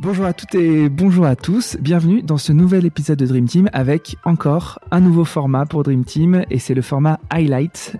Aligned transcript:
Bonjour 0.00 0.26
à 0.26 0.32
toutes 0.32 0.54
et 0.54 0.88
bonjour 0.88 1.26
à 1.26 1.34
tous. 1.34 1.76
Bienvenue 1.80 2.22
dans 2.22 2.38
ce 2.38 2.52
nouvel 2.52 2.86
épisode 2.86 3.18
de 3.18 3.26
Dream 3.26 3.46
Team 3.46 3.68
avec 3.72 4.16
encore 4.24 4.78
un 4.92 5.00
nouveau 5.00 5.24
format 5.24 5.66
pour 5.66 5.82
Dream 5.82 6.04
Team 6.04 6.44
et 6.50 6.60
c'est 6.60 6.74
le 6.74 6.82
format 6.82 7.18
Highlight. 7.30 7.96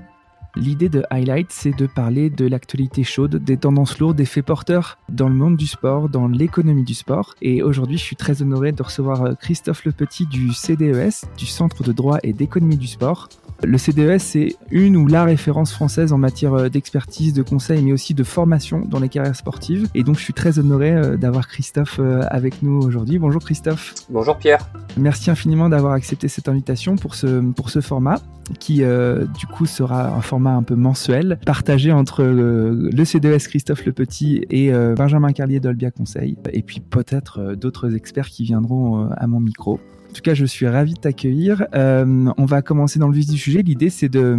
L'idée 0.55 0.89
de 0.89 1.03
Highlight, 1.11 1.49
c'est 1.51 1.77
de 1.77 1.89
parler 1.89 2.31
de 2.31 2.47
l'actualité 2.47 3.03
chaude, 3.03 3.43
des 3.43 3.57
tendances 3.57 3.99
lourdes, 3.99 4.17
des 4.17 4.27
faits 4.27 4.47
porteurs 4.47 4.99
dans 5.09 5.29
le 5.29 5.35
monde 5.35 5.57
du 5.57 5.67
sport, 5.67 6.09
dans 6.09 6.29
l'économie 6.29 6.85
du 6.85 6.95
sport. 6.95 7.35
Et 7.43 7.65
aujourd'hui, 7.65 7.99
je 7.99 8.05
suis 8.05 8.17
très 8.17 8.43
honoré 8.43 8.71
de 8.71 8.83
recevoir 8.83 9.23
euh, 9.25 9.35
Christophe 9.35 9.85
Le 9.85 9.91
Petit 9.91 10.27
du 10.27 10.53
CDES, 10.53 11.27
du 11.37 11.47
Centre 11.47 11.83
de 11.83 11.91
droit 11.91 12.19
et 12.23 12.33
d'économie 12.33 12.77
du 12.77 12.87
sport. 12.87 13.29
Le 13.65 13.77
CDES, 13.79 14.19
c'est 14.19 14.57
une 14.71 14.97
ou 14.97 15.07
la 15.07 15.25
référence 15.25 15.73
française 15.73 16.13
en 16.13 16.19
matière 16.19 16.55
euh, 16.55 16.69
d'expertise, 16.69 17.33
de 17.33 17.43
conseil, 17.43 17.83
mais 17.83 17.93
aussi 17.93 18.15
de 18.15 18.23
formation 18.25 18.81
dans 18.81 19.01
les 19.01 19.09
carrières 19.09 19.37
sportives. 19.37 19.89
Et 19.95 20.05
donc, 20.05 20.17
je 20.17 20.23
suis 20.23 20.33
très 20.33 20.59
honoré 20.59 20.93
euh, 20.93 21.17
d'avoir 21.17 21.49
Christophe 21.49 21.99
euh, 21.99 22.23
avec 22.31 22.63
nous 22.63 22.81
aujourd'hui. 22.81 23.19
Bonjour 23.19 23.43
Christophe. 23.43 23.95
Bonjour 24.11 24.37
Pierre. 24.37 24.69
Merci 24.97 25.31
infiniment 25.31 25.69
d'avoir 25.69 25.93
accepté 25.93 26.29
cette 26.29 26.49
invitation 26.49 26.97
pour 26.97 27.15
ce, 27.15 27.41
pour 27.53 27.71
ce 27.71 27.81
format 27.81 28.21
qui 28.59 28.83
euh, 28.83 29.27
du 29.39 29.47
coup 29.47 29.67
sera 29.67 30.09
un 30.09 30.21
format 30.21 30.55
un 30.55 30.63
peu 30.63 30.75
mensuel, 30.75 31.39
partagé 31.45 31.93
entre 31.93 32.23
euh, 32.23 32.91
le 32.93 33.05
CDES 33.05 33.39
Christophe 33.49 33.85
Le 33.85 33.93
Petit 33.93 34.45
et 34.51 34.73
euh, 34.73 34.95
Benjamin 34.95 35.33
Carlier 35.33 35.61
d'Olbia 35.61 35.91
Conseil, 35.91 36.37
et 36.53 36.63
puis 36.63 36.81
peut-être 36.81 37.55
d'autres 37.55 37.95
experts 37.95 38.29
qui 38.29 38.45
viendront 38.45 39.09
à 39.11 39.27
mon 39.27 39.41
micro. 39.41 39.81
En 40.09 40.13
tout 40.13 40.23
cas, 40.23 40.35
je 40.35 40.45
suis 40.45 40.67
ravi 40.67 40.95
de 40.95 41.01
t'accueillir. 41.01 41.67
Euh, 41.75 42.33
on 42.37 42.45
va 42.45 42.63
commencer 42.63 42.99
dans 42.99 43.09
le 43.09 43.15
vif 43.15 43.29
du 43.29 43.39
sujet. 43.39 43.63
L'idée, 43.63 43.91
c'est 43.91 44.09
de 44.09 44.39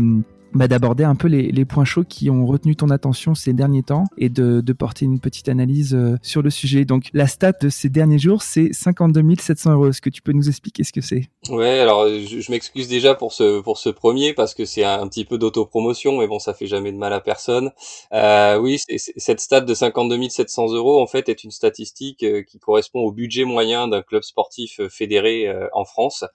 bah, 0.53 0.67
d'aborder 0.67 1.03
un 1.03 1.16
peu 1.16 1.27
les, 1.27 1.52
les, 1.52 1.66
points 1.66 1.85
chauds 1.85 2.03
qui 2.03 2.30
ont 2.30 2.45
retenu 2.45 2.76
ton 2.76 2.89
attention 2.89 3.35
ces 3.35 3.53
derniers 3.53 3.84
temps 3.84 4.05
et 4.17 4.30
de, 4.30 4.62
de 4.62 4.73
porter 4.73 5.05
une 5.05 5.20
petite 5.20 5.49
analyse 5.49 5.94
euh, 5.94 6.17
sur 6.22 6.41
le 6.41 6.49
sujet. 6.49 6.85
Donc, 6.85 7.09
la 7.13 7.27
stat 7.27 7.53
de 7.62 7.70
ces 7.70 7.89
derniers 7.89 8.20
jours, 8.20 8.41
c'est 8.41 8.73
52 8.73 9.23
700 9.38 9.73
euros. 9.73 9.89
Est-ce 9.89 10.02
que 10.02 10.09
tu 10.09 10.22
peux 10.22 10.31
nous 10.31 10.50
expliquer 10.50 10.83
ce 10.83 10.91
que 10.91 11.02
c'est? 11.02 11.30
Ouais, 11.50 11.80
alors 11.80 12.08
je, 12.08 12.39
je 12.39 12.52
m'excuse 12.52 12.88
déjà 12.88 13.16
pour 13.16 13.33
ce 13.33 13.61
pour 13.61 13.78
ce 13.78 13.89
premier 13.89 14.33
parce 14.33 14.53
que 14.53 14.66
c'est 14.66 14.83
un, 14.83 15.08
petit 15.08 15.25
peu 15.25 15.38
d'autopromotion, 15.38 16.17
mais 16.17 16.28
bon, 16.28 16.39
ça 16.39 16.53
fait 16.53 16.67
jamais 16.67 16.91
de 16.91 16.97
mal 16.97 17.13
à 17.13 17.22
personne. 17.22 17.72
Euh, 18.13 18.58
oui, 18.58 18.80
cette 18.97 19.39
stat 19.39 19.61
de 19.61 19.73
52 19.73 20.30
700 20.30 20.73
euros 20.73 21.02
en 21.02 21.08
fait 21.08 21.30
est 21.30 21.44
une 21.44 21.52
statistique 21.52 22.23
euh, 22.23 22.44
qui 22.44 22.59
correspond 22.59 23.02
au 23.02 23.11
budget 23.11 23.45
moyen 23.45 23.88
d'un 23.88 24.02
club 24.02 24.23
sportif 24.23 24.80
euh, 24.80 24.89
fédéré 24.89 25.47
euh, 25.47 25.67
en 25.73 25.86
France, 25.86 26.25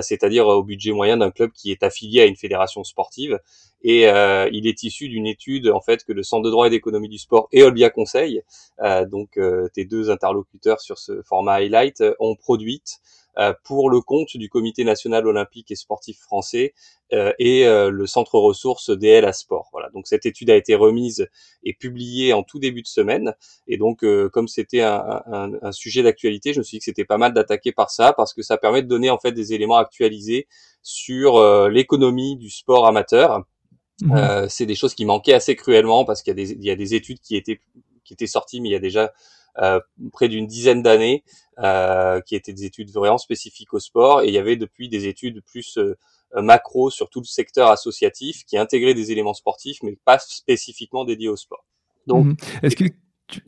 c'est-à-dire 0.00 0.46
au 0.48 0.64
budget 0.64 0.92
moyen 0.92 1.16
d'un 1.16 1.30
club 1.30 1.52
qui 1.52 1.70
est 1.70 1.82
affilié 1.84 2.22
à 2.22 2.26
une 2.26 2.36
fédération 2.36 2.82
sportive 2.82 3.38
et 3.82 4.08
euh, 4.08 4.48
il 4.52 4.66
est 4.66 4.82
issu 4.82 5.08
d'une 5.08 5.26
étude 5.26 5.68
en 5.68 5.80
fait 5.80 6.04
que 6.04 6.12
le 6.12 6.22
Centre 6.22 6.44
de 6.44 6.50
droit 6.50 6.66
et 6.66 6.70
d'économie 6.70 7.08
du 7.08 7.18
sport 7.18 7.48
et 7.52 7.62
Olbia 7.62 7.90
Conseil, 7.90 8.42
euh, 8.82 9.06
donc 9.06 9.36
euh, 9.36 9.68
tes 9.72 9.84
deux 9.84 10.10
interlocuteurs 10.10 10.80
sur 10.80 10.98
ce 10.98 11.22
format 11.22 11.54
highlight, 11.54 12.02
ont 12.18 12.34
produite 12.34 12.98
pour 13.64 13.90
le 13.90 14.00
compte 14.00 14.36
du 14.36 14.48
Comité 14.48 14.84
national 14.84 15.26
olympique 15.26 15.70
et 15.70 15.76
sportif 15.76 16.18
français 16.18 16.72
euh, 17.12 17.32
et 17.38 17.64
le 17.66 18.06
Centre 18.06 18.38
ressources 18.38 18.90
DL 18.90 19.24
à 19.24 19.32
sport. 19.32 19.68
Voilà. 19.72 19.90
Donc 19.90 20.06
cette 20.06 20.26
étude 20.26 20.50
a 20.50 20.56
été 20.56 20.74
remise 20.74 21.28
et 21.62 21.74
publiée 21.74 22.32
en 22.32 22.42
tout 22.42 22.58
début 22.58 22.82
de 22.82 22.88
semaine. 22.88 23.34
Et 23.68 23.76
donc 23.76 24.04
comme 24.32 24.48
c'était 24.48 24.80
un, 24.80 25.22
un, 25.26 25.50
un, 25.60 25.72
sujet 25.72 26.02
d'actualité, 26.02 26.52
je 26.52 26.58
me 26.58 26.64
suis 26.64 26.76
dit 26.76 26.78
que 26.80 26.84
c'était 26.84 27.04
pas 27.04 27.18
mal 27.18 27.34
d'attaquer 27.34 27.72
par 27.72 27.90
ça 27.90 28.12
parce 28.12 28.32
que 28.34 28.42
ça 28.42 28.56
permet 28.56 28.82
de 28.82 28.88
donner 28.88 29.10
en 29.10 29.18
fait 29.18 29.32
des 29.32 29.52
éléments 29.52 29.76
actualisés 29.76 30.46
sur 30.82 31.68
l'économie 31.68 32.36
du 32.36 32.50
sport 32.50 32.86
amateur 32.86 33.44
Mmh. 34.02 34.12
Euh, 34.12 34.46
c'est 34.48 34.66
des 34.66 34.74
choses 34.74 34.94
qui 34.94 35.04
manquaient 35.04 35.32
assez 35.32 35.56
cruellement 35.56 36.04
parce 36.04 36.22
qu'il 36.22 36.30
y 36.32 36.42
a 36.42 36.44
des, 36.44 36.52
il 36.52 36.64
y 36.64 36.70
a 36.70 36.76
des 36.76 36.94
études 36.94 37.20
qui 37.20 37.36
étaient, 37.36 37.60
qui 38.04 38.12
étaient 38.12 38.26
sorties, 38.26 38.60
mais 38.60 38.68
il 38.68 38.72
y 38.72 38.76
a 38.76 38.80
déjà 38.80 39.04
euh, 39.04 39.08
près 40.12 40.28
d'une 40.28 40.46
dizaine 40.46 40.82
d'années, 40.82 41.24
euh, 41.58 42.20
qui 42.20 42.36
étaient 42.36 42.52
des 42.52 42.64
études 42.64 42.90
vraiment 42.90 43.18
spécifiques 43.18 43.72
au 43.72 43.80
sport, 43.80 44.22
et 44.22 44.28
il 44.28 44.34
y 44.34 44.38
avait 44.38 44.56
depuis 44.56 44.88
des 44.88 45.06
études 45.06 45.42
plus 45.42 45.78
euh, 45.78 45.96
macro 46.34 46.90
sur 46.90 47.08
tout 47.08 47.20
le 47.20 47.26
secteur 47.26 47.70
associatif 47.70 48.44
qui 48.44 48.58
intégraient 48.58 48.94
des 48.94 49.10
éléments 49.12 49.32
sportifs, 49.32 49.78
mais 49.82 49.96
pas 50.04 50.18
spécifiquement 50.18 51.04
dédiés 51.04 51.30
au 51.30 51.36
sport. 51.36 51.64
Donc, 52.06 52.26
mmh. 52.26 52.36
est-ce 52.62 52.76
que 52.76 52.84
tu, 53.26 53.42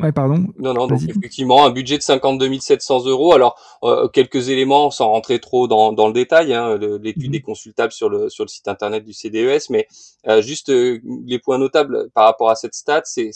Ouais, 0.00 0.12
pardon. 0.12 0.46
Non, 0.58 0.72
non, 0.72 0.86
donc 0.86 1.02
effectivement, 1.02 1.66
un 1.66 1.70
budget 1.70 1.98
de 1.98 2.02
52 2.02 2.60
700 2.60 3.06
euros. 3.06 3.34
Alors, 3.34 3.58
euh, 3.82 4.08
quelques 4.08 4.48
éléments, 4.48 4.90
sans 4.90 5.08
rentrer 5.08 5.38
trop 5.38 5.68
dans, 5.68 5.92
dans 5.92 6.06
le 6.06 6.12
détail, 6.12 6.54
hein, 6.54 6.78
l'étude 6.78 7.32
mmh. 7.32 7.34
est 7.34 7.40
consultable 7.40 7.92
sur 7.92 8.08
le, 8.08 8.30
sur 8.30 8.44
le 8.44 8.48
site 8.48 8.68
internet 8.68 9.04
du 9.04 9.12
CDES, 9.12 9.68
mais 9.70 9.86
euh, 10.28 10.40
juste 10.40 10.70
euh, 10.70 11.00
les 11.26 11.38
points 11.38 11.58
notables 11.58 12.08
par 12.14 12.24
rapport 12.24 12.50
à 12.50 12.54
cette 12.54 12.74
stat, 12.74 13.02
c'est 13.04 13.32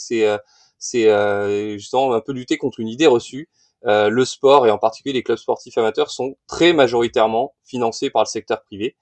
c'est 0.79 1.09
euh, 1.09 1.77
justement 1.77 2.13
un 2.13 2.21
peu 2.21 2.33
lutter 2.33 2.57
contre 2.57 2.79
une 2.79 2.87
idée 2.87 3.07
reçue. 3.07 3.49
le 3.83 4.25
sport, 4.25 4.67
et 4.67 4.71
en 4.71 4.77
particulier 4.77 5.13
les 5.13 5.23
clubs 5.23 5.37
sportifs 5.37 5.77
amateurs, 5.77 6.11
sont 6.11 6.35
très 6.47 6.73
majoritairement 6.73 7.53
financés 7.63 8.09
par 8.09 8.23
le 8.23 8.27
secteur 8.27 8.63
privé. 8.63 8.95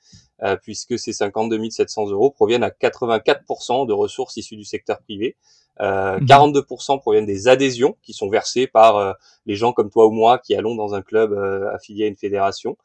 Euh, 0.44 0.58
puisque 0.62 1.00
ces 1.00 1.14
52 1.14 1.70
700 1.70 2.10
euros 2.10 2.30
proviennent 2.30 2.64
à 2.64 2.70
84% 2.70 3.88
de 3.88 3.94
ressources 3.94 4.36
issues 4.36 4.58
du 4.58 4.66
secteur 4.66 5.00
privé. 5.00 5.38
Euh, 5.80 6.20
42% 6.20 6.98
mmh. 6.98 7.00
proviennent 7.00 7.26
des 7.26 7.48
adhésions 7.48 7.98
qui 8.02 8.12
sont 8.12 8.30
versées 8.30 8.68
par 8.68 8.98
euh, 8.98 9.14
les 9.46 9.56
gens 9.56 9.72
comme 9.72 9.90
toi 9.90 10.08
ou 10.08 10.12
moi 10.12 10.38
qui 10.40 10.54
allons 10.56 10.76
dans 10.76 10.94
un 10.94 11.02
club 11.02 11.32
euh, 11.32 11.74
affilié 11.74 12.06
à 12.06 12.08
une 12.08 12.18
fédération. 12.18 12.78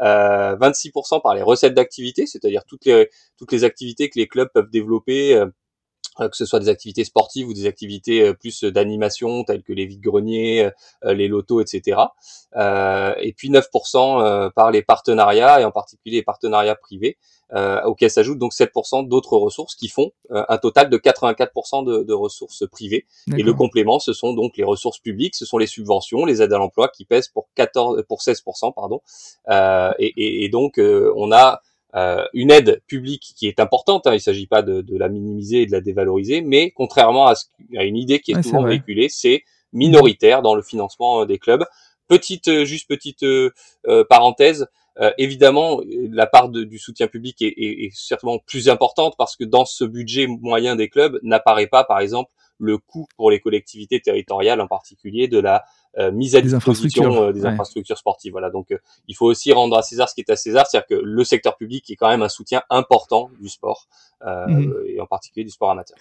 26% 0.00 1.22
par 1.22 1.34
les 1.34 1.42
recettes 1.42 1.72
d'activité, 1.72 2.26
c'est-à-dire 2.26 2.64
toutes 2.66 2.84
les 2.84 3.08
toutes 3.38 3.50
les 3.50 3.64
activités 3.64 4.10
que 4.10 4.18
les 4.18 4.28
clubs 4.28 4.50
peuvent 4.52 4.68
développer 4.68 5.42
que 6.18 6.36
ce 6.36 6.46
soit 6.46 6.60
des 6.60 6.68
activités 6.68 7.04
sportives 7.04 7.48
ou 7.48 7.54
des 7.54 7.66
activités 7.66 8.34
plus 8.34 8.64
d'animation 8.64 9.44
telles 9.44 9.62
que 9.62 9.72
les 9.72 9.86
vides-greniers, 9.86 10.70
les 11.04 11.28
lotos, 11.28 11.60
etc. 11.60 12.00
et 12.56 13.34
puis 13.36 13.50
9% 13.50 14.50
par 14.52 14.70
les 14.70 14.82
partenariats 14.82 15.60
et 15.60 15.64
en 15.64 15.70
particulier 15.72 16.16
les 16.16 16.22
partenariats 16.22 16.76
privés 16.76 17.18
euh, 17.52 17.80
auxquels 17.84 18.10
s'ajoutent 18.10 18.38
donc 18.38 18.52
7% 18.52 19.06
d'autres 19.08 19.36
ressources 19.36 19.74
qui 19.74 19.88
font 19.88 20.10
euh, 20.32 20.44
un 20.48 20.58
total 20.58 20.90
de 20.90 20.98
84% 20.98 21.84
de, 21.84 22.02
de, 22.02 22.12
ressources 22.12 22.66
privées. 22.68 23.06
Et 23.36 23.42
le 23.42 23.54
complément, 23.54 23.98
ce 23.98 24.12
sont 24.12 24.32
donc 24.32 24.56
les 24.56 24.64
ressources 24.64 24.98
publiques, 24.98 25.34
ce 25.34 25.46
sont 25.46 25.58
les 25.58 25.66
subventions, 25.66 26.24
les 26.24 26.42
aides 26.42 26.52
à 26.52 26.58
l'emploi 26.58 26.88
qui 26.88 27.04
pèsent 27.04 27.28
pour 27.28 27.48
14, 27.54 28.04
pour 28.08 28.20
16%, 28.20 28.74
pardon. 28.74 29.00
Euh, 29.48 29.92
et, 29.98 30.12
et, 30.16 30.44
et, 30.44 30.48
donc 30.48 30.78
euh, 30.78 31.12
on 31.16 31.30
a 31.30 31.52
euh, 31.52 31.56
une 31.94 32.50
aide 32.50 32.82
publique 32.86 33.32
qui 33.36 33.48
est 33.48 33.58
importante. 33.60 34.06
Hein, 34.06 34.12
il 34.12 34.16
ne 34.16 34.20
s'agit 34.20 34.46
pas 34.46 34.62
de, 34.62 34.82
de, 34.82 34.98
la 34.98 35.08
minimiser 35.08 35.62
et 35.62 35.66
de 35.66 35.72
la 35.72 35.80
dévaloriser, 35.80 36.42
mais 36.42 36.70
contrairement 36.70 37.26
à, 37.26 37.34
ce, 37.34 37.46
à 37.76 37.84
une 37.84 37.96
idée 37.96 38.20
qui 38.20 38.32
est 38.32 38.36
ouais, 38.36 38.42
souvent 38.42 38.64
véhiculée, 38.64 39.08
c'est 39.08 39.44
minoritaire 39.72 40.42
dans 40.42 40.54
le 40.54 40.62
financement 40.62 41.24
des 41.24 41.38
clubs. 41.38 41.64
Petite, 42.08 42.64
juste 42.64 42.88
petite 42.88 43.24
parenthèse. 44.08 44.66
Euh, 44.98 45.10
évidemment, 45.18 45.80
la 46.10 46.26
part 46.26 46.48
de, 46.48 46.64
du 46.64 46.78
soutien 46.78 47.06
public 47.06 47.42
est, 47.42 47.48
est, 47.48 47.84
est, 47.84 47.90
certainement 47.94 48.38
plus 48.38 48.68
importante 48.70 49.14
parce 49.18 49.36
que 49.36 49.44
dans 49.44 49.66
ce 49.66 49.84
budget 49.84 50.26
moyen 50.26 50.74
des 50.74 50.88
clubs 50.88 51.18
n'apparaît 51.22 51.66
pas, 51.66 51.84
par 51.84 52.00
exemple, 52.00 52.30
le 52.58 52.78
coût 52.78 53.06
pour 53.16 53.30
les 53.30 53.40
collectivités 53.40 54.00
territoriales, 54.00 54.60
en 54.60 54.66
particulier 54.66 55.28
de 55.28 55.38
la 55.38 55.64
euh, 55.98 56.10
mise 56.10 56.36
à 56.36 56.40
des 56.40 56.48
disposition 56.48 57.04
infrastructures. 57.04 57.22
Euh, 57.22 57.32
des 57.32 57.42
ouais. 57.42 57.48
infrastructures 57.48 57.98
sportives. 57.98 58.32
Voilà, 58.32 58.50
donc 58.50 58.70
euh, 58.70 58.78
il 59.08 59.16
faut 59.16 59.26
aussi 59.26 59.52
rendre 59.52 59.76
à 59.76 59.82
César 59.82 60.08
ce 60.08 60.14
qui 60.14 60.20
est 60.20 60.30
à 60.30 60.36
César, 60.36 60.66
c'est-à-dire 60.66 60.86
que 60.86 60.94
le 61.02 61.24
secteur 61.24 61.56
public 61.56 61.90
est 61.90 61.96
quand 61.96 62.08
même 62.08 62.22
un 62.22 62.28
soutien 62.28 62.62
important 62.70 63.30
du 63.40 63.48
sport 63.48 63.88
mmh. 64.24 64.72
et 64.86 65.00
en 65.00 65.06
particulier 65.06 65.44
du 65.44 65.50
sport 65.50 65.70
amateur. 65.70 65.96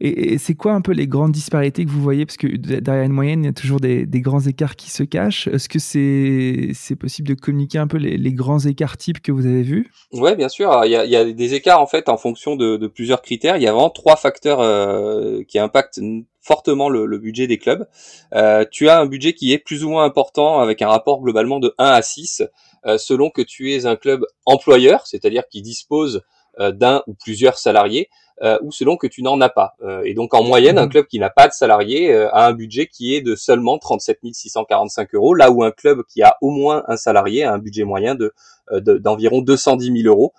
Et, 0.00 0.38
c'est 0.38 0.54
quoi 0.54 0.72
un 0.72 0.80
peu 0.80 0.92
les 0.92 1.06
grandes 1.06 1.32
disparités 1.32 1.84
que 1.84 1.90
vous 1.90 2.00
voyez? 2.00 2.24
Parce 2.26 2.36
que 2.36 2.46
derrière 2.46 3.04
une 3.04 3.12
moyenne, 3.12 3.44
il 3.44 3.46
y 3.46 3.50
a 3.50 3.52
toujours 3.52 3.80
des, 3.80 4.06
grands 4.20 4.40
écarts 4.40 4.76
qui 4.76 4.90
se 4.90 5.02
cachent. 5.02 5.48
Est-ce 5.48 5.68
que 5.68 5.78
c'est 5.78 6.70
c'est 6.74 6.96
possible 6.96 7.28
de 7.28 7.34
communiquer 7.34 7.78
un 7.78 7.86
peu 7.86 7.96
les, 7.96 8.32
grands 8.32 8.60
écarts 8.60 8.96
types 8.96 9.20
que 9.20 9.32
vous 9.32 9.46
avez 9.46 9.62
vus? 9.62 9.90
Ouais, 10.12 10.36
bien 10.36 10.48
sûr. 10.48 10.84
Il 10.84 10.90
y, 10.90 11.16
a, 11.16 11.24
des 11.24 11.54
écarts 11.54 11.80
en 11.80 11.86
fait 11.86 12.08
en 12.08 12.16
fonction 12.16 12.56
de, 12.56 12.86
plusieurs 12.86 13.22
critères. 13.22 13.56
Il 13.56 13.62
y 13.62 13.66
a 13.66 13.72
vraiment 13.72 13.90
trois 13.90 14.16
facteurs 14.16 14.60
euh, 14.60 15.42
qui 15.46 15.58
impactent 15.58 16.00
fortement 16.40 16.88
le, 16.88 17.18
budget 17.18 17.46
des 17.46 17.58
clubs. 17.58 17.86
Euh, 18.34 18.64
tu 18.70 18.88
as 18.88 18.98
un 18.98 19.06
budget 19.06 19.34
qui 19.34 19.52
est 19.52 19.58
plus 19.58 19.84
ou 19.84 19.90
moins 19.90 20.04
important 20.04 20.60
avec 20.60 20.80
un 20.82 20.88
rapport 20.88 21.20
globalement 21.20 21.58
de 21.58 21.74
1 21.78 21.84
à 21.84 22.02
6 22.02 22.42
euh, 22.86 22.96
selon 22.96 23.30
que 23.30 23.42
tu 23.42 23.72
es 23.72 23.86
un 23.86 23.96
club 23.96 24.24
employeur, 24.46 25.06
c'est-à-dire 25.06 25.42
qui 25.50 25.62
dispose 25.62 26.22
d'un 26.58 27.02
ou 27.06 27.14
plusieurs 27.14 27.58
salariés, 27.58 28.08
euh, 28.40 28.56
ou 28.62 28.70
selon 28.70 28.96
que 28.96 29.08
tu 29.08 29.22
n'en 29.22 29.40
as 29.40 29.48
pas. 29.48 29.74
Euh, 29.82 30.02
et 30.04 30.14
donc 30.14 30.32
en 30.32 30.44
moyenne, 30.44 30.78
un 30.78 30.86
mmh. 30.86 30.90
club 30.90 31.06
qui 31.06 31.18
n'a 31.18 31.28
pas 31.28 31.48
de 31.48 31.52
salariés 31.52 32.12
euh, 32.12 32.32
a 32.32 32.46
un 32.46 32.52
budget 32.52 32.86
qui 32.86 33.16
est 33.16 33.20
de 33.20 33.34
seulement 33.34 33.78
37 33.78 34.20
645 34.32 35.12
euros, 35.16 35.34
là 35.34 35.50
où 35.50 35.64
un 35.64 35.72
club 35.72 36.02
qui 36.08 36.22
a 36.22 36.36
au 36.40 36.50
moins 36.50 36.84
un 36.86 36.96
salarié 36.96 37.42
a 37.42 37.52
un 37.52 37.58
budget 37.58 37.82
moyen 37.82 38.14
de 38.14 38.32
d'environ 38.70 39.40
210 39.40 40.02
000 40.02 40.14
euros. 40.14 40.34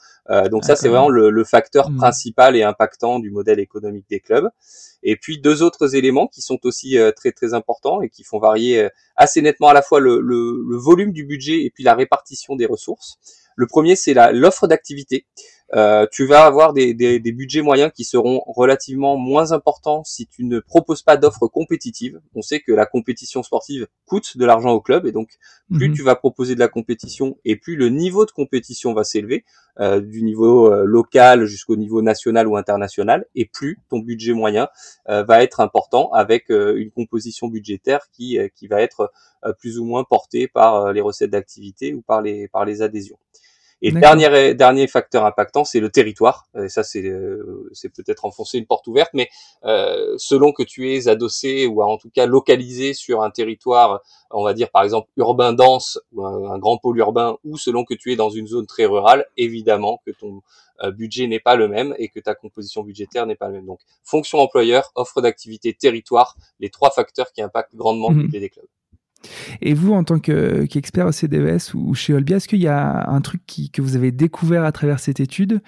donc 0.51 0.63
ça, 0.63 0.75
c'est 0.75 0.87
vraiment 0.87 1.09
le, 1.09 1.31
le 1.31 1.43
facteur 1.43 1.89
mmh. 1.89 1.97
principal 1.97 2.55
et 2.55 2.61
impactant 2.61 3.17
du 3.17 3.31
modèle 3.31 3.59
économique 3.59 4.05
des 4.07 4.19
clubs. 4.19 4.47
Et 5.01 5.15
puis 5.15 5.41
deux 5.41 5.63
autres 5.63 5.95
éléments 5.95 6.27
qui 6.27 6.43
sont 6.43 6.59
aussi 6.63 6.95
très 7.15 7.31
très 7.31 7.55
importants 7.55 8.03
et 8.03 8.09
qui 8.09 8.23
font 8.23 8.37
varier 8.37 8.87
assez 9.15 9.41
nettement 9.41 9.69
à 9.69 9.73
la 9.73 9.81
fois 9.81 9.99
le, 9.99 10.21
le, 10.21 10.63
le 10.69 10.77
volume 10.77 11.11
du 11.11 11.25
budget 11.25 11.63
et 11.63 11.71
puis 11.71 11.83
la 11.83 11.95
répartition 11.95 12.55
des 12.55 12.67
ressources. 12.67 13.17
Le 13.55 13.65
premier, 13.65 13.95
c'est 13.95 14.13
l'offre 14.31 14.67
d'activité. 14.67 15.25
Euh, 15.75 16.07
tu 16.11 16.25
vas 16.25 16.45
avoir 16.45 16.73
des, 16.73 16.93
des, 16.93 17.19
des, 17.19 17.31
budgets 17.31 17.61
moyens 17.61 17.91
qui 17.93 18.03
seront 18.03 18.41
relativement 18.47 19.17
moins 19.17 19.51
importants 19.51 20.03
si 20.03 20.25
tu 20.25 20.43
ne 20.43 20.59
proposes 20.59 21.03
pas 21.03 21.15
d'offres 21.15 21.47
compétitives. 21.47 22.19
On 22.33 22.41
sait 22.41 22.59
que 22.59 22.71
la 22.71 22.85
compétition 22.85 23.43
sportive 23.43 23.87
coûte 24.05 24.37
de 24.37 24.45
l'argent 24.45 24.71
au 24.71 24.81
club 24.81 25.05
et 25.05 25.11
donc 25.11 25.29
plus 25.71 25.89
mhm. 25.89 25.95
tu 25.95 26.01
vas 26.01 26.15
proposer 26.15 26.55
de 26.55 26.59
la 26.59 26.67
compétition 26.67 27.37
et 27.45 27.55
plus 27.55 27.75
le 27.75 27.89
niveau 27.89 28.25
de 28.25 28.31
compétition 28.31 28.93
va 28.93 29.03
s'élever 29.03 29.45
euh, 29.79 30.01
du 30.01 30.23
niveau 30.23 30.73
euh, 30.73 30.83
local 30.83 31.45
jusqu'au 31.45 31.77
niveau 31.77 32.01
national 32.01 32.47
ou 32.47 32.57
international 32.57 33.25
et 33.33 33.45
plus 33.45 33.79
ton 33.89 33.99
budget 33.99 34.33
moyen 34.33 34.67
euh, 35.07 35.23
va 35.23 35.41
être 35.41 35.61
important 35.61 36.11
avec 36.11 36.49
une 36.49 36.91
composition 36.91 37.47
budgétaire 37.47 38.01
qui 38.11 38.37
qui 38.55 38.67
va 38.67 38.81
être 38.81 39.11
plus 39.59 39.79
ou 39.79 39.85
moins 39.85 40.03
portée 40.03 40.47
par 40.47 40.91
les 40.91 41.01
recettes 41.01 41.29
d'activité 41.29 41.93
ou 41.93 42.01
par 42.01 42.21
les 42.21 42.47
par 42.47 42.65
les 42.65 42.81
adhésions. 42.81 43.17
Et 43.81 43.91
le 43.91 44.01
dernier, 44.01 44.53
dernier 44.55 44.87
facteur 44.87 45.25
impactant, 45.25 45.63
c'est 45.63 45.79
le 45.79 45.89
territoire. 45.89 46.47
Et 46.61 46.67
ça, 46.67 46.83
c'est 46.83 47.03
euh, 47.03 47.69
c'est 47.71 47.89
peut-être 47.89 48.25
enfoncer 48.25 48.57
une 48.57 48.65
porte 48.65 48.87
ouverte, 48.87 49.11
mais 49.13 49.29
euh, 49.63 50.15
selon 50.17 50.51
que 50.51 50.63
tu 50.63 50.93
es 50.93 51.07
adossé 51.07 51.65
ou 51.65 51.81
en 51.81 51.97
tout 51.97 52.09
cas 52.09 52.25
localisé 52.25 52.93
sur 52.93 53.23
un 53.23 53.29
territoire, 53.29 54.01
on 54.31 54.43
va 54.43 54.53
dire 54.53 54.69
par 54.69 54.83
exemple 54.83 55.09
urbain 55.15 55.53
dense 55.53 55.99
ou 56.13 56.25
un, 56.25 56.59
grand 56.59 56.77
pôle 56.77 56.97
urbain, 56.97 57.37
ou 57.45 57.57
selon 57.57 57.85
que 57.85 57.93
tu 57.93 58.11
es 58.11 58.15
dans 58.17 58.29
une 58.29 58.47
zone 58.47 58.67
très 58.67 58.85
rurale, 58.85 59.25
évidemment 59.37 60.01
que 60.05 60.11
ton 60.11 60.41
euh, 60.83 60.91
budget 60.91 61.27
n'est 61.27 61.39
pas 61.39 61.55
le 61.55 61.69
même 61.69 61.95
et 61.97 62.09
que 62.09 62.19
ta 62.19 62.35
composition 62.35 62.83
budgétaire 62.83 63.25
n'est 63.25 63.35
pas 63.35 63.47
la 63.47 63.53
même. 63.53 63.65
Donc, 63.65 63.79
fonction 64.03 64.39
employeur, 64.39 64.91
offre 64.95 65.21
d'activité, 65.21 65.73
territoire, 65.73 66.35
les 66.59 66.69
trois 66.69 66.91
facteurs 66.91 67.31
qui 67.31 67.41
impactent 67.41 67.75
grandement 67.75 68.11
mmh. 68.11 68.29
les 68.33 68.39
des 68.41 68.49
clubs. 68.49 68.67
Et 69.61 69.73
vous, 69.73 69.93
en 69.93 70.03
tant 70.03 70.19
qu'expert 70.19 71.07
au 71.07 71.11
CDES 71.11 71.73
ou 71.73 71.93
chez 71.93 72.13
Olbia, 72.13 72.37
est-ce 72.37 72.47
qu'il 72.47 72.61
y 72.61 72.67
a 72.67 73.09
un 73.09 73.21
truc 73.21 73.41
que 73.73 73.81
vous 73.81 73.95
avez 73.95 74.11
découvert 74.11 74.63
à 74.63 74.71
travers 74.71 74.99
cette 74.99 75.19
étude 75.19 75.61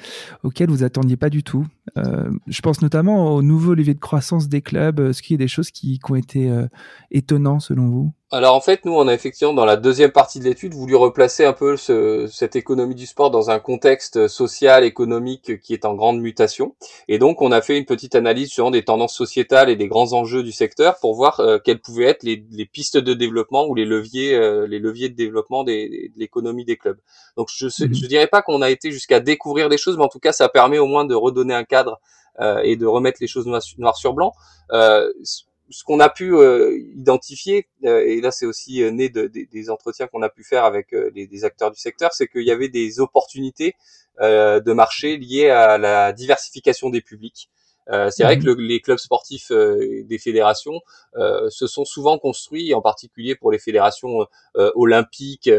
auquel 0.43 0.69
vous 0.69 0.83
attendiez 0.83 1.17
pas 1.17 1.29
du 1.29 1.43
tout? 1.43 1.65
Euh, 1.97 2.29
Je 2.47 2.61
pense 2.61 2.81
notamment 2.81 3.35
au 3.35 3.41
nouveau 3.41 3.73
levier 3.73 3.93
de 3.93 3.99
croissance 3.99 4.47
des 4.47 4.61
clubs. 4.61 4.99
Est-ce 4.99 5.21
qu'il 5.21 5.35
y 5.35 5.39
a 5.39 5.43
des 5.43 5.47
choses 5.47 5.71
qui, 5.71 5.99
ont 6.09 6.15
été 6.15 6.49
euh, 6.49 6.67
étonnantes 7.11 7.61
selon 7.61 7.89
vous? 7.89 8.13
Alors 8.33 8.55
en 8.55 8.61
fait, 8.61 8.85
nous, 8.85 8.93
on 8.93 9.09
a 9.09 9.13
effectivement 9.13 9.53
dans 9.53 9.65
la 9.65 9.75
deuxième 9.75 10.11
partie 10.11 10.39
de 10.39 10.45
l'étude 10.45 10.73
voulu 10.73 10.95
replacer 10.95 11.43
un 11.43 11.51
peu 11.51 11.75
ce, 11.75 12.27
cette 12.31 12.55
économie 12.55 12.95
du 12.95 13.05
sport 13.05 13.29
dans 13.29 13.49
un 13.49 13.59
contexte 13.59 14.29
social, 14.29 14.85
économique 14.85 15.59
qui 15.59 15.73
est 15.73 15.83
en 15.83 15.95
grande 15.95 16.21
mutation. 16.21 16.73
Et 17.09 17.19
donc, 17.19 17.41
on 17.41 17.51
a 17.51 17.61
fait 17.61 17.77
une 17.77 17.83
petite 17.83 18.15
analyse 18.15 18.49
sur 18.49 18.71
des 18.71 18.85
tendances 18.85 19.13
sociétales 19.13 19.69
et 19.69 19.75
des 19.75 19.89
grands 19.89 20.13
enjeux 20.13 20.43
du 20.43 20.53
secteur 20.53 20.97
pour 21.01 21.13
voir 21.13 21.41
euh, 21.41 21.59
quelles 21.61 21.81
pouvaient 21.81 22.05
être 22.05 22.23
les, 22.23 22.45
les, 22.51 22.65
pistes 22.65 22.97
de 22.97 23.13
développement 23.13 23.67
ou 23.67 23.75
les 23.75 23.83
leviers, 23.83 24.33
euh, 24.33 24.65
les 24.65 24.79
leviers 24.79 25.09
de 25.09 25.15
développement 25.15 25.65
des, 25.65 26.09
de 26.15 26.19
l'économie 26.19 26.63
des 26.63 26.77
clubs. 26.77 26.99
Donc, 27.35 27.49
je 27.53 27.65
ne 27.65 27.87
mhm. 27.87 27.93
dirais 28.07 28.27
pas 28.27 28.41
qu'on 28.41 28.61
a 28.61 28.69
été 28.69 28.91
jusqu'à 28.91 29.19
découvrir 29.19 29.67
des 29.67 29.77
choses, 29.77 29.97
mais 29.97 30.05
en 30.05 30.09
tout 30.09 30.19
cas, 30.19 30.31
ça 30.31 30.47
permet 30.47 30.79
au 30.79 30.87
moins 30.87 31.03
de 31.03 31.15
redonner 31.15 31.53
un 31.53 31.65
cadre 31.71 31.99
euh, 32.39 32.61
et 32.63 32.75
de 32.75 32.85
remettre 32.85 33.19
les 33.21 33.27
choses 33.27 33.47
noir, 33.77 33.97
sur 33.97 34.13
blanc. 34.13 34.33
Euh, 34.71 35.11
ce 35.23 35.83
qu'on 35.85 36.01
a 36.01 36.09
pu 36.09 36.33
euh, 36.33 36.77
identifier, 36.95 37.67
et 37.83 38.19
là 38.19 38.31
c'est 38.31 38.45
aussi 38.45 38.83
né 38.91 39.07
de, 39.07 39.27
des 39.27 39.69
entretiens 39.69 40.07
qu'on 40.07 40.21
a 40.21 40.29
pu 40.29 40.43
faire 40.43 40.65
avec 40.65 40.91
les, 40.91 41.27
des 41.27 41.45
acteurs 41.45 41.71
du 41.71 41.79
secteur, 41.79 42.11
c'est 42.13 42.27
qu'il 42.27 42.45
y 42.45 42.51
avait 42.51 42.67
des 42.67 42.99
opportunités 42.99 43.75
de 44.19 44.73
marché 44.73 45.15
liées 45.17 45.49
à 45.49 45.77
la 45.77 46.11
diversification 46.11 46.89
des 46.89 47.01
publics. 47.01 47.49
Euh, 47.89 48.09
c'est 48.11 48.23
vrai 48.23 48.37
que 48.37 48.49
mhm. 48.49 48.59
les 48.59 48.79
clubs 48.79 48.97
sportifs 48.97 49.51
euh, 49.51 50.03
des 50.05 50.17
fédérations 50.17 50.81
euh, 51.15 51.49
se 51.49 51.67
sont 51.67 51.85
souvent 51.85 52.17
construits, 52.19 52.73
en 52.73 52.81
particulier 52.81 53.35
pour 53.35 53.51
les 53.51 53.59
fédérations 53.59 54.25
olympiques 54.75 55.49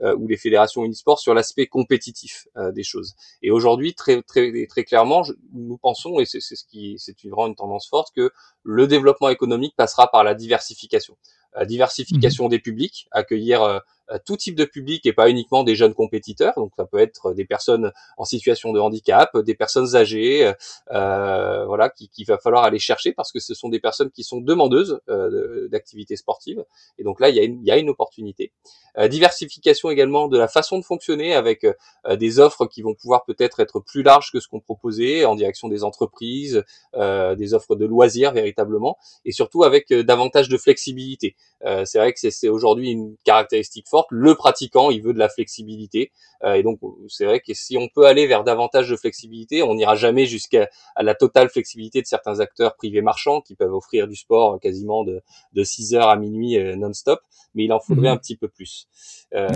ou 0.00 0.26
les 0.26 0.36
fédérations 0.36 0.84
e-sport, 0.84 1.18
sur 1.18 1.34
l'aspect 1.34 1.66
compétitif 1.66 2.46
des 2.72 2.82
choses. 2.82 3.14
Et 3.42 3.50
aujourd'hui, 3.50 3.94
très 3.94 4.22
très 4.22 4.66
très 4.66 4.84
clairement, 4.84 5.22
nous 5.52 5.78
pensons, 5.78 6.20
et 6.20 6.24
c'est 6.24 6.40
ce 6.40 6.64
qui 6.64 6.96
c'est 6.98 7.24
une 7.24 7.30
grande 7.30 7.56
tendance 7.56 7.88
forte, 7.88 8.14
que 8.14 8.30
le 8.62 8.86
développement 8.86 9.28
économique 9.30 9.74
passera 9.76 10.10
par 10.10 10.24
la 10.24 10.34
diversification. 10.34 11.16
La 11.54 11.64
diversification 11.64 12.44
mhm. 12.44 12.50
des 12.50 12.58
publics, 12.58 13.08
accueillir 13.10 13.82
tout 14.24 14.36
type 14.36 14.54
de 14.54 14.64
public 14.64 15.06
et 15.06 15.12
pas 15.12 15.30
uniquement 15.30 15.64
des 15.64 15.74
jeunes 15.74 15.94
compétiteurs. 15.94 16.54
Donc 16.56 16.72
ça 16.76 16.84
peut 16.84 16.98
être 16.98 17.32
des 17.34 17.44
personnes 17.44 17.92
en 18.16 18.24
situation 18.24 18.72
de 18.72 18.80
handicap, 18.80 19.36
des 19.38 19.54
personnes 19.54 19.96
âgées, 19.96 20.52
euh, 20.90 21.64
voilà, 21.66 21.90
qui, 21.90 22.24
va 22.24 22.38
falloir 22.38 22.64
aller 22.64 22.78
chercher 22.78 23.12
parce 23.12 23.32
que 23.32 23.40
ce 23.40 23.54
sont 23.54 23.68
des 23.68 23.80
personnes 23.80 24.10
qui 24.10 24.22
sont 24.22 24.40
demandeuses 24.40 25.00
euh, 25.08 25.68
d'activités 25.68 26.16
sportives. 26.16 26.64
Et 26.98 27.04
donc 27.04 27.20
là, 27.20 27.28
il 27.30 27.36
y 27.36 27.70
a 27.70 27.76
une, 27.76 27.90
opportunité. 27.92 28.52
Euh, 28.98 29.08
diversification 29.08 29.90
également 29.90 30.28
de 30.28 30.38
la 30.38 30.48
façon 30.48 30.78
de 30.78 30.84
fonctionner 30.84 31.34
avec 31.34 31.64
euh, 31.64 32.16
des 32.16 32.38
offres 32.38 32.66
qui 32.66 32.82
vont 32.82 32.94
pouvoir 32.94 33.24
peut-être 33.24 33.60
être 33.60 33.80
plus 33.80 34.02
larges 34.02 34.30
que 34.30 34.38
ce 34.38 34.48
qu'on 34.48 34.60
proposait 34.60 35.24
en 35.24 35.34
direction 35.34 35.68
des 35.68 35.82
entreprises, 35.82 36.62
euh, 36.94 37.34
des 37.34 37.54
offres 37.54 37.74
de 37.74 37.86
loisirs 37.86 38.32
véritablement, 38.32 38.98
et 39.24 39.32
surtout 39.32 39.64
avec 39.64 39.92
davantage 39.92 40.48
de 40.48 40.58
flexibilité. 40.58 41.36
C'est 41.84 41.98
vrai 41.98 42.12
que 42.12 42.30
c'est 42.30 42.48
aujourd'hui 42.48 42.90
une 42.90 43.16
caractéristique 43.24 43.88
forte. 43.88 44.08
Le 44.10 44.34
pratiquant, 44.34 44.90
il 44.90 45.02
veut 45.02 45.12
de 45.12 45.18
la 45.18 45.28
flexibilité, 45.28 46.10
et 46.44 46.62
donc 46.62 46.80
c'est 47.08 47.24
vrai 47.24 47.40
que 47.40 47.54
si 47.54 47.76
on 47.76 47.88
peut 47.88 48.06
aller 48.06 48.26
vers 48.26 48.44
davantage 48.44 48.88
de 48.88 48.96
flexibilité, 48.96 49.62
on 49.62 49.74
n'ira 49.74 49.94
jamais 49.94 50.26
jusqu'à 50.26 50.68
la 50.98 51.14
totale 51.14 51.48
flexibilité 51.48 52.02
de 52.02 52.06
certains 52.06 52.40
acteurs 52.40 52.74
privés 52.74 53.02
marchands 53.02 53.40
qui 53.40 53.54
peuvent 53.54 53.74
offrir 53.74 54.08
du 54.08 54.16
sport 54.16 54.58
quasiment 54.60 55.04
de, 55.04 55.22
de 55.52 55.64
6 55.64 55.94
heures 55.94 56.08
à 56.08 56.16
minuit 56.16 56.58
non-stop, 56.76 57.20
mais 57.54 57.64
il 57.64 57.72
en 57.72 57.80
faudrait 57.80 58.08
mhm. 58.08 58.14
un 58.14 58.16
petit 58.16 58.36
peu 58.36 58.48
plus. 58.48 58.88
Euh, 59.34 59.48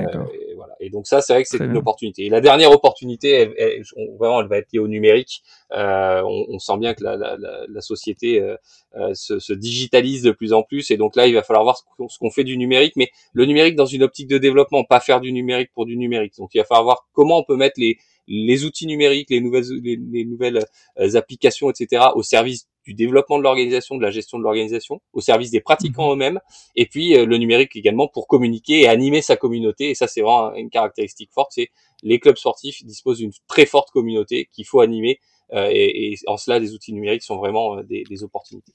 voilà. 0.56 0.74
et 0.80 0.90
donc 0.90 1.06
ça, 1.06 1.20
c'est 1.20 1.32
vrai 1.32 1.42
que 1.42 1.48
c'est 1.48 1.58
une 1.58 1.76
opportunité. 1.76 2.26
Et 2.26 2.28
la 2.28 2.40
dernière 2.40 2.72
opportunité, 2.72 3.30
elle, 3.56 3.82
vraiment, 4.18 4.40
elle 4.40 4.48
va 4.48 4.58
être 4.58 4.72
liée 4.72 4.78
au 4.78 4.88
numérique. 4.88 5.42
Euh, 5.72 6.22
on, 6.22 6.46
on, 6.48 6.58
sent 6.58 6.78
bien 6.78 6.94
que 6.94 7.04
la, 7.04 7.16
la, 7.16 7.36
la, 7.38 7.80
société 7.80 8.40
euh, 8.40 8.56
euh, 8.96 9.14
se, 9.14 9.38
se, 9.38 9.52
digitalise 9.52 10.22
de 10.22 10.30
plus 10.30 10.52
en 10.52 10.62
plus, 10.62 10.90
et 10.90 10.96
donc 10.96 11.16
là, 11.16 11.26
il 11.26 11.34
va 11.34 11.42
falloir 11.42 11.64
voir 11.64 11.76
ce 12.08 12.18
qu'on 12.18 12.30
fait 12.30 12.44
du 12.44 12.56
numérique, 12.56 12.94
mais 12.96 13.10
le 13.32 13.44
numérique 13.46 13.76
dans 13.76 13.86
une 13.86 14.02
optique 14.02 14.28
de 14.28 14.38
développement, 14.38 14.84
pas 14.84 15.00
faire 15.00 15.20
du 15.20 15.32
numérique 15.32 15.70
pour 15.74 15.86
du 15.86 15.96
numérique. 15.96 16.34
Donc 16.38 16.50
il 16.54 16.58
va 16.58 16.64
falloir 16.64 16.84
voir 16.84 17.08
comment 17.12 17.38
on 17.38 17.44
peut 17.44 17.56
mettre 17.56 17.78
les 17.78 17.98
les 18.28 18.64
outils 18.64 18.86
numériques, 18.86 19.30
les 19.30 19.40
nouvelles, 19.40 19.64
les, 19.82 20.24
nouvelles 20.24 20.64
euh, 20.98 21.14
applications, 21.14 21.70
etc., 21.70 22.06
au 22.14 22.22
service 22.22 22.68
du 22.86 22.94
développement 22.94 23.38
de 23.38 23.42
l'organisation, 23.42 23.96
de 23.96 24.02
la 24.02 24.10
gestion 24.10 24.38
de 24.38 24.44
l'organisation, 24.44 25.00
au 25.12 25.20
service 25.20 25.50
des 25.50 25.60
pratiquants 25.60 26.06
mhm. 26.06 26.12
eux-mêmes, 26.12 26.40
et 26.76 26.86
puis 26.86 27.16
euh, 27.16 27.26
le 27.26 27.36
numérique 27.36 27.74
également 27.74 28.06
pour 28.06 28.28
communiquer 28.28 28.82
et 28.82 28.88
animer 28.88 29.22
sa 29.22 29.36
communauté. 29.36 29.90
Et 29.90 29.94
ça, 29.94 30.06
c'est 30.06 30.20
vraiment 30.20 30.54
une 30.54 30.70
caractéristique 30.70 31.30
forte. 31.32 31.52
C'est 31.52 31.70
les 32.02 32.20
clubs 32.20 32.36
sportifs 32.36 32.84
disposent 32.84 33.18
d'une 33.18 33.32
très 33.48 33.66
forte 33.66 33.90
communauté 33.90 34.48
qu'il 34.52 34.66
faut 34.66 34.80
animer, 34.80 35.18
euh, 35.52 35.68
et, 35.72 36.12
et, 36.12 36.18
en 36.26 36.36
cela, 36.36 36.58
les 36.58 36.74
outils 36.74 36.92
numériques 36.92 37.22
sont 37.22 37.36
vraiment 37.36 37.82
des, 37.82 38.04
des 38.08 38.22
opportunités. 38.22 38.72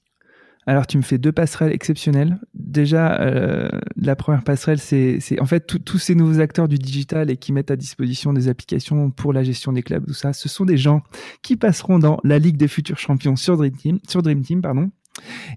Alors, 0.67 0.85
tu 0.85 0.97
me 0.97 1.01
fais 1.01 1.17
deux 1.17 1.31
passerelles 1.31 1.73
exceptionnelles. 1.73 2.39
Déjà, 2.53 3.19
euh, 3.19 3.69
la 3.95 4.15
première 4.15 4.43
passerelle, 4.43 4.79
c'est 4.79 5.19
en 5.39 5.45
fait 5.45 5.83
tous 5.83 5.97
ces 5.97 6.13
nouveaux 6.13 6.39
acteurs 6.39 6.67
du 6.67 6.77
digital 6.77 7.31
et 7.31 7.37
qui 7.37 7.51
mettent 7.51 7.71
à 7.71 7.75
disposition 7.75 8.31
des 8.31 8.47
applications 8.47 9.09
pour 9.09 9.33
la 9.33 9.43
gestion 9.43 9.73
des 9.73 9.81
clubs, 9.81 10.05
tout 10.05 10.13
ça. 10.13 10.33
Ce 10.33 10.49
sont 10.49 10.65
des 10.65 10.77
gens 10.77 11.01
qui 11.41 11.55
passeront 11.55 11.97
dans 11.97 12.19
la 12.23 12.37
Ligue 12.37 12.57
des 12.57 12.67
futurs 12.67 12.99
champions 12.99 13.35
sur 13.35 13.57
Dream 13.57 13.75
Team, 13.75 13.99
sur 14.07 14.21
Dream 14.21 14.41
Team, 14.41 14.61
pardon. 14.61 14.91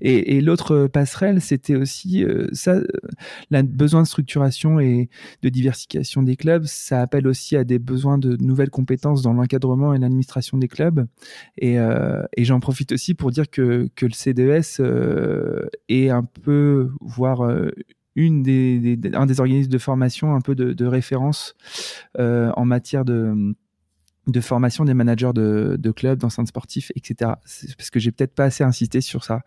Et, 0.00 0.40
l'autre 0.40 0.87
passerelle, 0.87 1.40
c'était 1.40 1.76
aussi 1.76 2.25
euh, 2.25 2.49
ça, 2.52 2.73
euh, 2.73 2.87
le 3.50 3.62
besoin 3.62 4.02
de 4.02 4.06
structuration 4.06 4.80
et 4.80 5.08
de 5.42 5.49
diversification 5.49 6.23
des 6.23 6.37
clubs. 6.37 6.64
Ça 6.64 7.00
appelle 7.00 7.26
aussi 7.26 7.56
à 7.56 7.64
des 7.64 7.78
besoins 7.78 8.18
de 8.18 8.37
nouvelles 8.37 8.70
compétences 8.70 9.23
dans 9.23 9.32
l'encadrement 9.32 9.94
et 9.94 9.99
l'administration 9.99 10.58
des 10.58 10.68
clubs. 10.68 11.06
Et, 11.58 11.78
euh, 11.78 12.23
et 12.37 12.44
j'en 12.44 12.61
profite 12.61 12.92
aussi 12.92 13.14
pour 13.14 13.30
dire 13.30 13.49
que, 13.50 13.88
que 13.94 14.06
le 14.06 14.12
CDS 14.12 14.80
est 15.88 16.11
un 16.11 16.25
peu, 16.25 16.90
voire 17.00 17.42
une 18.16 18.42
des, 18.42 18.99
un 19.14 19.26
des 19.26 19.40
organismes 19.40 19.70
de 19.70 19.78
formation 19.78 20.34
un 20.34 20.40
peu 20.40 20.54
de, 20.54 20.73
de 20.73 20.87
référence 20.87 21.54
en 22.18 22.64
matière 22.64 23.04
de 23.04 23.54
de 24.26 24.40
formation 24.40 24.85
des 24.85 24.95
managers 24.95 25.33
de, 25.35 25.76
de 25.78 25.90
clubs, 25.90 26.19
d'enceintes 26.19 26.49
sportifs, 26.49 26.90
etc. 26.97 27.33
Parce 27.76 27.90
que 27.90 28.00
j'ai 28.00 28.12
peut-être 28.12 28.35
pas 28.35 28.45
assez 28.45 28.64
insisté 28.64 29.00
sur 29.00 29.25
ça. 29.25 29.43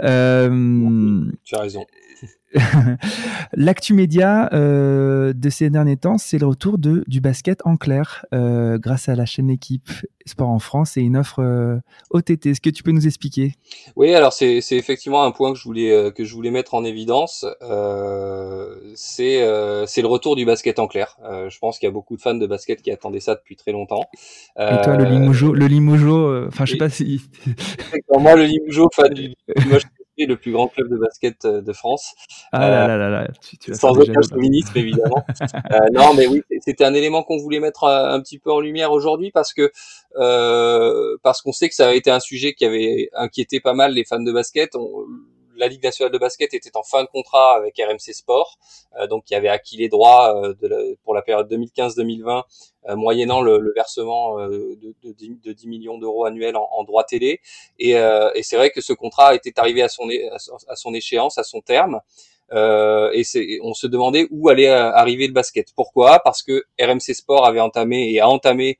Euh, 0.00 1.30
tu 1.44 1.54
as 1.54 1.60
raison. 1.60 1.84
L'actu 3.52 3.94
média 3.94 4.48
euh, 4.52 5.32
de 5.32 5.50
ces 5.50 5.70
derniers 5.70 5.96
temps, 5.96 6.18
c'est 6.18 6.38
le 6.38 6.46
retour 6.46 6.78
de, 6.78 7.04
du 7.06 7.20
basket 7.20 7.60
en 7.64 7.76
clair 7.76 8.24
euh, 8.32 8.78
grâce 8.78 9.08
à 9.08 9.14
la 9.14 9.26
chaîne 9.26 9.50
Équipe 9.50 9.90
Sport 10.26 10.48
en 10.48 10.58
France 10.58 10.96
et 10.96 11.02
une 11.02 11.16
offre 11.16 11.40
euh, 11.40 11.78
OTT. 12.10 12.46
Est-ce 12.46 12.60
que 12.60 12.70
tu 12.70 12.82
peux 12.82 12.90
nous 12.90 13.06
expliquer? 13.06 13.52
Oui, 13.94 14.12
alors 14.12 14.32
c'est 14.32 14.60
effectivement 14.72 15.22
un 15.22 15.30
point 15.30 15.52
que 15.52 15.58
je 15.58 15.64
voulais 15.64 15.92
euh, 15.92 16.10
que 16.10 16.24
je 16.24 16.34
voulais 16.34 16.50
mettre 16.50 16.74
en 16.74 16.84
évidence. 16.84 17.46
Euh, 17.62 18.74
c'est 18.96 19.36
c'est 19.86 20.02
le 20.02 20.08
retour 20.08 20.34
du 20.34 20.44
basket 20.44 20.78
en 20.78 20.88
clair. 20.88 21.16
je 21.48 21.58
pense 21.58 21.78
qu'il 21.78 21.86
y 21.86 21.90
a 21.90 21.92
beaucoup 21.92 22.16
de 22.16 22.20
fans 22.20 22.34
de 22.34 22.46
basket 22.46 22.82
qui 22.82 22.90
attendaient 22.90 23.20
ça 23.20 23.36
depuis 23.36 23.56
très 23.56 23.72
longtemps. 23.72 24.04
et 24.58 24.80
toi, 24.82 24.96
le 24.96 25.04
Limojo, 25.04 25.52
le 25.52 25.66
Limojo, 25.66 26.46
enfin 26.48 26.64
je 26.64 26.72
sais 26.72 26.78
pas 26.78 26.90
si. 26.90 27.22
moi, 28.18 28.34
le 28.34 28.44
Limojo, 28.44 28.88
fan 28.92 29.12
du, 29.14 29.34
le 30.24 30.36
plus 30.36 30.52
grand 30.52 30.68
club 30.68 30.88
de 30.88 30.96
basket 30.96 31.44
euh, 31.44 31.60
de 31.60 31.72
France. 31.74 32.14
Ah 32.52 32.70
là 32.70 32.86
là 32.86 32.96
là 32.96 33.10
là, 33.10 33.28
tu, 33.60 33.74
sans 33.74 33.90
aucun 33.90 34.22
chauvinisme 34.22 34.72
évidemment. 34.76 35.22
euh, 35.72 35.78
non, 35.92 36.14
mais 36.14 36.26
oui, 36.26 36.42
c'était 36.60 36.84
un 36.84 36.94
élément 36.94 37.22
qu'on 37.22 37.36
voulait 37.36 37.60
mettre 37.60 37.84
un, 37.84 38.18
petit 38.20 38.38
peu 38.38 38.50
en 38.50 38.60
lumière 38.60 38.92
aujourd'hui 38.92 39.30
parce 39.30 39.52
que 39.52 39.70
euh, 40.16 41.18
parce 41.22 41.42
qu'on 41.42 41.52
sait 41.52 41.68
que 41.68 41.74
ça 41.74 41.88
a 41.88 41.92
été 41.92 42.10
un 42.10 42.20
sujet 42.20 42.54
qui 42.54 42.64
avait 42.64 43.10
inquiété 43.12 43.60
pas 43.60 43.74
mal 43.74 43.92
les 43.92 44.04
fans 44.04 44.20
de 44.20 44.32
basket. 44.32 44.74
On, 44.74 45.04
la 45.56 45.68
Ligue 45.68 45.82
nationale 45.82 46.12
de 46.12 46.18
basket 46.18 46.54
était 46.54 46.76
en 46.76 46.82
fin 46.82 47.02
de 47.02 47.08
contrat 47.08 47.56
avec 47.56 47.78
RMC 47.78 48.12
Sport, 48.12 48.58
euh, 48.98 49.06
donc 49.06 49.24
qui 49.24 49.34
avait 49.34 49.48
acquis 49.48 49.76
les 49.76 49.88
droits 49.88 50.42
euh, 50.44 50.94
pour 51.04 51.14
la 51.14 51.22
période 51.22 51.52
2015-2020, 51.52 52.42
euh, 52.88 52.96
moyennant 52.96 53.40
le, 53.40 53.72
versement 53.74 54.38
de, 54.48 54.94
de, 55.02 55.52
10, 55.52 55.66
millions 55.66 55.98
d'euros 55.98 56.24
annuels 56.24 56.56
en, 56.56 56.68
en 56.70 56.84
droits 56.84 57.04
télé. 57.04 57.40
Et, 57.78 57.94
c'est 58.42 58.56
vrai 58.56 58.70
que 58.70 58.80
ce 58.80 58.92
contrat 58.92 59.34
était 59.34 59.58
arrivé 59.58 59.82
à 59.82 59.88
son, 59.88 60.08
échéance, 60.94 61.38
à 61.38 61.44
son 61.44 61.60
terme. 61.60 62.00
Et 62.52 63.24
on 63.62 63.74
se 63.74 63.86
demandait 63.86 64.28
où 64.30 64.48
allait 64.48 64.68
arriver 64.68 65.26
le 65.26 65.32
basket. 65.32 65.72
Pourquoi? 65.74 66.20
Parce 66.20 66.42
que 66.42 66.64
RMC 66.80 67.14
Sport 67.14 67.44
avait 67.44 67.60
entamé 67.60 68.12
et 68.12 68.20
a 68.20 68.28
entamé 68.28 68.78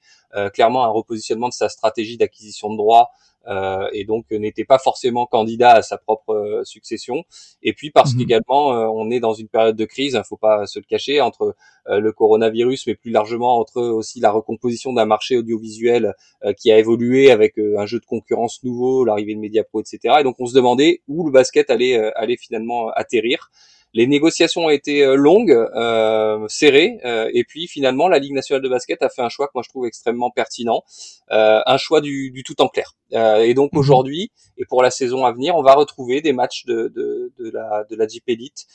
clairement 0.52 0.84
un 0.84 0.90
repositionnement 0.90 1.48
de 1.48 1.54
sa 1.54 1.68
stratégie 1.68 2.16
d'acquisition 2.16 2.70
de 2.70 2.76
droits 2.76 3.10
euh, 3.46 3.88
et 3.92 4.04
donc 4.04 4.30
n'était 4.30 4.64
pas 4.64 4.78
forcément 4.78 5.26
candidat 5.26 5.72
à 5.72 5.82
sa 5.82 5.98
propre 5.98 6.30
euh, 6.30 6.64
succession. 6.64 7.24
Et 7.62 7.72
puis 7.72 7.90
parce 7.90 8.12
mhm. 8.12 8.20
qu'également 8.20 8.74
euh, 8.74 8.86
on 8.86 9.10
est 9.10 9.20
dans 9.20 9.34
une 9.34 9.48
période 9.48 9.76
de 9.76 9.84
crise, 9.84 10.12
il 10.14 10.16
hein, 10.16 10.22
faut 10.24 10.36
pas 10.36 10.66
se 10.66 10.78
le 10.78 10.84
cacher, 10.84 11.20
entre 11.20 11.54
le 11.88 12.10
coronavirus, 12.10 12.88
mais 12.88 12.96
plus 12.96 13.12
largement 13.12 13.60
entre 13.60 13.80
aussi 13.80 14.18
la 14.18 14.32
recomposition 14.32 14.92
d'un 14.92 15.04
marché 15.04 15.36
audiovisuel 15.36 16.14
qui 16.58 16.72
a 16.72 16.78
évolué 16.80 17.30
avec 17.30 17.58
un 17.58 17.86
jeu 17.86 18.00
de 18.00 18.04
concurrence 18.04 18.64
nouveau, 18.64 19.04
l'arrivée 19.04 19.36
de 19.36 19.38
Mediapro, 19.38 19.80
etc. 19.82 20.16
Et 20.18 20.24
donc 20.24 20.34
on 20.40 20.46
se 20.46 20.54
demandait 20.54 21.02
où 21.06 21.24
le 21.24 21.30
basket 21.30 21.70
allait, 21.70 21.96
allait 22.16 22.36
finalement 22.36 22.88
atterrir. 22.88 23.52
Les 23.96 24.06
négociations 24.06 24.66
ont 24.66 24.70
été 24.70 25.02
euh, 25.02 25.14
longues, 25.14 25.52
euh, 25.74 26.46
serrées, 26.48 27.00
euh, 27.06 27.30
et 27.32 27.44
puis 27.44 27.66
finalement 27.66 28.08
la 28.08 28.18
Ligue 28.18 28.34
nationale 28.34 28.60
de 28.60 28.68
basket 28.68 29.02
a 29.02 29.08
fait 29.08 29.22
un 29.22 29.30
choix 29.30 29.46
que 29.46 29.52
moi 29.54 29.62
je 29.64 29.70
trouve 29.70 29.86
extrêmement 29.86 30.30
pertinent, 30.30 30.82
un 31.30 31.78
choix 31.78 32.02
du, 32.02 32.30
du, 32.30 32.42
tout 32.42 32.60
en 32.60 32.68
clair. 32.68 32.92
et 33.10 33.54
donc 33.54 33.72
mhm. 33.72 33.78
aujourd'hui 33.78 34.30
et 34.58 34.66
pour 34.66 34.82
la 34.82 34.90
saison 34.90 35.24
à 35.24 35.32
venir, 35.32 35.56
on 35.56 35.62
va 35.62 35.72
retrouver 35.72 36.20
des 36.20 36.34
matchs 36.34 36.66
de, 36.66 36.92
de, 36.94 37.32
de 37.38 37.50
la 37.50 37.84
de 37.88 37.96
la 37.96 38.06
Jeep 38.06 38.24
Elite 38.26 38.66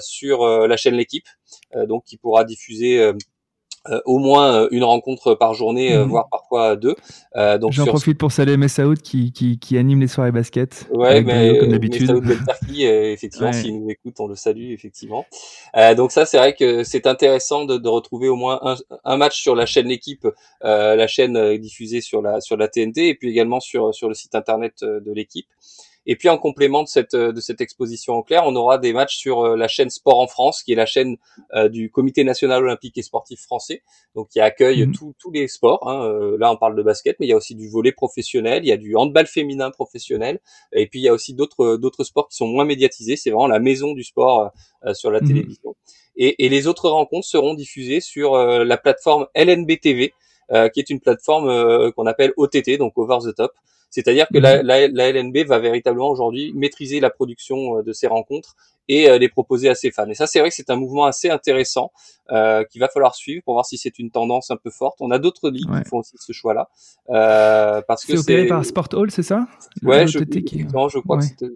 sur 0.00 0.46
la 0.46 0.76
chaîne 0.76 0.96
l'équipe, 0.96 1.28
donc 1.88 2.04
qui 2.04 2.18
pourra 2.18 2.44
diffuser 2.44 3.12
euh, 3.90 4.00
au 4.04 4.18
moins 4.18 4.54
euh, 4.54 4.68
une 4.70 4.84
rencontre 4.84 5.34
par 5.34 5.54
journée, 5.54 5.94
euh, 5.94 6.04
mhm. 6.04 6.10
voire 6.10 6.28
parfois 6.30 6.76
deux. 6.76 6.96
donc 7.58 7.72
j'en 7.72 7.86
profite 7.86 8.18
pour 8.18 8.32
saluer 8.32 8.56
Messaoud 8.56 9.00
qui, 9.00 9.32
qui, 9.32 9.58
qui 9.58 9.78
anime 9.78 10.00
les 10.00 10.08
soirées 10.08 10.32
basket. 10.32 10.88
Ouais, 10.92 11.22
mais 11.22 11.58
comme 11.58 11.70
d'habitude. 11.70 12.10
effectivement, 12.78 13.52
s'il 13.52 13.80
nous 13.80 13.90
écoute, 13.90 14.14
on 14.18 14.26
le 14.26 14.34
salue 14.34 14.72
effectivement. 14.72 15.26
donc 15.96 16.12
ça, 16.12 16.26
c'est 16.26 16.38
vrai 16.38 16.54
que 16.54 16.84
c'est 16.84 17.06
intéressant 17.06 17.64
de, 17.64 17.76
de, 17.76 17.88
retrouver 17.88 18.28
au 18.28 18.36
moins 18.36 18.60
un, 18.62 18.76
un, 19.04 19.16
match 19.16 19.40
sur 19.40 19.54
la 19.54 19.66
chaîne 19.66 19.86
l'équipe, 19.86 20.26
la 20.62 21.06
chaîne 21.06 21.56
diffusée 21.58 22.00
sur 22.00 22.22
la 22.22 22.40
sur 22.40 22.56
la 22.56 22.68
TNT, 22.68 23.08
et 23.08 23.14
puis 23.14 23.30
également 23.30 23.60
sur 23.60 23.94
sur 23.94 24.08
le 24.08 24.14
site 24.14 24.34
internet 24.34 24.82
de 24.82 25.12
l'équipe. 25.12 25.46
Et 26.06 26.14
puis 26.16 26.28
en 26.28 26.38
complément 26.38 26.84
de 26.84 26.88
cette 26.88 27.16
de 27.16 27.40
cette 27.40 27.60
exposition 27.60 28.14
en 28.14 28.22
clair, 28.22 28.44
on 28.46 28.54
aura 28.54 28.78
des 28.78 28.92
matchs 28.92 29.16
sur 29.16 29.40
euh, 29.40 29.56
la 29.56 29.66
chaîne 29.66 29.90
Sport 29.90 30.20
en 30.20 30.28
France, 30.28 30.62
qui 30.62 30.72
est 30.72 30.76
la 30.76 30.86
chaîne 30.86 31.16
euh, 31.54 31.68
du 31.68 31.90
Comité 31.90 32.22
national 32.22 32.62
olympique 32.62 32.96
et 32.96 33.02
sportif 33.02 33.40
français, 33.40 33.82
donc 34.14 34.28
qui 34.28 34.40
accueille 34.40 34.86
mhm. 34.86 34.94
tous 35.18 35.30
les 35.32 35.48
sports. 35.48 35.88
Hein. 35.88 36.04
Euh, 36.04 36.36
là, 36.38 36.52
on 36.52 36.56
parle 36.56 36.76
de 36.76 36.82
basket, 36.82 37.16
mais 37.18 37.26
il 37.26 37.30
y 37.30 37.32
a 37.32 37.36
aussi 37.36 37.56
du 37.56 37.68
volet 37.68 37.90
professionnel, 37.90 38.64
il 38.64 38.68
y 38.68 38.72
a 38.72 38.76
du 38.76 38.94
handball 38.94 39.26
féminin 39.26 39.70
professionnel, 39.70 40.38
et 40.72 40.86
puis 40.86 41.00
il 41.00 41.02
y 41.02 41.08
a 41.08 41.12
aussi 41.12 41.34
d'autres 41.34 41.76
d'autres 41.76 42.04
sports 42.04 42.28
qui 42.28 42.36
sont 42.36 42.46
moins 42.46 42.64
médiatisés. 42.64 43.16
C'est 43.16 43.30
vraiment 43.30 43.48
la 43.48 43.58
maison 43.58 43.92
du 43.92 44.04
sport 44.04 44.52
sur 44.92 45.10
la 45.10 45.20
mhm. 45.20 45.28
télévision. 45.28 45.74
Et, 46.16 46.46
et, 46.46 46.48
les 46.48 46.66
autres 46.66 46.88
rencontres 46.88 47.26
seront 47.26 47.54
diffusées 47.54 48.00
sur 48.00 48.36
la 48.36 48.76
plateforme 48.78 49.26
LNB 49.34 49.80
TV, 49.80 50.14
qui 50.50 50.80
est 50.80 50.88
une 50.88 51.00
plateforme 51.00 51.92
qu'on 51.92 52.06
appelle 52.06 52.32
OTT, 52.36 52.78
donc 52.78 52.96
Over 52.96 53.18
the 53.24 53.34
Top. 53.34 53.52
C'est-à-dire 53.90 54.26
que 54.32 54.38
la, 54.38 54.62
mhm. 54.62 54.94
la, 54.94 55.10
LNB 55.10 55.38
va 55.46 55.58
véritablement 55.58 56.10
aujourd'hui 56.10 56.52
maîtriser 56.54 57.00
la 57.00 57.10
production 57.10 57.78
euh, 57.78 57.82
de 57.82 57.92
ces 57.92 58.06
rencontres 58.06 58.56
et 58.88 59.08
euh, 59.08 59.18
les 59.18 59.28
proposer 59.28 59.68
à 59.68 59.74
ses 59.74 59.90
fans. 59.90 60.08
Et 60.08 60.14
ça, 60.14 60.26
c'est 60.26 60.40
vrai 60.40 60.50
que 60.50 60.54
c'est 60.54 60.70
un 60.70 60.76
mouvement 60.76 61.04
assez 61.04 61.28
intéressant 61.30 61.90
euh, 62.30 62.64
qu'il 62.64 62.80
va 62.80 62.88
falloir 62.88 63.14
suivre 63.14 63.42
pour 63.44 63.54
voir 63.54 63.66
si 63.66 63.78
c'est 63.78 63.98
une 63.98 64.10
tendance 64.10 64.50
un 64.50 64.56
peu 64.56 64.70
forte. 64.70 64.98
On 65.00 65.10
a 65.10 65.18
d'autres 65.18 65.50
ligues 65.50 65.66
qui 65.66 65.88
font 65.88 65.98
aussi 65.98 66.16
ce 66.18 66.32
choix-là. 66.32 66.68
Euh, 67.10 67.82
parce 67.86 68.04
que 68.04 68.12
c'est 68.12 68.18
opéré 68.18 68.46
par 68.46 68.64
Sport 68.64 68.88
Hall, 68.92 69.10
c'est 69.10 69.22
ça? 69.22 69.46
Ouais, 69.82 70.06
je, 70.06 70.18
je 70.18 70.98
crois 70.98 71.18
que 71.18 71.24
c'est 71.24 71.46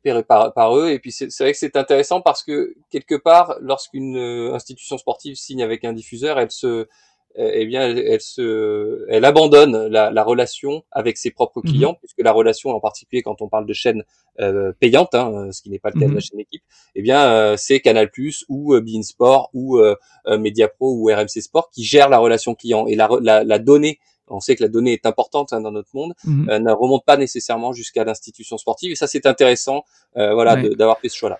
opéré 0.00 0.22
par, 0.22 0.52
par, 0.52 0.76
eux. 0.76 0.90
Et 0.90 0.98
puis 0.98 1.12
c'est 1.12 1.28
vrai 1.38 1.52
que 1.52 1.58
c'est 1.58 1.76
intéressant 1.76 2.20
parce 2.20 2.42
que 2.42 2.74
quelque 2.90 3.14
part, 3.14 3.56
lorsqu'une 3.60 4.16
institution 4.52 4.98
sportive 4.98 5.36
signe 5.36 5.62
avec 5.62 5.84
un 5.84 5.92
diffuseur, 5.92 6.38
elle 6.38 6.50
se 6.50 6.66
euh, 6.66 6.88
eh 7.36 7.66
bien, 7.66 7.96
elle, 7.96 8.20
se, 8.20 9.06
elle 9.08 9.24
abandonne 9.24 9.86
la, 9.86 10.10
la, 10.10 10.24
relation 10.24 10.84
avec 10.90 11.16
ses 11.16 11.30
propres 11.30 11.60
mhm. 11.64 11.70
clients, 11.70 11.94
puisque 11.94 12.20
la 12.20 12.32
relation, 12.32 12.70
en 12.70 12.80
particulier 12.80 13.22
quand 13.22 13.40
on 13.40 13.48
parle 13.48 13.66
de 13.66 13.72
chaînes 13.72 14.04
euh, 14.40 14.72
payantes, 14.78 15.14
hein, 15.14 15.50
ce 15.50 15.62
qui 15.62 15.70
n'est 15.70 15.78
pas 15.78 15.90
le 15.94 16.00
cas 16.00 16.06
de 16.06 16.10
la 16.10 16.16
mhm. 16.16 16.20
chaîne 16.20 16.40
équipe, 16.40 16.62
eh 16.94 17.02
bien, 17.02 17.26
euh, 17.30 17.56
c'est 17.56 17.80
Canal+ 17.80 18.10
ou 18.48 18.74
euh, 18.74 19.02
Sport 19.02 19.50
ou 19.54 19.78
euh, 19.78 19.96
Mediapro 20.26 20.94
ou 20.94 21.06
RMC 21.06 21.40
Sport 21.40 21.70
qui 21.70 21.84
gèrent 21.84 22.08
la 22.08 22.18
relation 22.18 22.54
client 22.54 22.86
et 22.86 22.94
la, 22.94 23.08
la, 23.20 23.44
la 23.44 23.58
donnée. 23.58 23.98
On 24.28 24.40
sait 24.40 24.56
que 24.56 24.62
la 24.62 24.68
donnée 24.68 24.92
est 24.92 25.04
importante 25.04 25.52
hein, 25.52 25.60
dans 25.60 25.72
notre 25.72 25.90
monde, 25.94 26.14
mhm. 26.24 26.46
ne 26.58 26.72
remonte 26.72 27.04
pas 27.04 27.16
nécessairement 27.16 27.72
jusqu'à 27.72 28.04
l'institution 28.04 28.56
sportive. 28.56 28.92
Et 28.92 28.94
ça, 28.94 29.06
c'est 29.06 29.26
intéressant, 29.26 29.84
voilà, 30.14 30.56
d'avoir 30.56 30.98
fait 31.00 31.08
ce 31.08 31.16
choix-là. 31.16 31.38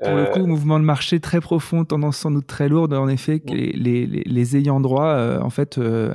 Pour 0.00 0.14
le 0.14 0.26
coup, 0.26 0.40
euh, 0.40 0.46
mouvement 0.46 0.80
de 0.80 0.84
marché 0.84 1.20
très 1.20 1.40
profond, 1.40 1.84
tendance 1.84 2.16
sans 2.16 2.30
doute 2.30 2.46
très 2.46 2.68
lourde, 2.68 2.92
en 2.92 3.08
effet, 3.08 3.40
que 3.40 3.52
les, 3.52 3.72
les, 3.72 4.06
les, 4.06 4.56
ayants 4.56 4.80
droit, 4.80 5.06
euh, 5.06 5.40
en 5.40 5.50
fait, 5.50 5.78
euh, 5.78 6.14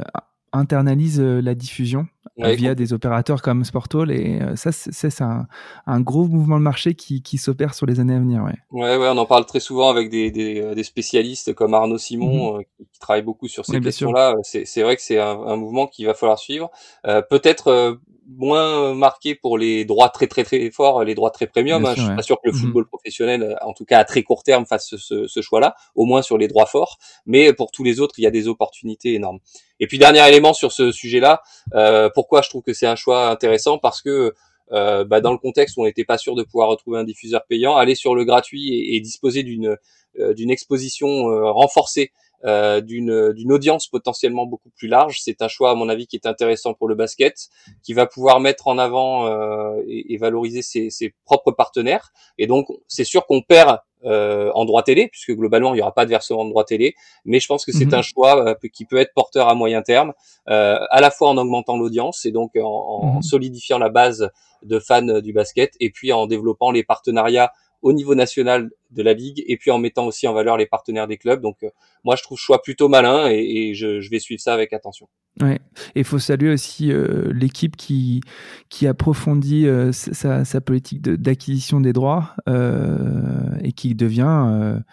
internalisent 0.51 1.21
la 1.21 1.55
diffusion 1.55 2.07
via 2.37 2.75
des 2.75 2.93
opérateurs 2.93 3.41
comme 3.41 3.63
Sportall. 3.63 4.11
Et 4.11 4.39
ça, 4.55 4.71
c'est 4.71 5.21
un, 5.21 5.47
un, 5.87 6.01
gros 6.01 6.27
mouvement 6.27 6.57
de 6.57 6.63
marché 6.63 6.93
qui, 6.93 7.23
qui 7.23 7.37
s'opère 7.37 7.73
sur 7.73 7.85
les 7.85 7.99
années 7.99 8.13
à 8.13 8.19
venir. 8.19 8.43
Ouais. 8.43 8.53
ouais. 8.71 8.97
Ouais, 8.97 9.07
on 9.07 9.17
en 9.17 9.25
parle 9.25 9.45
très 9.45 9.59
souvent 9.59 9.89
avec 9.89 10.09
des, 10.09 10.29
des, 10.29 10.75
des 10.75 10.83
spécialistes 10.83 11.53
comme 11.53 11.73
Arnaud 11.73 11.97
Simon, 11.97 12.57
mhm. 12.57 12.63
qui, 12.91 12.99
travaille 12.99 13.23
beaucoup 13.23 13.47
sur 13.47 13.65
ces 13.65 13.79
questions-là. 13.79 14.35
C'est 14.43 14.81
vrai 14.83 14.95
que 14.95 15.01
c'est 15.01 15.19
un, 15.19 15.39
un, 15.39 15.55
mouvement 15.55 15.87
qu'il 15.87 16.05
va 16.05 16.13
falloir 16.13 16.37
suivre. 16.37 16.69
Peut-être 17.03 17.99
moins 18.27 18.93
marqué 18.93 19.35
pour 19.35 19.57
les 19.57 19.85
droits 19.85 20.09
très 20.09 20.27
très 20.27 20.43
très 20.43 20.69
forts, 20.71 21.03
les 21.03 21.15
droits 21.15 21.31
très 21.31 21.47
premium. 21.47 21.85
Hein. 21.85 21.93
Je 21.95 22.01
suis 22.01 22.15
pas 22.15 22.21
sûr 22.21 22.37
que 22.37 22.49
le 22.49 22.53
mhm. 22.53 22.59
football 22.59 22.87
professionnel, 22.87 23.57
en 23.61 23.73
tout 23.73 23.85
cas 23.85 23.99
à 23.99 24.05
très 24.05 24.23
court 24.23 24.43
terme, 24.43 24.65
fasse 24.65 24.95
ce, 24.97 25.27
ce 25.27 25.41
choix-là, 25.41 25.75
au 25.95 26.05
moins 26.05 26.21
sur 26.21 26.37
les 26.37 26.47
droits 26.47 26.65
forts. 26.65 26.97
Mais 27.25 27.53
pour 27.53 27.71
tous 27.71 27.83
les 27.83 27.99
autres, 27.99 28.15
il 28.17 28.23
y 28.23 28.27
a 28.27 28.31
des 28.31 28.47
opportunités 28.47 29.13
énormes. 29.13 29.39
Et 29.79 29.87
puis 29.87 29.97
dernier 29.97 30.27
élément 30.27 30.53
sur 30.53 30.71
ce 30.71 30.91
sujet-là, 30.91 31.41
euh, 31.73 32.09
pourquoi 32.13 32.41
je 32.41 32.49
trouve 32.49 32.63
que 32.63 32.73
c'est 32.73 32.87
un 32.87 32.95
choix 32.95 33.29
intéressant? 33.29 33.77
Parce 33.77 34.01
que 34.01 34.33
euh, 34.73 35.05
bah, 35.05 35.21
dans 35.21 35.31
le 35.31 35.37
contexte 35.37 35.77
où 35.77 35.83
on 35.83 35.85
n'était 35.85 36.03
pas 36.03 36.17
sûr 36.17 36.35
de 36.35 36.43
pouvoir 36.43 36.67
retrouver 36.67 36.99
un 36.99 37.05
diffuseur 37.05 37.45
payant, 37.47 37.77
aller 37.77 37.95
sur 37.95 38.15
le 38.15 38.25
gratuit 38.25 38.73
et, 38.73 38.95
et 38.95 38.99
disposer 38.99 39.43
d'une 39.43 39.77
euh, 40.19 40.33
d'une 40.33 40.49
exposition 40.49 41.29
euh, 41.29 41.51
renforcée 41.51 42.11
euh, 42.45 42.81
d'une 42.81 43.51
audience 43.51 43.87
potentiellement 43.87 44.45
beaucoup 44.45 44.69
plus 44.69 44.87
large. 44.87 45.19
C'est 45.21 45.41
un 45.41 45.47
choix, 45.47 45.71
à 45.71 45.75
mon 45.75 45.89
avis, 45.89 46.07
qui 46.07 46.15
est 46.15 46.27
intéressant 46.27 46.73
pour 46.73 46.87
le 46.87 46.95
basket, 46.95 47.49
qui 47.83 47.93
va 47.93 48.05
pouvoir 48.05 48.39
mettre 48.39 48.67
en 48.67 48.77
avant 48.77 49.25
euh, 49.27 49.81
et, 49.87 50.13
et, 50.13 50.17
valoriser 50.17 50.61
ses, 50.61 50.89
ses, 50.89 51.13
propres 51.25 51.51
partenaires. 51.51 52.11
Et 52.37 52.47
donc, 52.47 52.67
c'est 52.87 53.03
sûr 53.03 53.25
qu'on 53.25 53.41
perd 53.41 53.79
euh, 54.05 54.51
en 54.53 54.65
droit 54.65 54.83
télé, 54.83 55.07
puisque 55.07 55.31
globalement, 55.31 55.73
il 55.73 55.77
n'y 55.77 55.81
aura 55.81 55.91
pas 55.91 56.05
de 56.05 56.11
versement 56.11 56.45
de 56.45 56.51
droit 56.51 56.63
télé. 56.63 56.93
Mais 57.25 57.39
je 57.39 57.47
pense 57.47 57.65
que 57.65 57.71
c'est 57.71 57.87
mhm. 57.87 57.95
un 57.95 58.01
choix 58.03 58.47
euh, 58.47 58.55
qui 58.71 58.85
peut 58.85 58.97
être 58.97 59.11
porteur 59.15 59.49
à 59.49 59.55
moyen 59.55 59.81
terme, 59.81 60.13
euh, 60.49 60.77
à 60.91 61.01
la 61.01 61.09
fois 61.09 61.29
en 61.29 61.37
augmentant 61.37 61.77
l'audience 61.77 62.23
et 62.23 62.31
donc 62.31 62.51
en, 62.55 62.61
en 62.63 63.15
mhm. 63.15 63.21
solidifiant 63.23 63.79
la 63.79 63.89
base 63.89 64.29
de 64.61 64.79
fans 64.79 65.19
du 65.19 65.33
basket, 65.33 65.73
et 65.79 65.89
puis 65.89 66.13
en 66.13 66.27
développant 66.27 66.69
les 66.69 66.83
partenariats 66.83 67.51
au 67.81 67.93
niveau 67.93 68.15
national 68.15 68.69
de 68.91 69.03
la 69.03 69.13
ligue 69.13 69.43
et 69.47 69.57
puis 69.57 69.71
en 69.71 69.79
mettant 69.79 70.05
aussi 70.05 70.27
en 70.27 70.33
valeur 70.33 70.57
les 70.57 70.65
partenaires 70.65 71.07
des 71.07 71.17
clubs. 71.17 71.41
Donc 71.41 71.57
euh, 71.63 71.69
moi 72.03 72.15
je 72.15 72.23
trouve 72.23 72.37
choix 72.37 72.61
plutôt 72.61 72.89
malin 72.89 73.27
et, 73.29 73.73
je, 73.73 74.09
vais 74.09 74.19
suivre 74.19 74.41
ça 74.41 74.53
avec 74.53 74.73
attention. 74.73 75.07
Ouais. 75.41 75.59
Et 75.95 75.99
il 75.99 76.03
faut 76.03 76.19
saluer 76.19 76.51
aussi 76.51 76.91
euh, 76.91 77.31
l'équipe 77.31 77.75
qui 77.75 78.21
qui 78.69 78.87
approfondit 78.87 79.67
euh, 79.67 79.91
sa, 79.91 80.45
sa, 80.45 80.61
politique 80.61 81.01
d'acquisition 81.01 81.79
des 81.79 81.93
droits 81.93 82.35
et 82.47 83.71
qui 83.73 83.93
devient 83.93 84.21
un, 84.21 84.83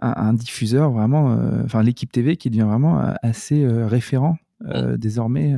un, 0.00 0.32
diffuseur 0.34 0.92
vraiment, 0.92 1.36
enfin 1.64 1.82
l'équipe 1.82 2.12
TV 2.12 2.36
qui 2.36 2.50
devient 2.50 2.66
vraiment 2.68 3.14
assez 3.22 3.66
référent 3.66 4.36
mmh. 4.60 4.96
désormais 4.96 5.54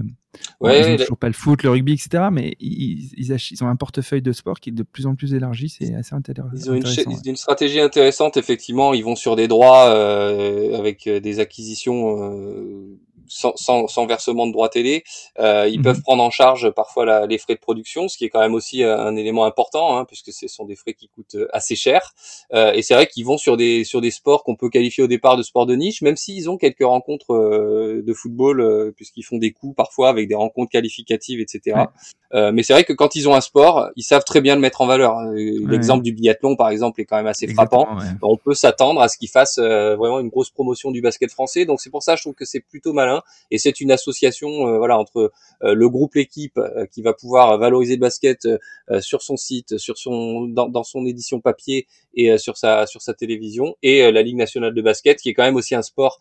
Ouais, 0.60 0.80
ils 0.80 0.90
n'ont 0.90 0.96
toujours 0.96 1.16
pas 1.16 1.26
le 1.26 1.32
foot, 1.32 1.62
le 1.62 1.70
rugby, 1.70 1.94
etc. 1.94 2.28
Mais 2.30 2.54
ils, 2.60 3.10
ils, 3.16 3.64
ont 3.64 3.66
un 3.66 3.76
portefeuille 3.76 4.22
de 4.22 4.32
sport 4.32 4.60
qui 4.60 4.70
est 4.70 4.72
de 4.72 4.82
plus 4.82 5.06
en 5.06 5.14
plus 5.14 5.34
élargi. 5.34 5.68
C'est 5.68 5.94
assez 5.94 6.14
intéressant. 6.14 6.48
Ils 6.54 6.70
ont 6.70 6.74
une, 6.74 7.36
stratégie 7.36 7.80
intéressante, 7.80 8.36
effectivement. 8.36 8.94
Ils 8.94 9.02
vont 9.02 9.16
sur 9.16 9.34
des 9.36 9.48
droits 9.48 9.88
euh, 9.88 10.78
avec 10.78 11.06
euh, 11.06 11.18
des 11.18 11.40
acquisitions 11.40 12.22
euh, 12.22 12.98
sans, 13.30 13.56
sans, 13.56 13.86
sans, 13.86 14.06
versement 14.06 14.46
de 14.46 14.52
droit 14.52 14.68
télé. 14.68 15.04
Euh, 15.38 15.68
ils 15.68 15.78
mhm. 15.78 15.84
peuvent 15.84 16.02
prendre 16.02 16.22
en 16.22 16.30
charge 16.30 16.70
parfois 16.70 17.04
la, 17.04 17.26
les 17.26 17.38
frais 17.38 17.54
de 17.54 17.60
production, 17.60 18.08
ce 18.08 18.18
qui 18.18 18.24
est 18.24 18.28
quand 18.28 18.40
même 18.40 18.54
aussi 18.54 18.82
euh, 18.82 18.98
un 18.98 19.16
élément 19.16 19.44
important, 19.44 19.96
hein, 19.96 20.04
puisque 20.04 20.32
ce 20.32 20.48
sont 20.48 20.64
des 20.64 20.76
frais 20.76 20.94
qui 20.94 21.08
coûtent 21.08 21.36
euh, 21.36 21.48
assez 21.52 21.76
cher. 21.76 22.12
Euh, 22.52 22.72
et 22.72 22.82
c'est 22.82 22.94
vrai 22.94 23.06
qu'ils 23.06 23.24
vont 23.24 23.38
sur 23.38 23.56
des 23.56 23.84
sur 23.84 24.00
des 24.00 24.10
sports 24.10 24.42
qu'on 24.44 24.56
peut 24.56 24.68
qualifier 24.68 25.04
au 25.04 25.06
départ 25.06 25.36
de 25.36 25.42
sports 25.42 25.66
de 25.66 25.74
niche, 25.76 26.02
même 26.02 26.16
s'ils 26.16 26.50
ont 26.50 26.56
quelques 26.56 26.84
rencontres 26.84 27.32
euh, 27.32 28.02
de 28.04 28.12
football, 28.12 28.92
puisqu'ils 28.96 29.22
font 29.22 29.38
des 29.38 29.52
coups 29.52 29.76
parfois 29.76 30.08
avec 30.08 30.28
des 30.28 30.34
rencontres 30.34 30.70
qualificatives, 30.70 31.40
etc. 31.40 31.84
mais 32.32 32.62
c'est 32.62 32.72
vrai 32.72 32.84
que 32.84 32.92
quand 32.92 33.14
ils 33.14 33.28
ont 33.28 33.34
un 33.34 33.40
sport, 33.40 33.88
ils 33.96 34.02
savent 34.02 34.24
très 34.24 34.40
bien 34.40 34.54
le 34.54 34.60
mettre 34.60 34.80
en 34.80 34.86
valeur. 34.86 35.20
L'exemple 35.32 36.02
du 36.02 36.12
biathlon, 36.12 36.56
par 36.56 36.70
exemple, 36.70 37.00
est 37.00 37.04
quand 37.04 37.16
même 37.16 37.26
assez 37.26 37.46
frappant. 37.48 37.88
On 38.22 38.36
peut 38.36 38.54
s'attendre 38.54 39.00
à 39.00 39.08
ce 39.08 39.18
qu'ils 39.18 39.28
fassent 39.28 39.58
vraiment 39.58 40.20
une 40.20 40.28
grosse 40.28 40.50
promotion 40.50 40.90
du 40.90 41.00
basket 41.00 41.30
français. 41.30 41.64
Donc 41.64 41.80
c'est 41.80 41.90
pour 41.90 42.02
ça, 42.02 42.16
je 42.16 42.22
trouve 42.22 42.34
que 42.34 42.44
c'est 42.44 42.60
plutôt 42.60 42.92
malin. 42.92 43.19
Et 43.50 43.58
c'est 43.58 43.80
une 43.80 43.90
association, 43.90 44.78
voilà, 44.78 44.98
entre 44.98 45.30
euh, 45.62 45.74
le 45.74 45.88
groupe 45.88 46.14
l'équipe 46.14 46.56
euh, 46.56 46.86
qui 46.86 47.02
va 47.02 47.12
pouvoir 47.12 47.58
valoriser 47.58 47.94
le 47.94 48.00
basket 48.00 48.46
euh, 48.46 49.00
sur 49.00 49.22
son 49.22 49.36
site, 49.36 49.78
sur 49.78 49.98
son 49.98 50.46
dans, 50.46 50.84
son 50.84 51.04
édition 51.04 51.40
papier 51.40 51.86
et 52.14 52.38
sur 52.38 52.56
sa 52.56 52.86
sur 52.86 53.02
sa 53.02 53.14
télévision 53.14 53.76
et 53.82 54.10
la 54.10 54.22
Ligue 54.22 54.36
nationale 54.36 54.74
de 54.74 54.82
basket 54.82 55.20
qui 55.20 55.28
est 55.28 55.34
quand 55.34 55.44
même 55.44 55.56
aussi 55.56 55.74
un 55.74 55.82
sport 55.82 56.18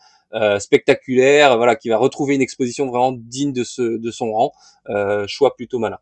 spectaculaire, 0.59 1.57
voilà, 1.57 1.75
qui 1.75 1.89
va 1.89 1.97
retrouver 1.97 2.35
une 2.35 2.41
exposition 2.41 2.87
vraiment 2.87 3.11
digne 3.11 3.53
de 3.53 3.63
ce 3.63 3.81
de 3.81 4.11
son 4.11 4.31
rang. 4.31 4.51
choix 5.27 5.55
plutôt 5.55 5.79
malin. 5.79 5.97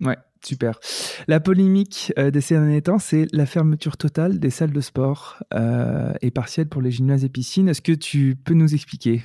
Ouais, 0.00 0.16
super. 0.42 0.80
La 1.28 1.40
polémique 1.40 2.12
des 2.16 2.40
derniers 2.40 2.80
temps, 2.80 2.98
c'est 2.98 3.26
la 3.32 3.44
fermeture 3.44 3.98
totale 3.98 4.38
des 4.38 4.50
salles 4.50 4.72
de 4.72 4.80
sport 4.80 5.42
et 6.22 6.30
partielle 6.30 6.68
pour 6.68 6.80
les 6.80 6.90
gymnases 6.90 7.24
et 7.24 7.28
piscines. 7.28 7.68
Est-ce 7.68 7.82
que 7.82 7.92
tu 7.92 8.36
peux 8.42 8.54
nous 8.54 8.72
expliquer? 8.72 9.22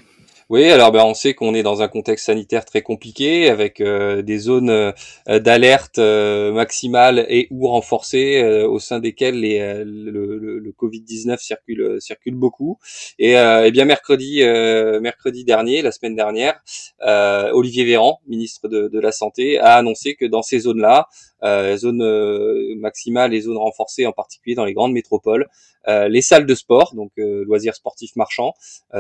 Oui, 0.52 0.66
alors 0.70 0.92
ben, 0.92 1.04
on 1.04 1.16
sait 1.16 1.34
qu'on 1.34 1.56
est 1.56 1.64
dans 1.64 1.82
un 1.82 1.88
contexte 1.88 2.28
sanitaire 2.28 2.66
très 2.66 2.84
compliqué 2.84 3.50
avec 3.50 3.82
euh, 3.82 4.22
des 4.22 4.38
zones 4.38 4.70
euh, 4.70 4.92
d'alerte 5.40 5.98
euh, 5.98 6.52
maximale 6.52 7.26
et 7.30 7.48
ou 7.50 7.68
renforcées 7.68 8.44
au 8.64 8.78
sein 8.78 9.00
desquelles 9.00 9.40
les, 9.40 9.84
le, 9.84 10.60
le, 10.60 10.72
Covid-19 10.72 11.40
circule 11.40 11.98
circule 12.00 12.36
beaucoup. 12.36 12.78
Et, 13.18 13.32
et 13.32 13.72
bien 13.72 13.86
mercredi 13.86 14.44
mercredi 15.02 15.46
dernier, 15.46 15.82
la 15.82 15.92
semaine 15.92 16.16
dernière, 16.16 16.62
Olivier 17.54 17.86
Véran, 17.86 18.20
ministre 18.28 18.68
de, 18.68 18.88
de, 18.88 19.00
la 19.00 19.12
Santé, 19.12 19.58
a 19.58 19.76
annoncé 19.78 20.16
que 20.16 20.26
dans 20.26 20.44
ces 20.44 20.60
zones-là, 20.60 21.08
zones 21.78 22.76
maximales 22.78 23.34
et 23.34 23.42
zones 23.42 23.58
renforcées 23.58 24.06
en 24.06 24.12
particulier 24.12 24.56
dans 24.56 24.66
les 24.66 24.74
grandes 24.74 24.94
métropoles, 24.94 25.48
les 25.88 26.22
salles 26.22 26.46
de 26.46 26.56
sport, 26.56 26.94
donc 26.96 27.12
loisirs 27.18 27.76
sportifs 27.76 28.16
marchands, 28.16 28.54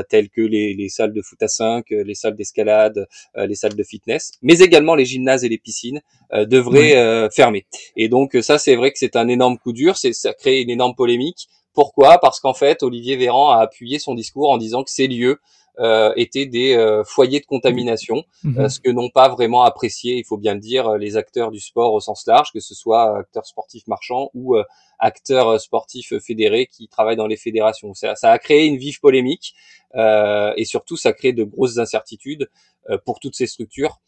telles 0.10 0.30
que 0.30 0.42
les, 0.42 0.74
les 0.74 0.90
salles 0.90 1.14
de 1.14 1.22
foot 1.22 1.35
à 1.42 1.48
5, 1.48 1.92
euh, 1.92 2.04
les 2.04 2.16
salles 2.16 2.36
d'escalade, 2.36 3.08
euh, 3.38 3.46
les 3.46 3.56
salles 3.56 3.76
de 3.76 3.84
fitness, 3.84 4.32
mais 4.42 4.60
également 4.60 4.96
les 4.96 5.06
gymnases 5.06 5.44
et 5.44 5.50
les 5.50 5.58
piscines 5.58 6.02
euh, 6.34 6.46
devraient 6.46 7.30
fermer. 7.32 7.66
Et 7.96 8.10
donc 8.10 8.38
ça, 8.42 8.58
c'est 8.58 8.76
vrai 8.76 8.92
que 8.92 9.00
c'est 9.00 9.16
un 9.16 9.28
énorme 9.28 9.58
coup 9.58 9.74
dur, 9.74 9.98
c'est 9.98 10.14
ça 10.14 10.34
crée 10.34 10.62
une 10.62 10.70
énorme 10.70 10.96
polémique. 10.96 11.48
Pourquoi? 11.74 12.20
Parce 12.20 12.40
qu'en 12.40 12.54
fait, 12.54 12.84
Olivier 12.84 13.18
Véran 13.18 13.50
a 13.50 13.62
appuyé 13.62 14.00
son 14.00 14.16
discours 14.16 14.50
en 14.50 14.58
disant 14.58 14.84
que 14.84 14.92
ces 14.92 15.08
lieux 15.08 15.40
euh, 15.80 16.14
étaient 16.16 16.46
des 16.46 17.02
foyers 17.06 17.42
de 17.42 17.46
contamination, 17.46 18.24
mhm. 18.44 18.70
ce 18.70 18.80
que 18.80 18.90
n'ont 18.90 19.10
pas 19.10 19.28
vraiment 19.28 19.64
apprécié, 19.64 20.18
il 20.18 20.24
faut 20.24 20.38
bien 20.38 20.54
le 20.54 20.62
dire, 20.62 20.98
les 20.98 21.18
acteurs 21.18 21.52
du 21.52 21.60
sport 21.60 21.94
au 21.94 22.00
sens 22.00 22.26
large, 22.28 22.52
que 22.54 22.62
ce 22.62 22.74
soit 22.74 23.20
acteurs 23.20 23.46
sportifs 23.46 23.88
marchands 23.88 24.30
ou 24.34 24.56
acteurs 25.00 25.60
sportifs 25.60 26.18
fédérés 26.20 26.68
qui 26.68 26.88
travaillent 26.88 27.16
dans 27.16 27.28
les 27.28 27.38
fédérations. 27.38 27.94
Ça, 27.94 28.16
ça 28.16 28.32
a 28.32 28.40
créé 28.40 28.66
une 28.66 28.78
vive 28.78 29.00
polémique 29.00 29.54
euh, 29.96 30.54
et 30.58 30.66
surtout 30.66 30.98
ça 30.98 31.14
crée 31.14 31.34
de 31.34 31.44
grosses 31.44 31.78
incertitudes 31.78 32.50
euh, 32.90 32.98
pour 33.04 33.20
toutes 33.20 33.36
ces 33.36 33.48
structures 33.48 34.00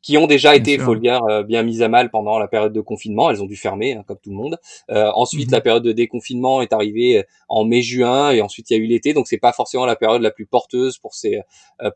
qui 0.00 0.18
ont 0.18 0.26
déjà 0.26 0.56
été, 0.56 0.72
il 0.72 0.80
faut 0.80 0.94
le 0.94 1.00
dire, 1.00 1.22
euh, 1.30 1.44
bien 1.44 1.62
mises 1.62 1.80
à 1.80 1.88
mal 1.88 2.10
pendant 2.10 2.36
la 2.40 2.48
période 2.48 2.72
de 2.72 2.80
confinement. 2.80 3.30
Elles 3.30 3.40
ont 3.40 3.46
dû 3.46 3.54
fermer, 3.54 3.92
hein, 3.92 4.02
comme 4.04 4.18
tout 4.20 4.30
le 4.30 4.36
monde. 4.36 4.58
Euh, 4.90 5.12
ensuite, 5.14 5.46
mhm. 5.46 5.52
la 5.52 5.60
période 5.60 5.84
de 5.84 5.92
déconfinement 5.92 6.60
est 6.60 6.72
arrivée 6.72 7.24
en 7.48 7.64
mai-juin, 7.64 8.32
et 8.32 8.42
ensuite 8.42 8.68
il 8.70 8.76
y 8.76 8.80
a 8.80 8.82
eu 8.82 8.86
l'été. 8.86 9.14
Donc 9.14 9.28
c'est 9.28 9.38
pas 9.38 9.52
forcément 9.52 9.86
la 9.86 9.94
période 9.94 10.20
la 10.20 10.32
plus 10.32 10.44
porteuse 10.44 10.98
pour 10.98 11.14
ces 11.14 11.40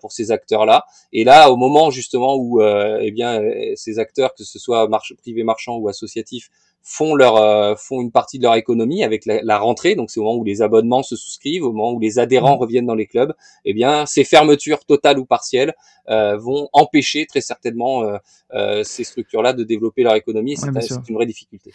pour 0.00 0.12
ces 0.12 0.30
acteurs-là. 0.30 0.84
Et 1.12 1.24
là, 1.24 1.50
au 1.50 1.56
moment 1.56 1.90
justement 1.90 2.36
où, 2.36 2.62
eh 2.62 3.10
bien, 3.10 3.40
ces 3.74 3.98
acteurs, 3.98 4.34
que 4.34 4.44
ce 4.44 4.58
soit 4.60 4.86
marche, 4.88 5.12
privé 5.16 5.42
marchand 5.42 5.76
ou 5.76 5.88
associatif, 5.88 6.48
font 6.88 7.16
leur 7.16 7.36
euh, 7.36 7.74
font 7.74 8.00
une 8.00 8.12
partie 8.12 8.38
de 8.38 8.44
leur 8.44 8.54
économie 8.54 9.02
avec 9.02 9.26
la, 9.26 9.42
la 9.42 9.58
rentrée, 9.58 9.96
donc 9.96 10.08
c'est 10.08 10.20
au 10.20 10.22
moment 10.22 10.38
où 10.38 10.44
les 10.44 10.62
abonnements 10.62 11.02
se 11.02 11.16
souscrivent, 11.16 11.64
au 11.64 11.72
moment 11.72 11.92
où 11.92 11.98
les 11.98 12.20
adhérents 12.20 12.56
mmh. 12.56 12.60
reviennent 12.60 12.86
dans 12.86 12.94
les 12.94 13.06
clubs, 13.06 13.34
eh 13.64 13.74
bien 13.74 14.06
ces 14.06 14.22
fermetures 14.22 14.84
totales 14.84 15.18
ou 15.18 15.24
partielles 15.24 15.74
euh, 16.08 16.36
vont 16.36 16.68
empêcher 16.72 17.26
très 17.26 17.40
certainement 17.40 18.04
euh, 18.04 18.18
euh 18.54 18.84
ces 18.84 19.02
structures-là 19.02 19.52
de 19.52 19.64
développer 19.64 20.04
leur 20.04 20.14
économie. 20.14 20.56
C'est 20.56 20.68
une 21.08 21.16
vraie 21.16 21.26
difficulté. 21.26 21.72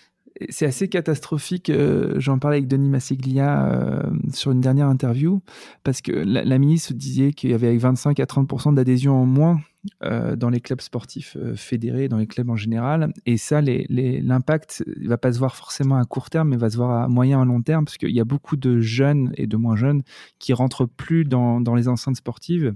C'est 0.50 0.66
assez 0.66 0.88
catastrophique. 0.88 1.70
Euh, 1.70 2.14
j'en 2.18 2.40
parlais 2.40 2.58
avec 2.58 2.70
Denis 2.70 2.88
Massiglia 2.88 4.02
sur 4.34 4.52
une 4.52 4.62
dernière 4.62 4.88
interview 4.88 5.42
parce 5.84 6.02
que 6.02 6.14
la, 6.14 6.46
la 6.46 6.58
ministre 6.58 6.94
disait 6.94 7.34
qu'il 7.34 7.52
y 7.52 7.54
avait 7.54 7.76
25 7.76 8.18
à 8.22 8.24
30% 8.24 8.76
d'adhésion 8.76 9.14
en 9.14 9.26
moins 9.26 9.60
euh, 10.04 10.36
dans 10.36 10.50
les 10.50 10.62
clubs 10.62 10.82
sportifs 10.82 11.36
euh, 11.40 11.56
fédérés, 11.56 12.08
dans 12.08 12.18
les 12.18 12.28
clubs 12.28 12.50
en 12.52 12.56
général. 12.56 13.14
Et 13.26 13.38
ça, 13.38 13.62
l'impact 13.62 14.84
ne 14.86 15.08
va 15.08 15.18
pas 15.18 15.34
se 15.34 15.40
voir 15.40 15.56
forcément 15.56 15.98
à 15.98 16.06
court 16.06 16.30
terme, 16.30 16.50
mais 16.50 16.58
va 16.58 16.70
se 16.70 16.78
voir 16.78 17.04
à 17.04 17.08
moyen 17.08 17.42
et 17.42 17.46
long 17.46 17.64
terme, 17.64 17.86
parce 17.86 17.98
qu'il 17.98 18.12
y 18.12 18.20
a 18.20 18.26
beaucoup 18.26 18.58
de 18.58 18.80
jeunes 18.80 19.32
et 19.38 19.48
de 19.48 19.58
moins 19.58 19.76
jeunes 19.76 20.04
qui 20.38 20.54
rentrent 20.54 20.86
plus 20.86 21.26
dans, 21.26 21.60
les 21.74 21.88
enceintes 21.88 22.18
sportives. 22.18 22.74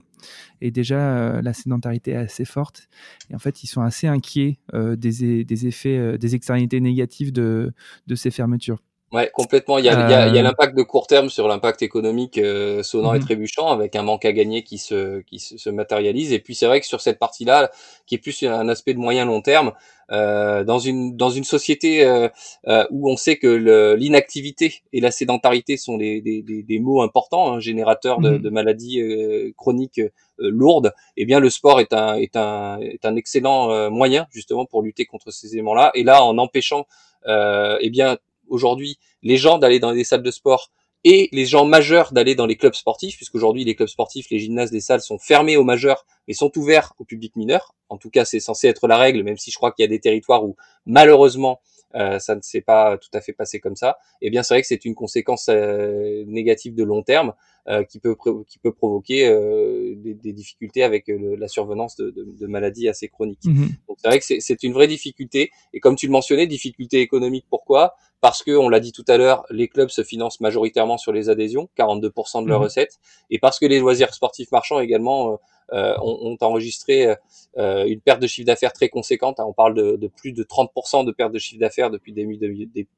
Et 0.62 0.72
déjà, 0.72 0.98
euh, 0.98 1.42
la 1.44 1.54
sédentarité 1.54 2.12
est 2.12 2.16
assez 2.16 2.46
forte. 2.46 2.88
Et 3.30 3.36
en 3.36 3.40
fait, 3.40 3.64
ils 3.64 3.68
sont 3.68 3.82
assez 3.82 4.08
inquiets 4.08 4.58
des, 4.74 5.68
effets, 5.68 6.18
des 6.18 6.36
externalités 6.36 6.82
négatives 6.82 7.32
de 7.32 7.74
ces 8.16 8.32
fermetures. 8.32 8.80
Ouais, 9.12 9.30
complètement. 9.34 9.78
Il 9.78 9.86
y 9.86 9.90
a, 9.90 10.28
euh. 10.28 10.42
l'impact 10.42 10.76
de 10.76 10.82
court 10.82 11.06
terme 11.06 11.30
sur 11.30 11.48
l'impact 11.48 11.84
économique 11.84 12.38
euh, 12.40 12.82
sonnant 12.82 13.14
et 13.14 13.20
mhm. 13.20 13.26
trébuchant, 13.26 13.68
avec 13.68 13.96
un 13.96 14.02
manque 14.02 14.26
à 14.26 14.34
gagner 14.34 14.64
qui 14.64 14.78
se 14.80 15.22
qui 15.22 15.40
se, 15.40 15.70
matérialise. 15.70 16.34
Et 16.34 16.40
puis 16.40 16.56
c'est 16.56 16.66
vrai 16.66 16.82
que 16.82 16.88
sur 16.88 17.02
cette 17.02 17.20
partie-là, 17.20 17.70
qui 18.08 18.16
est 18.16 18.18
plus 18.18 18.44
un 18.44 18.68
aspect 18.68 18.94
de 18.94 19.00
moyen 19.00 19.26
long 19.26 19.42
terme, 19.42 19.74
euh, 20.12 20.64
dans 20.64 20.80
une 20.80 21.16
dans 21.16 21.30
une 21.30 21.44
société 21.44 22.04
euh, 22.04 22.30
où 22.90 23.10
on 23.10 23.16
sait 23.16 23.38
que 23.38 23.96
l'inactivité 23.96 24.82
et 24.92 25.00
la 25.00 25.12
sédentarité 25.12 25.78
sont 25.78 25.98
des, 25.98 26.20
des, 26.22 26.42
des, 26.42 26.80
mots 26.80 27.02
importants, 27.04 27.54
hein, 27.54 27.60
générateurs 27.60 28.20
de, 28.20 28.32
mhm. 28.32 28.40
de 28.40 28.50
maladies 28.50 29.54
chroniques 29.56 30.02
lourdes, 30.40 30.94
eh 31.16 31.26
bien 31.26 31.40
le 31.40 31.52
sport 31.52 31.80
est 31.80 31.94
un 31.94 32.16
est 32.16 32.36
un 32.36 32.80
est 32.82 33.06
un 33.06 33.16
excellent 33.16 33.90
moyen 33.92 34.26
justement 34.32 34.66
pour 34.66 34.82
lutter 34.82 35.06
contre 35.06 35.32
ces 35.32 35.54
éléments-là. 35.54 35.92
Et 35.94 36.04
là, 36.04 36.24
en 36.24 36.40
empêchant 36.40 36.88
eh 37.28 37.90
bien 37.92 38.18
aujourd'hui 38.50 38.98
les 39.22 39.38
gens 39.38 39.58
d'aller 39.58 39.80
dans 39.80 39.94
des 39.94 40.04
salles 40.04 40.24
de 40.24 40.32
sport 40.32 40.72
et 41.04 41.30
les 41.32 41.46
gens 41.46 41.66
majeurs 41.66 42.12
d'aller 42.14 42.34
dans 42.34 42.48
les 42.48 42.56
clubs 42.56 42.74
sportifs, 42.74 43.16
puisqu'aujourd'hui 43.16 43.64
les 43.64 43.76
clubs 43.76 43.88
sportifs, 43.88 44.28
les 44.32 44.40
gymnases, 44.40 44.72
les 44.72 44.82
salles 44.82 45.02
sont 45.02 45.20
fermés 45.20 45.56
aux 45.56 45.64
majeurs, 45.64 46.06
mais 46.28 46.34
sont 46.34 46.52
ouverts 46.58 46.94
au 46.98 47.06
public 47.06 47.36
mineur. 47.36 47.76
En 47.90 47.98
tout 47.98 48.10
cas, 48.10 48.26
c'est 48.26 48.40
censé 48.40 48.68
être 48.68 48.88
la 48.88 48.98
règle, 48.98 49.22
même 49.22 49.38
si 49.38 49.52
je 49.52 49.56
crois 49.56 49.72
qu'il 49.72 49.84
y 49.84 49.86
a 49.86 49.90
des 49.90 50.00
territoires 50.00 50.44
où 50.44 50.56
malheureusement 50.88 51.62
euh, 51.96 52.20
ça 52.20 52.36
ne 52.36 52.42
s'est 52.42 52.62
pas 52.62 52.98
tout 52.98 53.10
à 53.14 53.22
fait 53.22 53.34
passé 53.34 53.60
comme 53.60 53.76
ça. 53.76 53.98
Et 54.22 54.28
eh 54.28 54.30
bien, 54.30 54.44
c'est 54.44 54.54
vrai 54.54 54.62
que 54.62 54.68
c'est 54.68 54.86
une 54.86 54.96
conséquence 54.96 55.48
euh, 55.50 56.24
négative 56.28 56.76
de 56.76 56.84
long 56.84 57.04
terme 57.04 57.34
euh, 57.68 57.84
qui 57.84 58.00
peut 58.00 58.16
qui 58.48 58.60
peut 58.60 58.74
provoquer 58.74 59.28
des, 59.96 60.14
des, 60.14 60.34
difficultés 60.34 60.84
avec 60.84 61.06
la 61.08 61.48
survenance 61.48 61.96
de, 61.96 62.12
de, 62.12 62.24
de, 62.24 62.48
maladies 62.48 62.90
assez 62.90 63.08
chroniques. 63.08 63.46
Mhm. 63.46 63.70
Donc, 63.88 63.98
c'est 64.02 64.08
vrai 64.08 64.20
que 64.20 64.26
c'est 64.26 64.64
une 64.64 64.74
vraie 64.74 64.88
difficulté. 64.88 65.52
Et 65.74 65.80
comme 65.80 65.96
tu 65.96 66.06
le 66.08 66.12
mentionnais, 66.12 66.48
difficulté 66.48 67.02
économique. 67.02 67.46
Pourquoi? 67.50 67.96
Parce 68.22 68.44
que, 68.44 68.52
on 68.52 68.70
l'a 68.70 68.80
dit 68.80 68.92
tout 68.92 69.06
à 69.08 69.18
l'heure, 69.18 69.46
les 69.50 69.68
clubs 69.68 69.90
se 69.90 70.04
financent 70.04 70.42
majoritairement 70.42 70.98
sur 70.98 71.12
les 71.12 71.30
adhésions, 71.30 71.70
42% 71.78 72.44
de 72.44 72.50
leurs 72.50 72.60
mhm. 72.60 72.66
recettes, 72.66 73.00
et 73.30 73.40
parce 73.40 73.60
que 73.60 73.66
les 73.66 73.80
loisirs 73.80 74.14
sportifs 74.14 74.52
marchands 74.52 74.80
également 74.80 75.40
euh, 75.74 75.96
ont, 76.00 76.38
enregistré 76.42 77.16
euh, 77.58 77.86
une 77.86 78.00
perte 78.00 78.22
de 78.22 78.28
chiffre 78.28 78.46
d'affaires 78.46 78.72
très 78.72 78.88
conséquente. 78.88 79.40
Hein. 79.40 79.46
On 79.48 79.54
parle 79.54 79.74
de, 79.74 79.96
de, 79.96 80.08
plus 80.08 80.32
de 80.32 80.44
30% 80.44 81.06
de 81.06 81.12
perte 81.12 81.32
de 81.32 81.40
chiffre 81.40 81.60
d'affaires 81.60 81.90
depuis 81.90 82.14
début, 82.14 82.38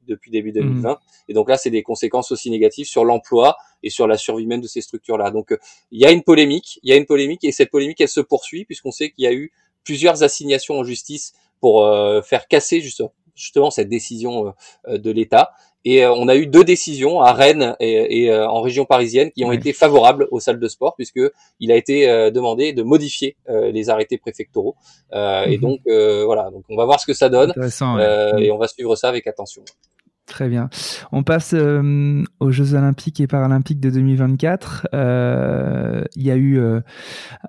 depuis 0.06 0.30
début 0.30 0.52
2020. 0.52 0.92
Mmh. 0.92 0.96
Et 1.28 1.34
donc 1.34 1.48
là, 1.48 1.56
c'est 1.56 1.70
des 1.70 1.82
conséquences 1.82 2.30
aussi 2.30 2.50
négatives 2.50 2.86
sur 2.86 3.06
l'emploi 3.06 3.56
et 3.82 3.88
sur 3.88 4.06
la 4.06 4.18
survie 4.18 4.46
même 4.46 4.60
de 4.60 4.66
ces 4.66 4.82
structures-là. 4.82 5.30
Donc 5.30 5.52
euh, 5.52 5.58
il 5.90 6.00
y 6.00 6.04
a 6.04 6.10
une 6.10 6.22
polémique, 6.22 6.78
il 6.82 6.90
y 6.90 6.92
a 6.92 6.96
une 6.96 7.06
polémique 7.06 7.42
et 7.44 7.52
cette 7.52 7.70
polémique, 7.70 8.02
elle 8.02 8.08
se 8.08 8.20
poursuit 8.20 8.66
puisqu'on 8.66 8.92
sait 8.92 9.10
qu'il 9.10 9.24
y 9.24 9.28
a 9.28 9.32
eu 9.32 9.50
plusieurs 9.82 10.22
assignations 10.22 10.78
en 10.78 10.84
justice 10.84 11.32
pour 11.60 11.90
faire 12.24 12.46
casser 12.46 12.80
justement, 12.80 13.12
justement 13.34 13.70
cette 13.70 13.88
décision 13.88 14.52
de 14.86 15.10
l'État. 15.10 15.50
Et 15.84 16.04
euh, 16.04 16.12
on 16.12 16.28
a 16.28 16.36
eu 16.36 16.46
deux 16.46 16.64
décisions 16.64 17.20
à 17.20 17.32
Rennes 17.32 17.76
et, 17.80 18.30
euh, 18.30 18.48
en 18.48 18.60
région 18.60 18.84
parisienne 18.84 19.30
qui 19.30 19.44
ont 19.44 19.52
été 19.52 19.72
favorables 19.72 20.26
aux 20.30 20.40
salles 20.40 20.58
de 20.58 20.68
sport 20.68 20.94
puisque 20.96 21.20
il 21.60 21.72
a 21.72 21.76
été 21.76 22.08
euh, 22.08 22.30
demandé 22.30 22.72
de 22.72 22.82
modifier 22.82 23.36
les 23.48 23.90
arrêtés 23.90 24.18
préfectoraux. 24.18 24.76
Et 25.12 25.56
mhm. 25.56 25.60
donc 25.60 25.80
voilà, 25.86 26.50
donc 26.50 26.64
on 26.68 26.76
va 26.76 26.84
voir 26.84 27.00
ce 27.00 27.06
que 27.06 27.14
ça 27.14 27.28
donne 27.28 27.52
et 28.38 28.50
on 28.50 28.58
va 28.58 28.68
suivre 28.68 28.96
ça 28.96 29.08
avec 29.08 29.26
attention. 29.26 29.62
Très 30.28 30.50
bien. 30.50 30.68
On 31.10 31.22
passe 31.22 31.54
euh, 31.54 32.22
aux 32.38 32.50
Jeux 32.50 32.74
Olympiques 32.74 33.18
et 33.18 33.26
Paralympiques 33.26 33.80
de 33.80 33.88
2024. 33.88 34.88
Euh, 34.92 36.04
il 36.16 36.22
y 36.22 36.30
a 36.30 36.36
eu 36.36 36.58
euh, 36.58 36.80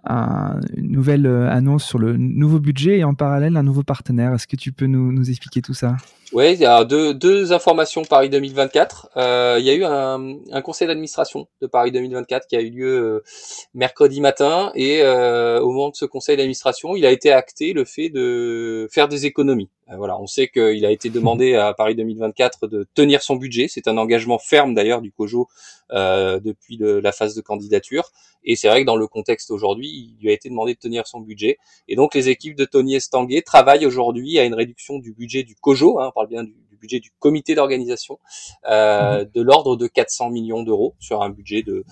une 0.07 0.91
nouvelle 0.91 1.27
annonce 1.27 1.83
sur 1.83 1.99
le 1.99 2.15
nouveau 2.15 2.59
budget 2.59 2.99
et 2.99 3.03
en 3.03 3.13
parallèle 3.13 3.57
un 3.57 3.63
nouveau 3.63 3.83
partenaire. 3.83 4.33
Est-ce 4.33 4.47
que 4.47 4.55
tu 4.55 4.71
peux 4.71 4.85
nous, 4.85 5.11
nous 5.11 5.29
expliquer 5.29 5.61
tout 5.61 5.73
ça? 5.73 5.97
Oui, 6.31 6.53
il 6.53 6.59
y 6.59 6.65
a 6.65 6.85
deux, 6.85 7.15
deux 7.15 7.53
informations 7.53 8.03
Paris 8.03 8.29
2024. 8.29 9.09
Euh, 9.17 9.55
il 9.59 9.65
y 9.65 9.71
a 9.71 9.73
eu 9.73 9.83
un, 9.83 10.61
conseil 10.61 10.87
d'administration 10.87 11.47
de 11.59 11.65
Paris 11.65 11.91
2024 11.91 12.45
qui 12.45 12.55
a 12.55 12.61
eu 12.61 12.69
lieu 12.69 12.87
euh, 12.87 13.23
mercredi 13.73 14.21
matin 14.21 14.71
et 14.75 15.01
euh, 15.01 15.59
au 15.59 15.71
moment 15.71 15.89
de 15.89 15.95
ce 15.95 16.05
conseil 16.05 16.37
d'administration, 16.37 16.95
il 16.95 17.03
a 17.07 17.11
été 17.11 17.31
acté 17.31 17.73
le 17.73 17.83
fait 17.83 18.09
de 18.09 18.87
faire 18.91 19.07
des 19.07 19.25
économies. 19.25 19.71
Euh, 19.91 19.95
voilà, 19.97 20.19
on 20.19 20.27
sait 20.27 20.47
qu'il 20.49 20.85
a 20.85 20.91
été 20.91 21.09
demandé 21.09 21.55
à 21.55 21.73
Paris 21.73 21.95
2024 21.95 22.67
de 22.67 22.87
tenir 22.93 23.23
son 23.23 23.35
budget. 23.35 23.67
C'est 23.67 23.87
un 23.87 23.97
engagement 23.97 24.37
ferme 24.37 24.75
d'ailleurs 24.75 25.01
du 25.01 25.11
COJO 25.11 25.47
euh, 25.91 26.39
depuis 26.39 26.77
la 26.79 27.11
phase 27.11 27.35
de 27.35 27.41
candidature. 27.41 28.11
Et 28.43 28.55
c'est 28.55 28.67
vrai 28.67 28.81
que 28.81 28.85
dans 28.85 28.95
le 28.95 29.07
contexte 29.07 29.51
aujourd'hui, 29.51 29.87
il 29.87 30.17
lui 30.21 30.29
a 30.29 30.33
été 30.33 30.49
demandé 30.49 30.73
de 30.73 30.79
tenir 30.79 31.07
son 31.07 31.19
budget. 31.19 31.57
Et 31.87 31.95
donc 31.95 32.15
les 32.15 32.29
équipes 32.29 32.55
de 32.55 32.65
Tony 32.65 32.95
Estanguet 32.95 33.41
travaillent 33.41 33.85
aujourd'hui 33.85 34.39
à 34.39 34.45
une 34.45 34.53
réduction 34.53 34.99
du 34.99 35.13
budget 35.13 35.43
du 35.43 35.55
COJO. 35.55 35.99
Hein, 35.99 36.07
on 36.09 36.11
parle 36.11 36.27
bien 36.27 36.43
du, 36.43 36.68
budget 36.79 36.99
du 36.99 37.11
comité 37.19 37.55
d'organisation 37.55 38.19
euh, 38.69 39.19
mhm. 39.19 39.31
de 39.33 39.41
l'ordre 39.41 39.75
de 39.75 39.87
400 39.87 40.29
millions 40.29 40.63
d'euros 40.63 40.95
sur 40.99 41.21
un 41.21 41.29
budget 41.29 41.63
de, 41.63 41.83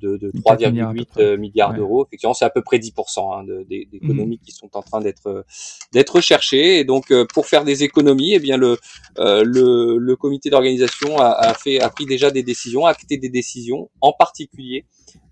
de, 0.00 0.16
de 0.16 0.30
3,8 0.30 1.36
milliards, 1.36 1.74
d'euros. 1.74 2.06
Effectivement, 2.06 2.34
c'est 2.34 2.44
à 2.44 2.50
peu 2.50 2.62
près 2.62 2.78
10% 2.78 3.20
hein, 3.20 3.64
d'économies 3.68 4.36
mhm. 4.36 4.44
qui 4.44 4.52
sont 4.52 4.76
en 4.76 4.82
train 4.82 5.00
d'être 5.00 5.44
d'être 5.92 6.16
recherchées. 6.16 6.78
Et 6.78 6.84
donc, 6.84 7.10
euh, 7.10 7.26
pour 7.32 7.46
faire 7.46 7.64
des 7.64 7.84
économies, 7.84 8.34
eh 8.34 8.38
bien 8.38 8.56
le 8.56 8.78
euh, 9.18 9.44
le, 9.44 9.98
le, 9.98 10.16
comité 10.16 10.50
d'organisation 10.50 11.18
a, 11.18 11.30
a, 11.30 11.54
fait 11.54 11.80
a 11.80 11.90
pris 11.90 12.06
déjà 12.06 12.30
des 12.30 12.42
décisions, 12.42 12.86
a 12.86 12.90
acté 12.90 13.18
des 13.18 13.28
décisions, 13.28 13.90
en 14.00 14.12
particulier 14.12 14.86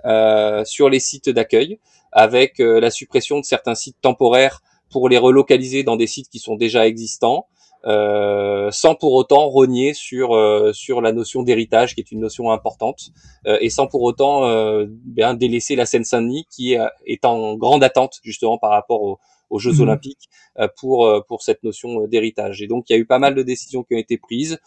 euh, 0.04 0.64
sur 0.64 0.88
les 0.90 1.00
sites 1.00 1.28
d'accueil, 1.28 1.78
avec 2.12 2.60
euh, 2.60 2.80
la 2.80 2.90
suppression 2.90 3.38
de 3.38 3.44
certains 3.44 3.74
sites 3.74 4.00
temporaires 4.00 4.62
pour 4.90 5.08
les 5.08 5.18
relocaliser 5.18 5.82
dans 5.82 5.96
des 5.96 6.06
sites 6.06 6.28
qui 6.28 6.38
sont 6.38 6.56
déjà 6.56 6.86
existants. 6.86 7.46
Euh, 7.86 8.70
sans 8.70 8.94
pour 8.94 9.14
autant 9.14 9.48
rogner 9.48 9.94
sur 9.94 10.34
euh, 10.34 10.70
sur 10.74 11.00
la 11.00 11.12
notion 11.12 11.42
d'héritage 11.42 11.94
qui 11.94 12.02
est 12.02 12.12
une 12.12 12.20
notion 12.20 12.50
importante 12.50 13.10
euh, 13.46 13.56
et 13.62 13.70
sans 13.70 13.86
pour 13.86 14.02
autant 14.02 14.42
bien 14.86 15.32
délaisser 15.32 15.76
la 15.76 15.86
Seine-Saint-Denis 15.86 16.46
qui 16.50 16.74
est, 16.74 17.24
en 17.24 17.56
grande 17.56 17.82
attente 17.82 18.20
justement 18.22 18.58
par 18.58 18.70
rapport 18.70 19.02
aux, 19.02 19.18
aux 19.48 19.58
Jeux 19.58 19.72
mhm. 19.72 19.80
Olympiques 19.80 20.28
pour 20.76 21.10
pour 21.26 21.42
cette 21.42 21.62
notion 21.62 22.06
d'héritage. 22.06 22.60
Et 22.60 22.66
donc 22.66 22.90
il 22.90 22.92
y 22.92 22.96
a 22.96 22.98
eu 22.98 23.06
pas 23.06 23.18
mal 23.18 23.34
de 23.34 23.42
décisions 23.42 23.82
qui 23.82 23.94
ont 23.94 23.98
été 23.98 24.18
prises, 24.18 24.58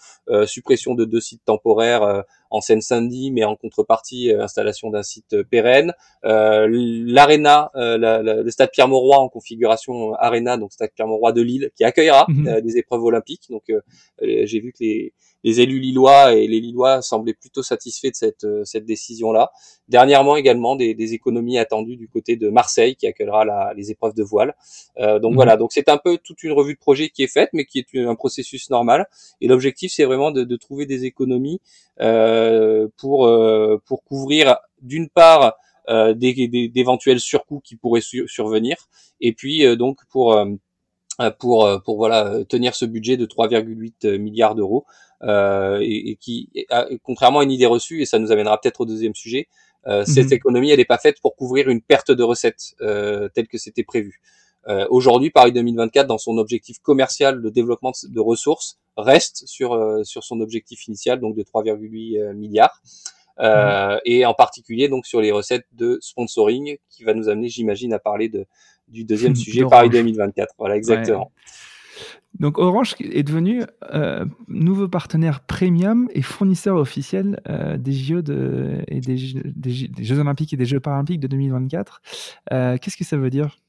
suppression 0.47 0.95
de 0.95 1.05
deux 1.05 1.21
sites 1.21 1.45
temporaires 1.45 2.23
en 2.53 2.61
Seine-Saint-Denis, 2.61 3.31
mais 3.31 3.43
en 3.43 3.55
contrepartie 3.55 4.31
euh, 4.31 4.43
installation 4.43 4.91
d'un 4.91 5.01
site 5.01 5.33
euh, 5.33 5.43
pérenne. 5.43 5.93
Euh, 6.23 6.67
L'Arena, 6.69 7.71
le 7.73 8.49
stade 8.51 8.69
Pierre-Mauroy 8.71 9.17
en 9.17 9.27
configuration 9.27 10.13
Arena, 10.13 10.55
donc 10.57 10.71
stade 10.71 10.91
Pierre-Mauroy 10.95 11.31
de 11.31 11.41
Lille, 11.41 11.71
qui 11.75 11.83
accueillera 11.83 12.27
mhm. 12.29 12.61
des 12.61 12.77
épreuves 12.77 13.03
olympiques. 13.03 13.47
Donc 13.49 13.63
j'ai 14.21 14.59
vu 14.59 14.71
que 14.71 14.77
les 14.81 15.13
les 15.43 15.61
élus 15.61 15.79
lillois 15.79 16.33
et 16.33 16.47
les 16.47 16.59
lillois 16.59 17.01
semblaient 17.01 17.33
plutôt 17.33 17.63
satisfaits 17.63 18.11
de 18.11 18.15
cette, 18.15 18.43
euh, 18.45 18.63
cette 18.63 18.85
décision-là. 18.85 19.51
Dernièrement 19.89 20.37
également 20.37 20.75
des, 20.75 20.93
des, 20.93 21.13
économies 21.13 21.57
attendues 21.57 21.97
du 21.97 22.07
côté 22.07 22.37
de 22.37 22.49
Marseille 22.49 22.95
qui 22.95 23.07
accueillera 23.07 23.43
la, 23.43 23.73
les 23.75 23.91
épreuves 23.91 24.13
de 24.13 24.23
voile. 24.23 24.55
Euh, 24.97 25.19
donc 25.19 25.31
mhm. 25.31 25.35
voilà, 25.35 25.57
donc 25.57 25.73
c'est 25.73 25.89
un 25.89 25.97
peu 25.97 26.17
toute 26.17 26.43
une 26.43 26.53
revue 26.53 26.73
de 26.73 26.79
projet 26.79 27.09
qui 27.09 27.23
est 27.23 27.27
faite, 27.27 27.49
mais 27.53 27.65
qui 27.65 27.79
est 27.79 27.99
un 27.99 28.15
processus 28.15 28.69
normal. 28.69 29.07
Et 29.41 29.47
l'objectif 29.47 29.91
c'est 29.93 30.05
vraiment 30.05 30.31
de, 30.31 30.43
de, 30.43 30.55
trouver 30.55 30.85
des 30.85 31.05
économies 31.05 31.59
euh, 31.99 32.42
pour 32.97 33.27
euh, 33.27 33.81
pour 33.85 34.03
couvrir 34.03 34.57
d'une 34.81 35.09
part 35.09 35.53
euh, 35.89 36.13
d'éventuels 36.13 37.19
surcoûts 37.19 37.61
qui 37.63 37.75
pourraient 37.75 38.01
survenir, 38.01 38.77
et 39.21 39.33
puis 39.33 39.65
euh, 39.65 39.75
donc 39.75 39.99
pour 40.09 40.37
pour 41.39 41.81
pour 41.85 41.97
voilà 41.97 42.43
tenir 42.49 42.75
ce 42.75 42.85
budget 42.85 43.17
de 43.17 43.25
3,8 43.25 44.17
milliards 44.17 44.55
d'euros 44.55 44.85
euh, 45.23 45.79
et, 45.81 46.17
qui, 46.19 46.49
contrairement 47.03 47.39
à 47.39 47.43
une 47.43 47.51
idée 47.51 47.65
reçue, 47.65 48.01
et 48.01 48.05
ça 48.05 48.19
nous 48.19 48.31
amènera 48.31 48.59
peut-être 48.59 48.81
au 48.81 48.85
deuxième 48.85 49.15
sujet, 49.15 49.47
euh, 49.87 50.05
cette 50.05 50.27
mhm. 50.27 50.33
économie, 50.33 50.69
elle 50.69 50.77
n'est 50.77 50.85
pas 50.85 50.97
faite 50.97 51.19
pour 51.21 51.35
couvrir 51.35 51.69
une 51.69 51.81
perte 51.81 52.11
de 52.11 52.23
recettes 52.23 52.73
euh, 52.81 53.29
telle 53.33 53.47
que 53.47 53.57
c'était 53.57 53.83
prévu. 53.83 54.21
Euh, 54.67 54.85
Aujourd'hui, 54.89 55.29
Paris 55.29 55.51
2024, 55.51 56.07
dans 56.07 56.17
son 56.17 56.37
objectif 56.37 56.79
commercial 56.79 57.41
de 57.41 57.49
développement 57.49 57.91
de 58.03 58.19
ressources, 58.19 58.79
reste 58.97 59.43
sur 59.47 59.73
euh, 59.73 60.03
sur 60.03 60.23
son 60.23 60.39
objectif 60.41 60.87
initial, 60.87 61.19
donc 61.19 61.35
de 61.35 61.43
3,8 61.43 62.19
euh, 62.19 62.33
milliards, 62.33 62.81
mhm. 63.39 63.99
et 64.05 64.25
en 64.25 64.33
particulier 64.33 64.89
donc 64.89 65.05
sur 65.05 65.21
les 65.21 65.31
recettes 65.31 65.65
de 65.73 65.97
sponsoring, 66.01 66.77
qui 66.89 67.03
va 67.03 67.13
nous 67.13 67.29
amener, 67.29 67.49
j'imagine, 67.49 67.93
à 67.93 67.99
parler 67.99 68.29
de 68.29 68.45
du 68.87 69.03
deuxième 69.03 69.35
sujet 69.35 69.63
Paris 69.69 69.89
2024. 69.89 70.55
Voilà, 70.57 70.75
exactement. 70.75 71.31
Donc 72.39 72.57
Orange 72.57 72.95
est 72.99 73.23
devenu 73.23 73.63
euh, 73.93 74.25
nouveau 74.47 74.87
partenaire 74.87 75.41
premium 75.41 76.09
et 76.13 76.23
fournisseur 76.23 76.77
officiel 76.77 77.39
euh, 77.47 77.77
des 77.77 77.93
JO 77.93 78.21
de, 78.21 78.83
et 78.87 79.01
des, 79.01 79.17
Jeux 79.17 80.19
Olympiques 80.19 80.53
et 80.53 80.57
des 80.57 80.65
Jeux 80.65 80.79
Paralympiques 80.79 81.19
de 81.19 81.27
2024. 81.27 82.01
Euh, 82.51 82.77
Qu'est-ce 82.81 82.97
que 82.97 83.03
ça 83.03 83.17
veut 83.17 83.29
dire? 83.29 83.59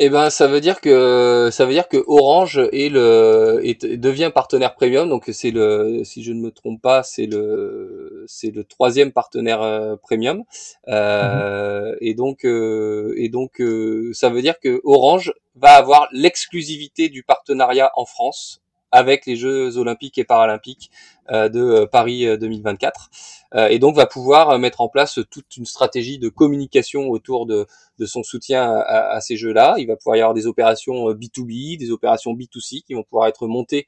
Eh 0.00 0.10
ben, 0.10 0.30
ça 0.30 0.46
veut 0.46 0.60
dire 0.60 0.80
que 0.80 1.48
ça 1.50 1.66
veut 1.66 1.72
dire 1.72 1.88
que 1.88 2.04
Orange 2.06 2.58
est 2.72 2.88
le 2.88 3.60
est, 3.64 3.84
devient 3.84 4.30
partenaire 4.32 4.74
premium. 4.74 5.08
Donc 5.08 5.24
c'est 5.32 5.50
le, 5.50 6.02
si 6.04 6.22
je 6.22 6.32
ne 6.32 6.40
me 6.40 6.50
trompe 6.52 6.80
pas, 6.80 7.02
c'est 7.02 7.26
le 7.26 8.24
c'est 8.28 8.52
le 8.52 8.62
troisième 8.62 9.10
partenaire 9.12 9.60
euh, 9.62 9.96
premium. 9.96 10.44
Euh, 10.86 11.96
Et 12.00 12.14
donc 12.14 12.44
euh, 12.44 13.12
et 13.16 13.28
donc 13.28 13.60
euh, 13.60 14.12
ça 14.12 14.28
veut 14.30 14.42
dire 14.42 14.60
que 14.60 14.80
Orange 14.84 15.32
va 15.56 15.70
avoir 15.70 16.08
l'exclusivité 16.12 17.08
du 17.08 17.24
partenariat 17.24 17.90
en 17.96 18.04
France 18.04 18.62
avec 18.92 19.26
les 19.26 19.36
Jeux 19.36 19.76
olympiques 19.76 20.18
et 20.18 20.24
paralympiques 20.24 20.90
euh, 21.30 21.48
de 21.48 21.60
euh, 21.60 21.86
Paris 21.86 22.26
2024 22.38 23.10
euh, 23.54 23.68
et 23.68 23.78
donc 23.78 23.96
va 23.96 24.06
pouvoir 24.06 24.58
mettre 24.58 24.80
en 24.80 24.88
place 24.88 25.18
toute 25.30 25.56
une 25.56 25.66
stratégie 25.66 26.18
de 26.18 26.28
communication 26.28 27.08
autour 27.08 27.46
de, 27.46 27.66
de 27.98 28.06
son 28.06 28.22
soutien 28.22 28.70
à, 28.70 29.10
à 29.10 29.20
ces 29.20 29.36
Jeux-là. 29.36 29.76
Il 29.78 29.86
va 29.86 29.96
pouvoir 29.96 30.16
y 30.16 30.20
avoir 30.20 30.34
des 30.34 30.46
opérations 30.46 31.12
B2B, 31.12 31.78
des 31.78 31.90
opérations 31.90 32.32
B2C 32.34 32.82
qui 32.82 32.94
vont 32.94 33.02
pouvoir 33.02 33.28
être 33.28 33.46
montées 33.46 33.86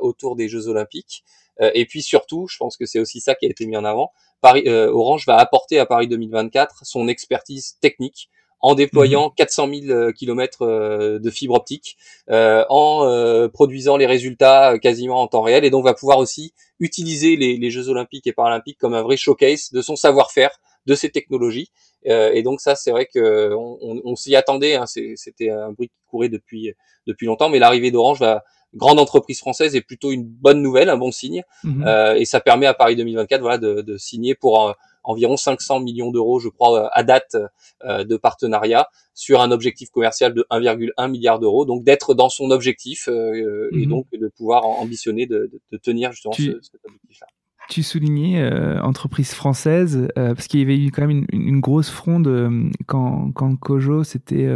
autour 0.00 0.34
des 0.34 0.48
Jeux 0.48 0.66
olympiques. 0.66 1.22
et 1.60 1.86
puis 1.86 2.02
surtout, 2.02 2.48
je 2.48 2.56
pense 2.56 2.76
que 2.76 2.86
c'est 2.86 2.98
aussi 2.98 3.20
ça 3.20 3.36
qui 3.36 3.46
a 3.46 3.48
été 3.48 3.64
mis 3.66 3.76
en 3.76 3.84
avant, 3.84 4.10
Paris, 4.40 4.68
Orange 4.68 5.26
va 5.26 5.36
apporter 5.36 5.78
à 5.78 5.86
Paris 5.86 6.08
2024 6.08 6.80
son 6.82 7.06
expertise 7.06 7.78
technique 7.80 8.30
en 8.60 8.74
déployant 8.74 9.30
400 9.30 9.68
000 9.86 10.12
km 10.12 11.18
de 11.18 11.30
fibre 11.30 11.54
optique, 11.54 11.96
euh, 12.30 12.64
en 12.68 13.06
euh, 13.06 13.48
produisant 13.48 13.96
les 13.96 14.06
résultats 14.06 14.72
euh, 14.72 14.78
quasiment 14.78 15.22
en 15.22 15.26
temps 15.26 15.42
réel, 15.42 15.64
et 15.64 15.70
donc 15.70 15.84
va 15.84 15.94
pouvoir 15.94 16.18
aussi 16.18 16.52
utiliser 16.78 17.36
les, 17.36 17.70
Jeux 17.70 17.88
olympiques 17.88 18.26
et 18.26 18.32
paralympiques 18.32 18.78
comme 18.78 18.94
un 18.94 19.02
vrai 19.02 19.16
showcase 19.16 19.70
de 19.72 19.80
son 19.80 19.96
savoir-faire, 19.96 20.50
de 20.86 20.94
ses 20.94 21.10
technologies. 21.10 21.70
et 22.04 22.42
donc 22.42 22.60
ça, 22.60 22.74
c'est 22.74 22.90
vrai 22.90 23.06
que 23.06 23.54
on, 23.54 24.16
s'y 24.16 24.34
attendait. 24.34 24.74
Hein, 24.74 24.86
C'était 24.86 25.50
un 25.50 25.70
bruit 25.72 25.88
qui 25.88 25.94
courait 26.10 26.30
depuis 26.30 26.72
depuis 27.06 27.26
longtemps, 27.26 27.48
mais 27.48 27.58
l'arrivée 27.58 27.90
d'Orange 27.90 28.18
va 28.18 28.42
grande 28.74 28.98
entreprise 28.98 29.38
française 29.38 29.76
est 29.76 29.82
plutôt 29.82 30.10
une 30.10 30.24
bonne 30.24 30.62
nouvelle, 30.62 30.88
un 30.88 30.96
bon 30.96 31.12
signe, 31.12 31.44
mhm. 31.64 32.16
et 32.16 32.24
ça 32.24 32.40
permet 32.40 32.66
à 32.66 32.74
Paris 32.74 32.96
2024 32.96 33.40
voilà 33.40 33.58
de, 33.58 33.82
de 33.82 33.96
signer 33.98 34.34
pour 34.34 34.68
un, 34.68 34.74
environ 35.10 35.36
500 35.36 35.80
millions 35.80 36.10
d'euros, 36.10 36.40
je 36.40 36.48
crois, 36.48 36.84
euh, 36.84 36.88
à 36.92 37.02
date 37.02 37.36
euh, 37.84 38.04
de 38.04 38.16
partenariat 38.16 38.88
sur 39.14 39.40
un 39.40 39.50
objectif 39.50 39.90
commercial 39.90 40.34
de 40.34 40.46
1,1 40.50 41.10
milliard 41.10 41.38
d'euros. 41.38 41.64
Donc 41.64 41.84
d'être 41.84 42.14
dans 42.14 42.28
son 42.28 42.50
objectif 42.50 43.08
euh, 43.08 43.68
et 43.72 43.86
mhm. 43.86 43.90
donc 43.90 44.06
de 44.12 44.28
pouvoir 44.28 44.64
ambitionner 44.64 45.26
de, 45.26 45.50
tenir 45.82 46.12
justement 46.12 46.34
ce, 46.34 46.58
cet 46.62 46.80
objectif-là 46.84 47.26
tu 47.68 47.84
soulignais 47.84 48.50
entreprise 48.82 49.32
française 49.32 50.08
parce 50.16 50.48
qu'il 50.48 50.58
y 50.58 50.62
avait 50.64 50.76
eu 50.76 50.90
quand 50.90 51.06
même 51.06 51.24
une, 51.30 51.60
grosse 51.60 51.88
fronde 51.88 52.72
quand, 52.88 53.30
quand 53.32 53.54
Kojo 53.54 54.02
s'était 54.02 54.48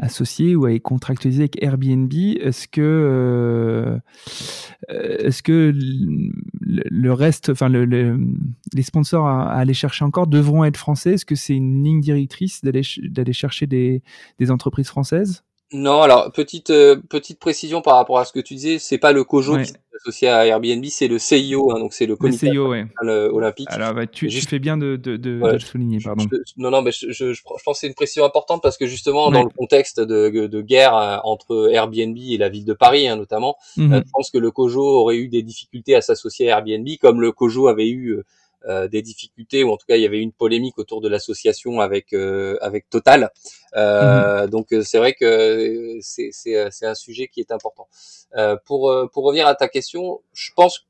associé 0.00 0.56
ou 0.56 0.66
à 0.66 0.78
contractualisé 0.78 1.42
avec 1.42 1.62
Airbnb. 1.62 2.12
Est-ce 2.12 2.66
que, 2.66 2.80
euh, 2.80 3.98
est-ce 4.88 5.42
que 5.42 5.72
le, 6.60 7.12
reste, 7.12 7.50
enfin 7.50 7.68
le, 7.68 8.18
les 8.72 8.82
sponsors 8.82 9.26
à, 9.26 9.52
aller 9.52 9.74
chercher 9.74 10.04
encore 10.04 10.26
devront 10.26 10.64
être 10.64 10.76
français? 10.76 11.14
Est-ce 11.14 11.26
que 11.26 11.34
c'est 11.34 11.54
une 11.54 11.84
ligne 11.84 12.00
directrice 12.00 12.64
d'aller 12.64 12.82
d'aller 13.04 13.32
chercher 13.32 13.66
des, 13.66 14.02
des 14.38 14.50
entreprises 14.50 14.88
françaises? 14.88 15.44
Non, 15.72 16.02
alors 16.02 16.32
petite 16.32 16.70
euh, 16.70 16.96
petite 17.08 17.38
précision 17.38 17.80
par 17.80 17.96
rapport 17.96 18.18
à 18.18 18.24
ce 18.24 18.32
que 18.32 18.40
tu 18.40 18.54
disais, 18.54 18.78
c'est 18.78 18.98
pas 18.98 19.12
le 19.12 19.22
Cojo 19.22 19.56
qui 19.58 19.72
associé 20.00 20.28
à 20.28 20.46
Airbnb, 20.46 20.84
c'est 20.86 21.08
le 21.08 21.18
CIO, 21.18 21.72
hein, 21.72 21.78
donc 21.78 21.92
c'est 21.92 22.06
le 22.06 22.16
comité 22.16 22.50
CIO, 22.50 22.68
ouais. 22.68 22.86
olympique. 23.02 23.68
Alors, 23.70 23.94
bah, 23.94 24.06
tu, 24.06 24.28
tu, 24.28 24.40
fais 24.42 24.58
bien 24.58 24.76
de, 24.76 24.96
de, 24.96 25.16
de, 25.16 25.40
de 25.40 25.52
le 25.52 25.58
souligner, 25.58 25.98
pardon. 26.02 26.24
non, 26.56 26.70
non, 26.70 26.82
mais 26.82 26.92
je, 26.92 27.10
je, 27.10 27.32
je, 27.32 27.42
pense 27.42 27.62
que 27.62 27.80
c'est 27.80 27.86
une 27.86 27.94
précision 27.94 28.24
importante 28.24 28.62
parce 28.62 28.76
que 28.76 28.86
justement, 28.86 29.30
dans 29.30 29.42
le 29.42 29.50
contexte 29.50 30.00
de, 30.00 30.46
de 30.46 30.60
guerre 30.60 30.96
euh, 30.96 31.18
entre 31.24 31.70
Airbnb 31.72 32.16
et 32.16 32.38
la 32.38 32.48
ville 32.48 32.64
de 32.64 32.74
Paris, 32.74 33.08
hein, 33.08 33.16
notamment, 33.16 33.56
mmh 33.76 34.00
je 34.00 34.10
pense 34.12 34.30
que 34.30 34.38
le 34.38 34.50
COJO 34.50 34.82
aurait 34.82 35.16
eu 35.16 35.28
des 35.28 35.42
difficultés 35.42 35.94
à 35.94 36.00
s'associer 36.00 36.50
à 36.50 36.58
Airbnb, 36.58 36.88
comme 37.00 37.20
le 37.20 37.32
COJO 37.32 37.68
avait 37.68 37.88
eu 37.88 38.22
euh, 38.68 38.88
des 38.88 39.00
difficultés 39.00 39.64
ou 39.64 39.70
en 39.72 39.78
tout 39.78 39.86
cas 39.86 39.96
il 39.96 40.02
y 40.02 40.06
avait 40.06 40.20
une 40.20 40.32
polémique 40.32 40.78
autour 40.78 41.00
de 41.00 41.08
l'association 41.08 41.80
avec 41.80 42.12
euh, 42.12 42.58
avec 42.60 42.90
Total. 42.90 43.30
Euh, 43.74 44.42
mhm. 44.42 44.50
Donc 44.50 44.74
c'est 44.82 44.98
vrai 44.98 45.14
que 45.14 45.98
c'est 46.02 46.28
c'est 46.32 46.70
c'est 46.70 46.86
un 46.86 46.94
sujet 46.94 47.28
qui 47.28 47.40
est 47.40 47.52
important. 47.52 47.88
pour 48.66 48.94
pour 49.12 49.24
revenir 49.24 49.46
à 49.46 49.54
ta 49.54 49.68
question, 49.68 50.20
je 50.34 50.50
pense 50.54 50.86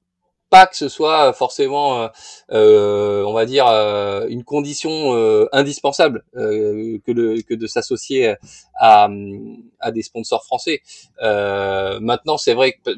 pas 0.48 0.66
que 0.66 0.76
ce 0.76 0.88
soit 0.88 1.32
forcément, 1.32 2.10
euh, 2.50 3.22
on 3.22 3.32
va 3.32 3.46
dire, 3.46 3.66
une 3.66 4.42
condition 4.42 5.12
indispensable 5.52 6.24
que, 6.34 7.12
le, 7.12 7.40
que 7.42 7.54
de 7.54 7.66
s'associer 7.68 8.34
à, 8.74 9.08
à 9.78 9.92
des 9.92 10.02
sponsors 10.02 10.44
français. 10.44 10.82
maintenant, 11.20 12.36
c'est 12.36 12.54
vrai 12.54 12.72
que 12.72 12.90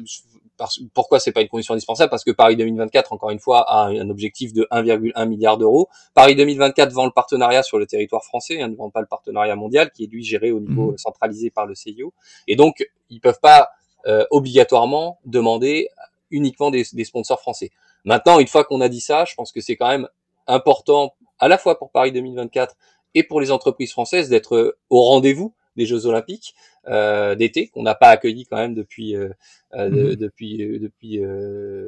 parce, 0.57 0.79
pourquoi 0.93 1.19
c'est 1.19 1.31
pas 1.31 1.41
une 1.41 1.47
condition 1.47 1.73
indispensable? 1.73 2.09
Parce 2.09 2.23
que 2.23 2.31
Paris 2.31 2.55
2024, 2.55 3.13
encore 3.13 3.31
une 3.31 3.39
fois, 3.39 3.61
a 3.69 3.87
un 3.87 4.09
objectif 4.09 4.53
de 4.53 4.67
1,1 4.71 5.27
milliard 5.27 5.57
d'euros. 5.57 5.89
Paris 6.13 6.35
2024 6.35 6.91
vend 6.91 7.05
le 7.05 7.11
partenariat 7.11 7.63
sur 7.63 7.79
le 7.79 7.85
territoire 7.85 8.23
français, 8.23 8.61
hein, 8.61 8.67
ne 8.67 8.75
vend 8.75 8.89
pas 8.89 9.01
le 9.01 9.07
partenariat 9.07 9.55
mondial, 9.55 9.91
qui 9.91 10.03
est 10.03 10.07
lui 10.07 10.23
géré 10.23 10.51
au 10.51 10.59
niveau 10.59 10.91
mmh. 10.91 10.97
centralisé 10.97 11.49
par 11.49 11.65
le 11.65 11.75
CIO. 11.75 12.13
Et 12.47 12.55
donc, 12.55 12.87
ils 13.09 13.19
peuvent 13.19 13.39
pas 13.41 13.69
euh, 14.05 14.25
obligatoirement 14.31 15.19
demander 15.25 15.89
uniquement 16.29 16.71
des, 16.71 16.83
des 16.93 17.03
sponsors 17.05 17.39
français. 17.39 17.71
Maintenant, 18.05 18.39
une 18.39 18.47
fois 18.47 18.63
qu'on 18.63 18.81
a 18.81 18.89
dit 18.89 19.01
ça, 19.01 19.25
je 19.25 19.33
pense 19.35 19.51
que 19.51 19.61
c'est 19.61 19.75
quand 19.75 19.87
même 19.87 20.07
important, 20.47 21.15
à 21.39 21.47
la 21.47 21.57
fois 21.57 21.77
pour 21.79 21.91
Paris 21.91 22.11
2024 22.11 22.75
et 23.15 23.23
pour 23.23 23.39
les 23.39 23.51
entreprises 23.51 23.91
françaises, 23.91 24.29
d'être 24.29 24.77
au 24.89 25.01
rendez-vous 25.03 25.53
des 25.75 25.85
Jeux 25.85 26.05
Olympiques 26.05 26.53
d'été 26.87 27.67
qu'on 27.67 27.83
n'a 27.83 27.95
pas 27.95 28.09
accueilli 28.09 28.45
quand 28.45 28.57
même 28.57 28.73
depuis 28.73 29.15
euh, 29.15 29.29
euh 29.73 29.89
mmh. 29.89 30.15
depuis 30.15 30.63
euh, 30.63 30.79
depuis 30.79 31.21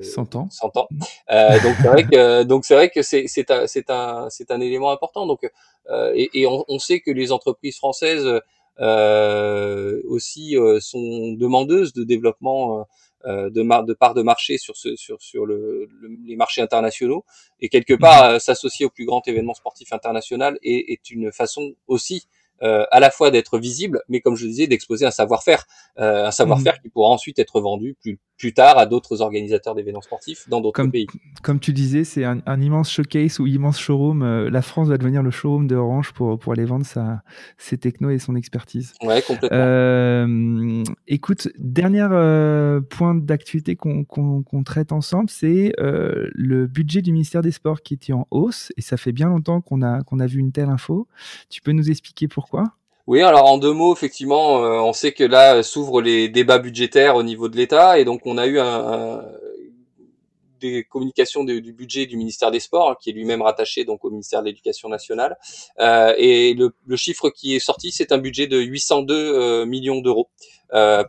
100 0.01 0.35
ans. 0.35 0.47
100 0.49 0.77
ans. 0.77 0.87
donc 0.89 1.75
c'est 1.81 1.87
vrai 1.87 2.03
que 2.05 2.43
donc 2.43 2.65
c'est 2.65 2.75
vrai 2.75 2.89
que 2.89 3.01
c'est 3.01 3.27
c'est 3.27 3.51
un 3.51 3.67
c'est 3.67 3.89
un 3.89 4.29
c'est 4.29 4.51
un 4.51 4.61
élément 4.61 4.91
important. 4.91 5.27
Donc 5.27 5.49
et, 6.15 6.29
et 6.33 6.47
on, 6.47 6.63
on, 6.67 6.79
sait 6.79 6.99
que 6.99 7.11
les 7.11 7.31
entreprises 7.31 7.77
françaises 7.77 8.25
aussi 8.79 10.55
sont 10.79 11.33
demandeuses 11.33 11.93
de 11.93 12.03
développement 12.03 12.87
de, 13.25 13.85
de 13.85 13.93
part 13.93 14.13
de 14.13 14.21
marché 14.21 14.57
sur 14.57 14.77
ce 14.77 14.95
sur 14.95 15.21
sur 15.21 15.45
le, 15.45 15.89
les 16.25 16.35
marchés 16.37 16.61
internationaux 16.61 17.25
et 17.59 17.69
quelque 17.69 17.93
part 17.93 18.35
mmh. 18.35 18.39
s'associer 18.39 18.85
au 18.85 18.89
plus 18.89 19.05
grand 19.05 19.27
événement 19.27 19.55
sportif 19.55 19.91
international 19.91 20.57
est, 20.63 20.93
est 20.93 21.09
une 21.11 21.31
façon 21.33 21.73
aussi 21.87 22.27
euh, 22.63 22.85
à 22.91 22.99
la 22.99 23.11
fois 23.11 23.31
d'être 23.31 23.57
visible, 23.57 24.01
mais 24.07 24.21
comme 24.21 24.35
je 24.35 24.45
disais, 24.45 24.67
d'exposer 24.67 25.05
un 25.05 25.11
savoir-faire, 25.11 25.65
euh, 25.99 26.27
un 26.27 26.31
savoir-faire 26.31 26.75
mmh. 26.75 26.81
qui 26.81 26.89
pourra 26.89 27.09
ensuite 27.09 27.39
être 27.39 27.59
vendu 27.59 27.95
plus 27.99 28.19
plus 28.37 28.53
tard 28.53 28.77
à 28.77 28.85
d'autres 28.85 29.21
organisateurs 29.21 29.75
d'événements 29.75 30.01
sportifs 30.01 30.47
dans 30.49 30.61
d'autres 30.61 30.83
pays. 30.87 31.07
Comme 31.41 31.59
tu 31.59 31.73
disais, 31.73 32.03
c'est 32.03 32.23
un, 32.23 32.61
immense 32.61 32.91
showcase 32.91 33.39
ou 33.39 33.47
immense 33.47 33.79
showroom. 33.79 34.23
Euh, 34.23 34.49
la 34.49 34.61
France 34.61 34.87
va 34.87 34.97
devenir 34.97 35.23
le 35.23 35.31
showroom 35.31 35.67
de 35.67 35.75
Orange 35.75 36.11
pour, 36.13 36.37
pour 36.39 36.53
aller 36.53 36.65
vendre 36.65 36.85
sa, 36.85 37.21
ses 37.57 37.77
technos 37.77 38.09
et 38.09 38.19
son 38.19 38.35
expertise. 38.35 38.93
Ouais, 39.01 39.21
complètement. 39.21 39.57
Euh, 39.57 40.83
écoute, 41.07 41.49
dernier 41.57 42.07
euh, 42.11 42.81
point 42.81 43.15
d'actualité 43.15 43.75
qu'on 43.75 44.63
traite 44.65 44.91
ensemble, 44.91 45.29
c'est 45.29 45.73
euh, 45.79 46.29
le 46.33 46.67
budget 46.67 47.01
du 47.01 47.11
ministère 47.11 47.41
des 47.41 47.51
Sports 47.51 47.81
qui 47.81 47.93
était 47.93 48.13
en 48.13 48.27
hausse 48.31 48.71
et 48.77 48.81
ça 48.81 48.97
fait 48.97 49.11
bien 49.11 49.29
longtemps 49.29 49.61
qu'on 49.61 49.81
a, 49.81 50.03
qu'on 50.03 50.19
a 50.19 50.27
vu 50.27 50.39
une 50.39 50.51
telle 50.51 50.69
info. 50.69 51.07
Tu 51.49 51.61
peux 51.61 51.71
nous 51.71 51.89
expliquer 51.89 52.27
pourquoi? 52.27 52.63
Oui, 53.07 53.21
alors 53.21 53.45
en 53.45 53.57
deux 53.57 53.73
mots, 53.73 53.93
effectivement, 53.93 54.63
euh, 54.63 54.79
on 54.79 54.93
sait 54.93 55.11
que 55.11 55.23
là 55.23 55.61
s'ouvrent 55.61 56.01
les 56.01 56.27
débats 56.27 56.57
budgétaires 56.57 57.15
au 57.15 57.23
niveau 57.23 57.49
de 57.49 57.55
l'État, 57.55 57.99
et 57.99 58.05
donc 58.05 58.21
on 58.25 58.37
a 58.37 58.47
eu 58.47 58.57
des 60.59 60.83
communications 60.83 61.43
du 61.43 61.73
budget 61.73 62.05
du 62.05 62.17
ministère 62.17 62.51
des 62.51 62.59
Sports, 62.59 62.91
hein, 62.91 62.95
qui 62.99 63.09
est 63.09 63.13
lui-même 63.13 63.41
rattaché 63.41 63.85
donc 63.85 64.03
au 64.05 64.09
ministère 64.09 64.41
de 64.41 64.47
l'Éducation 64.47 64.89
nationale, 64.89 65.37
euh, 65.79 66.13
et 66.17 66.53
le, 66.53 66.73
chiffre 66.95 67.29
qui 67.29 67.55
est 67.55 67.59
sorti, 67.59 67.91
c'est 67.91 68.11
un 68.11 68.17
budget 68.17 68.47
de 68.47 68.59
802 68.59 69.13
euh, 69.13 69.65
millions 69.65 70.01
d'euros. 70.01 70.29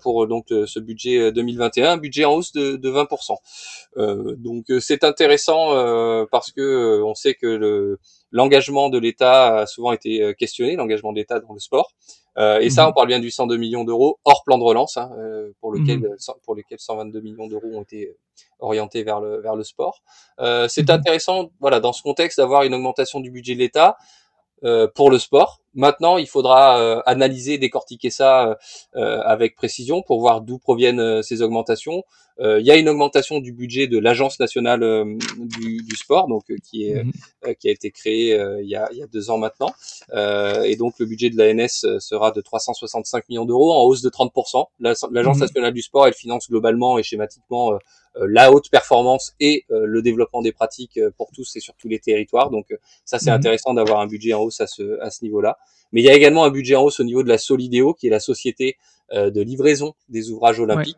Pour 0.02 0.26
donc 0.26 0.46
ce 0.48 0.78
budget 0.78 1.32
2021, 1.32 1.92
un 1.92 1.96
budget 1.96 2.24
en 2.24 2.34
hausse 2.34 2.52
de, 2.52 2.76
de 2.76 2.90
20%. 2.90 4.36
donc 4.36 4.66
c'est 4.80 5.04
intéressant 5.04 6.26
parce 6.30 6.52
que 6.52 7.02
on 7.02 7.14
sait 7.14 7.34
que 7.34 7.46
le, 7.46 7.98
l'engagement 8.36 8.88
de 8.88 8.98
l'État 8.98 9.60
a 9.60 9.66
souvent 9.66 9.92
été 9.92 10.22
euh, 10.22 10.32
questionné, 10.32 10.76
l'engagement 10.76 11.12
de 11.12 11.18
l'État 11.18 11.40
dans 11.40 11.52
le 11.52 11.58
sport. 11.58 11.92
Euh, 12.38 12.58
et 12.60 12.68
ça, 12.68 12.82
mhm. 12.82 12.90
on 12.90 12.92
parle 12.92 13.08
bien 13.08 13.18
du 13.18 13.30
102 13.30 13.56
millions 13.56 13.84
d'euros 13.84 14.18
hors 14.24 14.44
plan 14.44 14.58
de 14.58 14.62
relance, 14.62 14.96
hein, 14.98 15.10
euh, 15.18 15.52
pour 15.60 15.72
lequel 15.72 16.00
mhm. 16.00 16.16
pour 16.44 16.54
lesquels 16.54 16.78
122 16.78 17.20
millions 17.20 17.46
d'euros 17.46 17.68
ont 17.72 17.82
été 17.82 18.14
orientés 18.58 19.02
vers 19.02 19.20
le 19.20 19.40
vers 19.40 19.56
le 19.56 19.64
sport. 19.64 20.02
c'est 20.68 20.88
mhm. 20.88 20.94
intéressant, 20.94 21.50
voilà, 21.60 21.80
dans 21.80 21.92
ce 21.92 22.02
contexte, 22.02 22.38
d'avoir 22.38 22.62
une 22.62 22.74
augmentation 22.74 23.20
du 23.20 23.30
budget 23.30 23.54
de 23.54 23.60
l'État 23.60 23.96
pour 24.94 25.10
le 25.10 25.18
sport. 25.18 25.60
Maintenant, 25.76 26.16
il 26.16 26.26
faudra 26.26 27.00
analyser, 27.02 27.58
décortiquer 27.58 28.10
ça 28.10 28.58
avec 28.94 29.54
précision 29.54 30.02
pour 30.02 30.20
voir 30.20 30.40
d'où 30.40 30.58
proviennent 30.58 31.22
ces 31.22 31.42
augmentations. 31.42 32.02
Euh, 32.40 32.60
il 32.60 32.66
y 32.66 32.70
a 32.70 32.76
une 32.76 32.88
augmentation 32.88 33.40
du 33.40 33.52
budget 33.52 33.86
de 33.86 33.98
l'agence 33.98 34.38
nationale 34.38 34.82
euh, 34.82 35.04
du, 35.38 35.82
du, 35.82 35.96
sport, 35.96 36.28
donc 36.28 36.44
euh, 36.50 36.56
qui 36.62 36.88
est 36.88 37.02
mhm. 37.02 37.12
qui 37.58 37.68
a 37.68 37.70
été 37.70 37.90
créée 37.90 38.38
il 38.60 38.68
y 38.68 38.76
a, 38.76 38.88
il 38.92 38.98
y 38.98 39.02
a 39.02 39.06
deux 39.06 39.30
ans 39.30 39.38
maintenant, 39.38 39.72
et 40.12 40.76
donc 40.76 40.94
le 40.98 41.06
budget 41.06 41.30
de 41.30 41.36
l'ANS 41.36 42.00
sera 42.00 42.32
de 42.32 42.40
365 42.40 43.28
millions 43.28 43.44
d'euros 43.44 43.72
en 43.72 43.82
hausse 43.84 44.02
de 44.02 44.10
30%. 44.10 44.66
L'agence 44.80 45.36
mhm. 45.36 45.40
nationale 45.40 45.72
du 45.72 45.82
sport, 45.82 46.06
elle 46.06 46.14
finance 46.14 46.48
globalement 46.48 46.98
et 46.98 47.02
schématiquement 47.02 47.78
la 48.16 48.52
haute 48.52 48.70
performance 48.70 49.34
et 49.40 49.64
le 49.68 50.02
développement 50.02 50.42
des 50.42 50.52
pratiques 50.52 50.98
pour 51.16 51.30
tous 51.32 51.56
et 51.56 51.60
sur 51.60 51.74
tous 51.74 51.88
les 51.88 52.00
territoires. 52.00 52.50
Donc 52.50 52.66
ça 53.04 53.18
c'est 53.18 53.30
mhm. 53.30 53.36
intéressant 53.36 53.74
d'avoir 53.74 54.00
un 54.00 54.06
budget 54.06 54.34
en 54.34 54.42
hausse 54.42 54.60
à 54.60 54.66
ce, 54.66 55.00
à 55.00 55.10
ce 55.10 55.24
niveau-là. 55.24 55.56
Mais 55.92 56.02
il 56.02 56.04
y 56.04 56.10
a 56.10 56.14
également 56.14 56.44
un 56.44 56.50
budget 56.50 56.74
en 56.74 56.82
hausse 56.82 57.00
au 57.00 57.04
niveau 57.04 57.22
de 57.22 57.28
la 57.28 57.38
Solidéo, 57.38 57.94
qui 57.94 58.08
est 58.08 58.10
la 58.10 58.20
société 58.20 58.76
de 59.12 59.40
livraison 59.40 59.94
des 60.08 60.30
ouvrages 60.30 60.58
olympiques. 60.58 60.96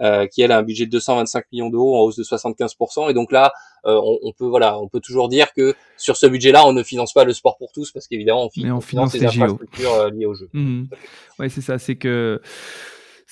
Euh, 0.00 0.26
qui 0.26 0.40
elle 0.40 0.50
a 0.50 0.56
un 0.56 0.62
budget 0.62 0.86
de 0.86 0.90
225 0.92 1.44
millions 1.52 1.68
d'euros 1.68 1.94
en 1.94 2.00
hausse 2.00 2.16
de 2.16 2.22
75%. 2.22 3.10
Et 3.10 3.14
donc 3.14 3.32
là, 3.32 3.52
euh, 3.84 4.00
on, 4.22 4.32
peut 4.32 4.46
voilà, 4.46 4.78
on 4.78 4.88
peut 4.88 5.00
toujours 5.00 5.28
dire 5.28 5.52
que 5.52 5.74
sur 5.98 6.16
ce 6.16 6.26
budget-là, 6.26 6.66
on 6.66 6.72
ne 6.72 6.82
finance 6.82 7.12
pas 7.12 7.24
le 7.24 7.34
sport 7.34 7.58
pour 7.58 7.70
tous 7.72 7.92
parce 7.92 8.08
qu'évidemment, 8.08 8.46
on, 8.46 8.50
finance, 8.80 9.14
les, 9.14 9.26
infrastructures 9.26 9.92
euh, 9.92 10.10
liées 10.10 10.24
au 10.24 10.34
jeu. 10.34 10.48
Mmh. 10.54 10.84
Ouais, 11.38 11.50
c'est 11.50 11.60
ça. 11.60 11.78
C'est 11.78 11.96
que 11.96 12.40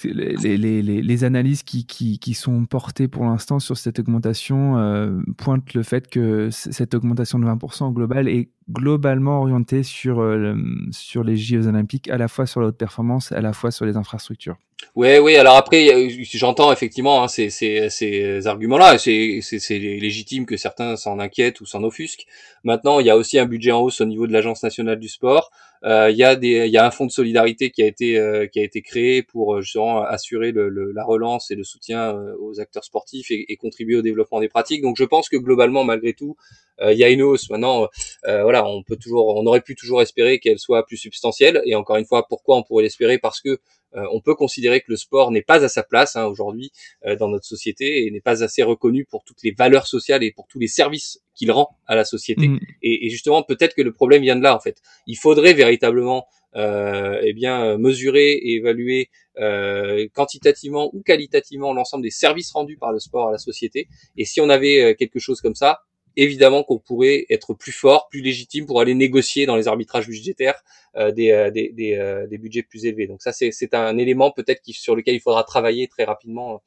les, 0.05 0.37
les, 0.37 0.83
les, 0.83 1.03
les, 1.03 1.25
analyses 1.25 1.63
qui, 1.63 1.87
qui, 1.87 2.19
qui, 2.19 2.35
sont 2.35 2.67
portées 2.67 3.09
pour 3.09 3.25
l'instant 3.25 3.59
sur 3.59 3.77
cette 3.77 3.99
augmentation 3.99 4.79
euh, 4.79 5.19
pointent 5.37 5.75
le 5.75 5.83
fait 5.83 6.09
que 6.09 6.51
cette 6.51 6.95
augmentation 6.95 7.39
de 7.39 7.47
20% 7.47 7.93
globale 7.93 8.29
est 8.29 8.51
globalement 8.71 9.41
orientée 9.41 9.83
sur, 9.83 10.21
euh, 10.21 10.55
sur 10.91 11.25
les 11.25 11.37
JO 11.37 11.67
olympiques, 11.67 12.09
à 12.11 12.19
la 12.19 12.29
fois 12.29 12.47
sur 12.47 12.61
la 12.61 12.69
haute 12.69 12.79
performance, 12.79 13.33
à 13.33 13.41
la 13.41 13.53
fois 13.53 13.71
sur 13.71 13.87
les 13.87 13.97
infrastructures. 13.97 14.57
Oui, 14.95 15.19
oui. 15.19 15.37
Alors 15.37 15.57
après, 15.57 16.09
j'entends 16.33 16.73
effectivement 16.73 17.23
hein, 17.23 17.29
ces, 17.29 17.51
ces, 17.51 17.89
ces 17.91 18.47
arguments-là. 18.47 18.99
C'est 18.99 19.41
légitime 19.79 20.47
que 20.47 20.57
certains 20.57 20.97
s'en 20.97 21.19
inquiètent 21.19 21.61
ou 21.61 21.67
s'en 21.67 21.83
offusquent. 21.83 22.27
Maintenant, 22.65 23.01
il 23.01 23.07
y 23.07 23.11
a 23.11 23.17
aussi 23.17 23.39
un 23.39 23.47
budget 23.47 23.73
en 23.73 23.81
hausse 23.81 24.01
au 24.01 24.05
niveau 24.05 24.27
de 24.27 24.33
l'Agence 24.33 24.63
nationale 24.63 24.99
du 24.99 25.09
sport. 25.09 25.51
Euh, 25.85 26.11
il 26.11 26.17
y 26.17 26.25
a 26.25 26.35
des, 26.35 26.67
il 26.67 26.73
y 26.73 26.77
a 26.77 26.85
un 26.85 26.91
fonds 26.91 27.07
de 27.07 27.13
solidarité 27.13 27.71
qui 27.71 27.85
a 27.85 27.87
été 27.87 28.19
euh, 28.19 28.49
qui 28.49 28.59
a 28.59 28.65
été 28.65 28.83
créé 28.83 29.23
pour 29.23 29.55
euh, 29.55 29.61
justement 29.61 30.03
assurer 30.03 30.51
le, 30.51 30.69
le, 30.69 30.91
la 30.91 31.05
relance 31.05 31.53
et 31.53 31.55
le 31.55 31.63
soutien 31.63 32.13
aux 32.41 32.59
acteurs 32.59 32.83
sportifs 32.83 33.31
et, 33.31 33.53
et, 33.53 33.57
contribuer 33.57 33.95
au 33.95 34.03
développement 34.03 34.41
des 34.41 34.49
pratiques. 34.49 34.83
Donc 34.83 34.97
je 34.99 35.05
pense 35.05 35.29
que 35.29 35.37
globalement, 35.37 35.85
malgré 35.85 36.15
tout, 36.15 36.37
il 36.81 36.97
y 36.97 37.05
a 37.05 37.09
une 37.09 37.23
hausse. 37.23 37.51
Maintenant, 37.51 37.89
voilà, 38.25 38.67
on 38.67 38.83
peut 38.83 38.97
toujours, 38.97 39.37
on 39.37 39.47
aurait 39.47 39.61
pu 39.61 39.75
toujours 39.77 40.03
espérer 40.03 40.39
qu'elle 40.41 40.59
soit 40.59 40.85
plus 40.87 40.97
substantielle. 40.97 41.63
Et 41.65 41.75
encore 41.75 41.97
une 41.97 42.05
fois, 42.05 42.27
pourquoi 42.29 42.57
on 42.57 42.63
pourrait 42.63 42.85
l'espérer? 42.85 43.19
Parce 43.19 43.41
que 43.41 43.49
euh, 43.51 43.57
on 43.95 44.21
peut 44.21 44.35
considérer 44.35 44.81
que 44.81 44.91
le 44.91 44.97
sport 44.97 45.31
n'est 45.31 45.43
pas 45.43 45.65
à 45.65 45.69
sa 45.69 45.83
place 45.83 46.17
hein, 46.17 46.27
aujourd'hui 46.27 46.71
euh, 47.07 47.17
dans 47.17 47.29
notre 47.29 47.47
société 47.47 48.07
et 48.07 48.11
n'est 48.11 48.21
pas 48.21 48.43
assez 48.43 48.63
reconnu 48.63 49.05
pour 49.05 49.25
toutes 49.25 49.43
les 49.43 49.53
valeurs 49.53 49.87
sociales 49.87 50.23
et 50.23 50.33
pour 50.33 50.47
tous 50.47 50.59
les 50.59 50.69
services 50.69 51.21
qu'il 51.35 51.51
rend 51.51 51.77
à 51.87 51.95
la 51.95 52.05
société. 52.05 52.49
Mm. 52.49 52.61
Et, 52.83 53.09
justement, 53.11 53.43
peut-être 53.43 53.75
que 53.75 53.83
le 53.83 53.93
problème 53.93 54.23
vient 54.23 54.37
de 54.37 54.43
là 54.43 54.55
en 54.55 54.61
fait. 54.61 54.79
Il 55.07 55.17
faudrait 55.17 55.55
véritablement 55.55 56.27
euh, 56.57 57.21
eh 57.23 57.33
bien 57.33 57.77
mesurer 57.79 58.33
et 58.33 58.57
évaluer 58.57 59.11
euh, 59.39 60.09
quantitativement 60.15 60.91
ou 60.95 61.03
qualitativement 61.03 61.73
l'ensemble 61.73 62.03
des 62.03 62.11
services 62.11 62.51
rendus 62.53 62.79
par 62.79 62.93
le 62.93 62.99
sport 62.99 63.29
à 63.29 63.33
la 63.33 63.39
société. 63.39 63.89
Et 64.17 64.25
si 64.25 64.41
on 64.41 64.49
avait 64.49 64.97
quelque 64.99 65.19
chose 65.19 65.41
comme 65.41 65.55
ça, 65.55 65.81
évidemment 66.19 66.65
qu'on 66.65 66.79
pourrait 66.79 67.27
être 67.31 67.55
plus 67.55 67.73
fort, 67.73 68.09
plus 68.09 68.21
légitime 68.21 68.67
pour 68.67 68.81
aller 68.81 68.95
négocier 68.95 69.47
dans 69.47 69.57
les 69.57 69.69
arbitrages 69.69 70.09
budgétaires 70.09 70.63
euh, 70.97 71.13
des, 71.13 71.31
euh, 71.31 71.47
euh, 71.47 72.27
des, 72.27 72.39
budgets 72.39 72.65
plus 72.65 72.85
élevés. 72.85 73.07
Donc 73.07 73.23
ça, 73.23 73.33
c'est 73.33 73.75
un 73.75 73.97
élément 73.97 74.33
peut-être 74.33 74.61
sur 74.67 74.97
lequel 74.97 75.15
il 75.15 75.21
faudra 75.21 75.45
travailler 75.45 75.87
très 75.87 76.05
rapidement 76.05 76.61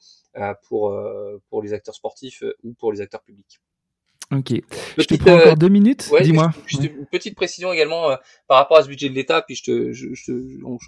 pour 0.70 0.94
les 1.62 1.74
acteurs 1.74 1.96
sportifs 1.96 2.44
ou 2.64 2.74
pour 2.74 2.94
les 2.94 3.02
acteurs 3.02 3.22
publics. 3.22 3.60
Ok. 4.32 4.54
je 4.98 5.04
te 5.04 5.16
prends 5.16 5.36
encore 5.36 5.58
deux 5.58 5.70
minutes. 5.70 6.10
Dis-moi. 6.22 6.52
Une 6.80 7.06
petite 7.12 7.36
précision 7.36 7.74
également 7.74 8.16
par 8.48 8.58
rapport 8.58 8.78
à 8.78 8.84
ce 8.84 8.88
budget 8.88 9.10
de 9.10 9.14
l'État, 9.14 9.42
puis 9.42 9.56
je 9.56 9.64
te, 9.64 9.92
je, 9.92 10.08
je, 10.14 10.32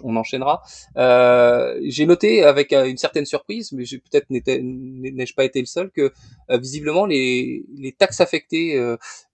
on, 0.02 0.16
enchaînera. 0.16 0.62
Euh, 0.96 1.78
j'ai 1.84 2.06
noté 2.06 2.42
avec 2.42 2.72
une 2.72 2.96
certaine 2.96 3.26
surprise, 3.26 3.72
mais 3.72 3.84
peut-être 3.84 4.26
n'ai-je 4.30 5.34
pas 5.34 5.44
été 5.44 5.60
le 5.60 5.66
seul, 5.66 5.90
que 5.90 6.12
visiblement 6.50 7.06
les, 7.06 7.64
les 7.76 7.92
taxes 7.92 8.20
affectées 8.20 8.76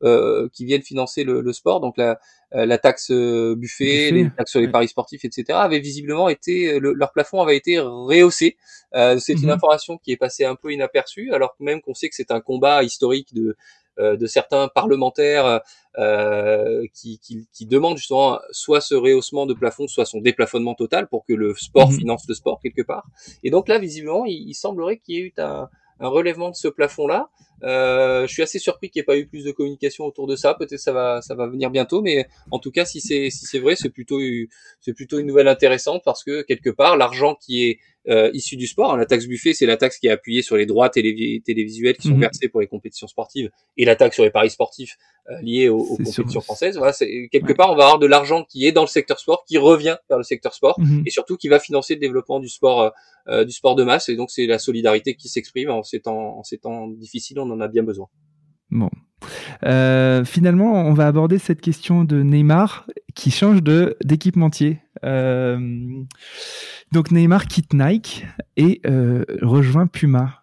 euh, 0.03 0.49
qui 0.53 0.65
viennent 0.65 0.83
financer 0.83 1.23
le, 1.25 1.41
le 1.41 1.53
sport, 1.53 1.81
donc 1.81 1.97
la, 1.97 2.19
la 2.53 2.79
taxe 2.79 3.13
buffet, 3.13 4.11
les 4.11 4.31
taxes 4.37 4.51
sur 4.51 4.61
les 4.61 4.69
paris 4.69 4.89
sportifs, 4.89 5.25
etc., 5.25 5.45
avaient 5.53 5.79
visiblement 5.79 6.29
été, 6.29 6.81
leur 6.81 7.13
plafond 7.13 7.41
avait 7.43 7.57
été 7.57 7.79
rehaussé. 7.79 8.57
Euh, 8.95 9.19
c'est 9.19 9.35
une 9.35 9.43
mhm. 9.43 9.51
information 9.51 9.99
qui 9.99 10.13
est 10.13 10.17
passée 10.17 10.45
un 10.45 10.57
peu 10.57 10.73
inaperçue, 10.73 11.33
alors 11.33 11.55
même 11.61 11.81
qu'on 11.81 11.95
sait 11.95 12.09
que 12.09 12.15
c'est 12.15 12.31
un 12.31 12.41
combat 12.41 12.83
historique 12.83 13.33
de 13.35 13.43
euh, 13.43 13.57
de 13.99 14.27
certains 14.27 14.69
parlementaires 14.69 15.61
euh, 15.99 16.87
qui, 16.95 17.19
qui, 17.19 17.49
qui, 17.53 17.67
demandent 17.67 17.97
justement 17.97 18.39
soit 18.53 18.81
ce 18.81 18.95
rehaussement 18.95 19.45
de 19.45 19.55
plafond, 19.55 19.89
soit 19.89 20.05
son 20.05 20.21
déplafonnement 20.21 20.75
total 20.75 21.09
pour 21.09 21.25
que 21.25 21.33
le 21.33 21.53
sport 21.57 21.91
mhm. 21.91 21.99
finance 21.99 22.25
le 22.29 22.35
sport 22.35 22.61
quelque 22.63 22.83
part. 22.83 23.09
Et 23.43 23.51
donc 23.51 23.69
là, 23.69 23.79
visiblement, 23.79 24.25
il, 24.25 24.55
semblerait 24.55 24.99
qu'il 24.99 25.15
y 25.17 25.19
ait 25.19 25.23
eu 25.23 25.33
un, 25.39 25.69
un 25.99 26.09
relèvement 26.09 26.51
de 26.51 26.55
ce 26.55 26.69
plafond-là. 26.69 27.29
Euh, 27.63 28.27
je 28.27 28.33
suis 28.33 28.43
assez 28.43 28.59
surpris 28.59 28.89
qu'il 28.89 29.01
n'y 29.01 29.03
ait 29.03 29.07
pas 29.07 29.19
eu 29.19 29.27
plus 29.27 29.45
de 29.45 29.51
communication 29.53 30.05
autour 30.05 30.27
de 30.27 30.37
ça. 30.37 30.55
Peut-être 30.55 30.79
ça 30.79 30.93
va, 30.93 31.21
ça 31.23 31.35
va 31.35 31.47
venir 31.47 31.71
bientôt, 31.71 32.01
mais 32.01 32.27
en 32.51 32.59
tout 32.59 32.71
cas, 32.71 32.85
si 32.85 33.01
c'est 33.01 33.29
si 33.31 33.45
c'est 33.45 33.59
vrai, 33.59 33.77
c'est 33.77 33.91
plutôt 33.91 34.19
c'est 34.81 34.95
plutôt 34.95 35.19
une 35.19 35.27
nouvelle 35.27 35.49
intéressante 35.49 36.03
parce 36.05 36.25
que 36.25 36.43
quelque 36.43 36.71
part, 36.71 36.97
l'argent 36.97 37.35
qui 37.35 37.65
est 37.65 37.79
euh, 38.09 38.31
issu 38.33 38.57
du 38.57 38.67
sport, 38.67 38.97
la 38.97 39.05
taxe 39.05 39.27
buffet, 39.27 39.53
c'est 39.53 39.67
la 39.67 39.77
taxe 39.77 39.99
qui 39.99 40.07
est 40.07 40.11
appuyée 40.11 40.41
sur 40.43 40.57
les 40.57 40.65
droits 40.65 40.89
télévisuels 40.89 41.97
qui 41.97 42.09
sont 42.09 42.15
mhm. 42.15 42.21
versés 42.21 42.49
pour 42.49 42.61
les 42.61 42.67
compétitions 42.67 43.07
sportives, 43.07 43.51
et 43.77 43.85
la 43.85 43.95
taxe 43.95 44.15
sur 44.15 44.25
les 44.25 44.31
paris 44.31 44.51
sportifs 44.51 44.97
euh, 45.31 45.41
liés 45.43 45.69
aux, 45.69 45.85
compétitions 45.85 46.41
françaises. 46.41 46.79
Voilà, 46.79 46.93
quelque 46.93 47.53
part, 47.53 47.71
on 47.71 47.77
va 47.77 47.85
avoir 47.85 47.99
de 47.99 48.07
l'argent 48.07 48.45
qui 48.45 48.67
est 48.67 48.73
dans 48.73 48.83
le 48.83 48.89
secteur 48.89 49.19
sport, 49.19 49.45
qui 49.47 49.59
revient 49.59 49.99
vers 50.09 50.19
le 50.19 50.25
secteur 50.25 50.55
sport, 50.55 50.81
mhm. 50.81 51.03
et 51.07 51.11
surtout 51.11 51.37
qui 51.37 51.49
va 51.49 51.59
financer 51.59 51.95
le 51.95 52.01
développement 52.01 52.41
du 52.41 52.49
sport 52.49 52.93
euh, 53.29 53.45
du 53.45 53.53
sport 53.53 53.75
de 53.75 53.85
masse. 53.85 54.09
Et 54.09 54.17
donc, 54.17 54.31
c'est 54.31 54.47
la 54.47 54.59
solidarité 54.59 55.15
qui 55.15 55.29
s'exprime 55.29 55.71
en 55.71 55.83
ces 55.83 56.01
temps 56.01 56.39
en 56.39 56.43
ces 56.43 56.57
temps 56.59 56.89
difficiles. 56.89 57.39
On 57.39 57.51
en 57.51 57.61
a 57.61 57.69
bien 57.69 57.83
besoin. 57.83 58.09
Bon. 58.71 58.91
Euh, 59.65 60.25
finalement, 60.25 60.73
on 60.73 60.95
va 60.95 61.07
aborder 61.07 61.39
cette 61.39 61.61
question 61.61 62.05
de 62.05 62.23
Neymar 62.23 62.87
qui 63.15 63.31
change 63.31 63.63
d'équipementier. 63.63 64.81
Euh, 65.05 66.03
donc 66.93 67.11
Neymar 67.11 67.47
quitte 67.47 67.75
Nike 67.75 68.27
et 68.57 68.81
euh, 68.87 69.25
rejoint 69.43 69.87
Puma. 69.87 70.43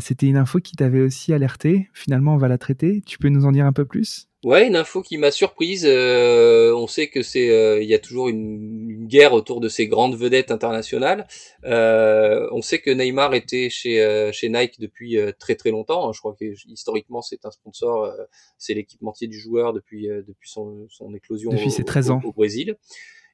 C'était 0.00 0.26
une 0.26 0.36
info 0.36 0.60
qui 0.60 0.76
t'avait 0.76 1.00
aussi 1.00 1.32
alerté. 1.32 1.88
Finalement, 1.92 2.34
on 2.34 2.38
va 2.38 2.48
la 2.48 2.58
traiter. 2.58 3.02
Tu 3.06 3.18
peux 3.18 3.28
nous 3.28 3.46
en 3.46 3.52
dire 3.52 3.66
un 3.66 3.72
peu 3.72 3.84
plus? 3.84 4.28
Ouais, 4.44 4.66
une 4.66 4.76
info 4.76 5.00
qui 5.00 5.16
m'a 5.16 5.30
surprise. 5.30 5.86
Euh, 5.88 6.74
on 6.74 6.86
sait 6.86 7.08
que 7.08 7.22
c'est, 7.22 7.48
euh, 7.50 7.82
il 7.82 7.88
y 7.88 7.94
a 7.94 7.98
toujours 7.98 8.28
une, 8.28 9.06
guerre 9.06 9.32
autour 9.32 9.60
de 9.60 9.68
ces 9.68 9.86
grandes 9.86 10.16
vedettes 10.16 10.50
internationales. 10.50 11.26
Euh, 11.64 12.48
on 12.52 12.62
sait 12.62 12.80
que 12.80 12.90
Neymar 12.90 13.34
était 13.34 13.68
chez 13.68 14.30
chez 14.32 14.48
Nike 14.48 14.80
depuis 14.80 15.18
très 15.38 15.54
très 15.56 15.70
longtemps. 15.70 16.08
Hein. 16.08 16.12
Je 16.14 16.20
crois 16.20 16.34
que 16.38 16.46
historiquement 16.66 17.20
c'est 17.20 17.44
un 17.44 17.50
sponsor, 17.50 18.10
c'est 18.56 18.72
l'équipementier 18.72 19.28
du 19.28 19.38
joueur 19.38 19.74
depuis 19.74 20.08
depuis 20.08 20.48
son, 20.48 20.86
son 20.88 21.14
éclosion 21.14 21.50
depuis 21.52 21.70
ses 21.70 21.84
13 21.84 22.10
ans. 22.12 22.20
au 22.24 22.32
Brésil. 22.32 22.76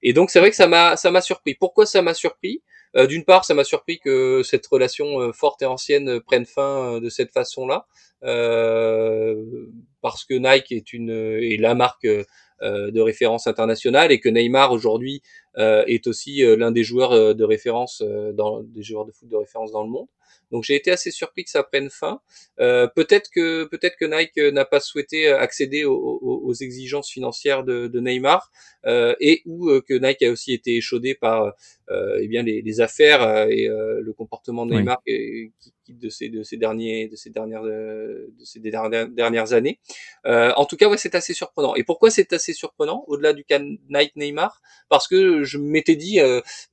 Et 0.02 0.12
donc 0.12 0.30
c'est 0.30 0.40
vrai 0.40 0.50
que 0.50 0.56
ça 0.56 0.66
m'a 0.66 0.96
ça 0.96 1.12
m'a 1.12 1.20
surpris. 1.20 1.54
Pourquoi 1.54 1.86
ça 1.86 2.02
m'a 2.02 2.14
surpris? 2.14 2.62
Euh, 2.96 3.06
D'une 3.06 3.24
part, 3.24 3.44
ça 3.44 3.54
m'a 3.54 3.64
surpris 3.64 3.98
que 3.98 4.42
cette 4.42 4.66
relation 4.66 5.20
euh, 5.20 5.32
forte 5.32 5.62
et 5.62 5.66
ancienne 5.66 6.20
prenne 6.20 6.46
fin 6.46 6.94
euh, 6.96 7.00
de 7.00 7.08
cette 7.08 7.32
façon-là, 7.32 7.86
parce 10.02 10.24
que 10.24 10.34
Nike 10.34 10.72
est 10.72 10.92
une 10.92 11.10
est 11.10 11.56
la 11.58 11.74
marque 11.74 12.06
de 12.06 13.00
référence 13.00 13.46
internationale 13.46 14.12
et 14.12 14.20
que 14.20 14.28
Neymar 14.28 14.72
aujourd'hui 14.72 15.22
est 15.56 16.06
aussi 16.06 16.42
l'un 16.42 16.70
des 16.70 16.84
joueurs 16.84 17.34
de 17.34 17.44
référence 17.44 18.02
dans 18.34 18.60
des 18.60 18.82
joueurs 18.82 19.06
de 19.06 19.12
foot 19.12 19.26
de 19.26 19.36
référence 19.36 19.72
dans 19.72 19.82
le 19.82 19.88
monde. 19.88 20.08
Donc 20.50 20.64
j'ai 20.64 20.74
été 20.74 20.90
assez 20.90 21.10
surpris 21.10 21.44
que 21.44 21.50
ça 21.50 21.62
prenne 21.62 21.90
fin. 21.90 22.20
Euh, 22.58 22.86
peut-être 22.88 23.30
que 23.30 23.64
peut-être 23.64 23.96
que 23.96 24.04
Nike 24.04 24.38
n'a 24.52 24.64
pas 24.64 24.80
souhaité 24.80 25.28
accéder 25.28 25.84
aux, 25.84 26.18
aux 26.22 26.54
exigences 26.54 27.10
financières 27.10 27.64
de, 27.64 27.86
de 27.86 28.00
Neymar 28.00 28.50
euh, 28.86 29.14
et 29.20 29.42
ou 29.46 29.68
euh, 29.68 29.80
que 29.80 29.94
Nike 29.94 30.22
a 30.22 30.30
aussi 30.30 30.52
été 30.52 30.76
échaudé 30.76 31.14
par 31.14 31.54
euh, 31.90 32.18
eh 32.20 32.28
bien 32.28 32.42
les, 32.42 32.62
les 32.62 32.80
affaires 32.80 33.22
euh, 33.22 33.46
et 33.48 33.68
euh, 33.68 34.00
le 34.00 34.12
comportement 34.12 34.64
de 34.64 34.74
Neymar 34.74 35.02
qui, 35.04 35.52
de 35.88 36.08
ces 36.08 36.28
de 36.28 36.44
ces 36.44 36.56
derniers 36.56 37.08
de 37.08 37.16
ces 37.16 37.30
dernières 37.30 37.64
de 37.64 38.30
ces 38.44 38.60
dernières, 38.60 39.08
dernières 39.08 39.52
années. 39.52 39.80
en 40.24 40.64
tout 40.66 40.76
cas, 40.76 40.88
ouais, 40.88 40.96
c'est 40.96 41.16
assez 41.16 41.34
surprenant. 41.34 41.74
Et 41.74 41.82
pourquoi 41.82 42.10
c'est 42.10 42.32
assez 42.32 42.52
surprenant 42.52 43.04
au-delà 43.08 43.32
du 43.32 43.44
cas 43.44 43.58
Nike 43.58 44.14
Neymar 44.16 44.62
Parce 44.88 45.08
que 45.08 45.42
je 45.42 45.58
m'étais 45.58 45.96
dit 45.96 46.20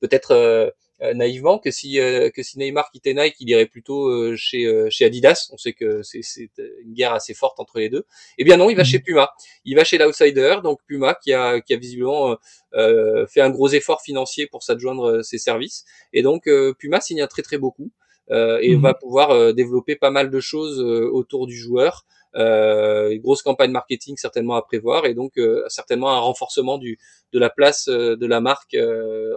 peut-être 0.00 0.30
euh, 0.32 0.70
naïvement 1.14 1.58
que 1.58 1.70
si 1.70 2.00
euh, 2.00 2.30
que 2.30 2.42
si 2.42 2.58
Neymar 2.58 2.90
quittait 2.90 3.14
Nike, 3.14 3.36
il 3.40 3.48
irait 3.50 3.66
plutôt 3.66 4.08
euh, 4.08 4.34
chez 4.36 4.66
chez 4.90 5.04
Adidas. 5.04 5.48
On 5.52 5.56
sait 5.56 5.72
que 5.72 6.02
c'est 6.02 6.22
c'est 6.22 6.50
une 6.82 6.92
guerre 6.92 7.12
assez 7.12 7.34
forte 7.34 7.60
entre 7.60 7.78
les 7.78 7.88
deux. 7.88 8.04
Eh 8.36 8.44
bien 8.44 8.56
non, 8.56 8.68
il 8.70 8.76
va 8.76 8.82
mhm. 8.82 8.88
chez 8.88 8.98
Puma. 8.98 9.30
Il 9.64 9.76
va 9.76 9.84
chez 9.84 9.98
l'outsider, 9.98 10.56
donc 10.62 10.80
Puma 10.86 11.14
qui 11.14 11.32
a 11.32 11.60
qui 11.60 11.74
a 11.74 11.76
visiblement 11.76 12.36
fait 12.72 13.40
un 13.40 13.50
gros 13.50 13.68
effort 13.68 14.02
financier 14.02 14.46
pour 14.46 14.62
s'adjoindre 14.62 15.22
ses 15.22 15.38
services. 15.38 15.84
Et 16.12 16.22
donc 16.22 16.48
Puma 16.78 17.00
signe 17.00 17.22
un 17.22 17.26
très 17.26 17.42
très 17.42 17.58
beau 17.58 17.70
coup. 17.70 17.90
et 18.30 18.74
mhm. 18.74 18.82
va 18.82 18.94
pouvoir 18.94 19.54
développer 19.54 19.96
pas 19.96 20.10
mal 20.10 20.30
de 20.30 20.40
choses 20.40 20.80
autour 20.80 21.46
du 21.46 21.56
joueur. 21.56 22.04
Euh, 22.36 23.10
une 23.10 23.22
grosse 23.22 23.40
campagne 23.40 23.70
marketing 23.70 24.16
certainement 24.18 24.56
à 24.56 24.62
prévoir 24.62 25.06
et 25.06 25.14
donc 25.14 25.38
euh, 25.38 25.62
certainement 25.68 26.10
un 26.10 26.18
renforcement 26.18 26.76
du 26.76 26.98
de 27.32 27.38
la 27.38 27.48
place 27.48 27.88
euh, 27.88 28.16
de 28.16 28.26
la 28.26 28.42
marque 28.42 28.76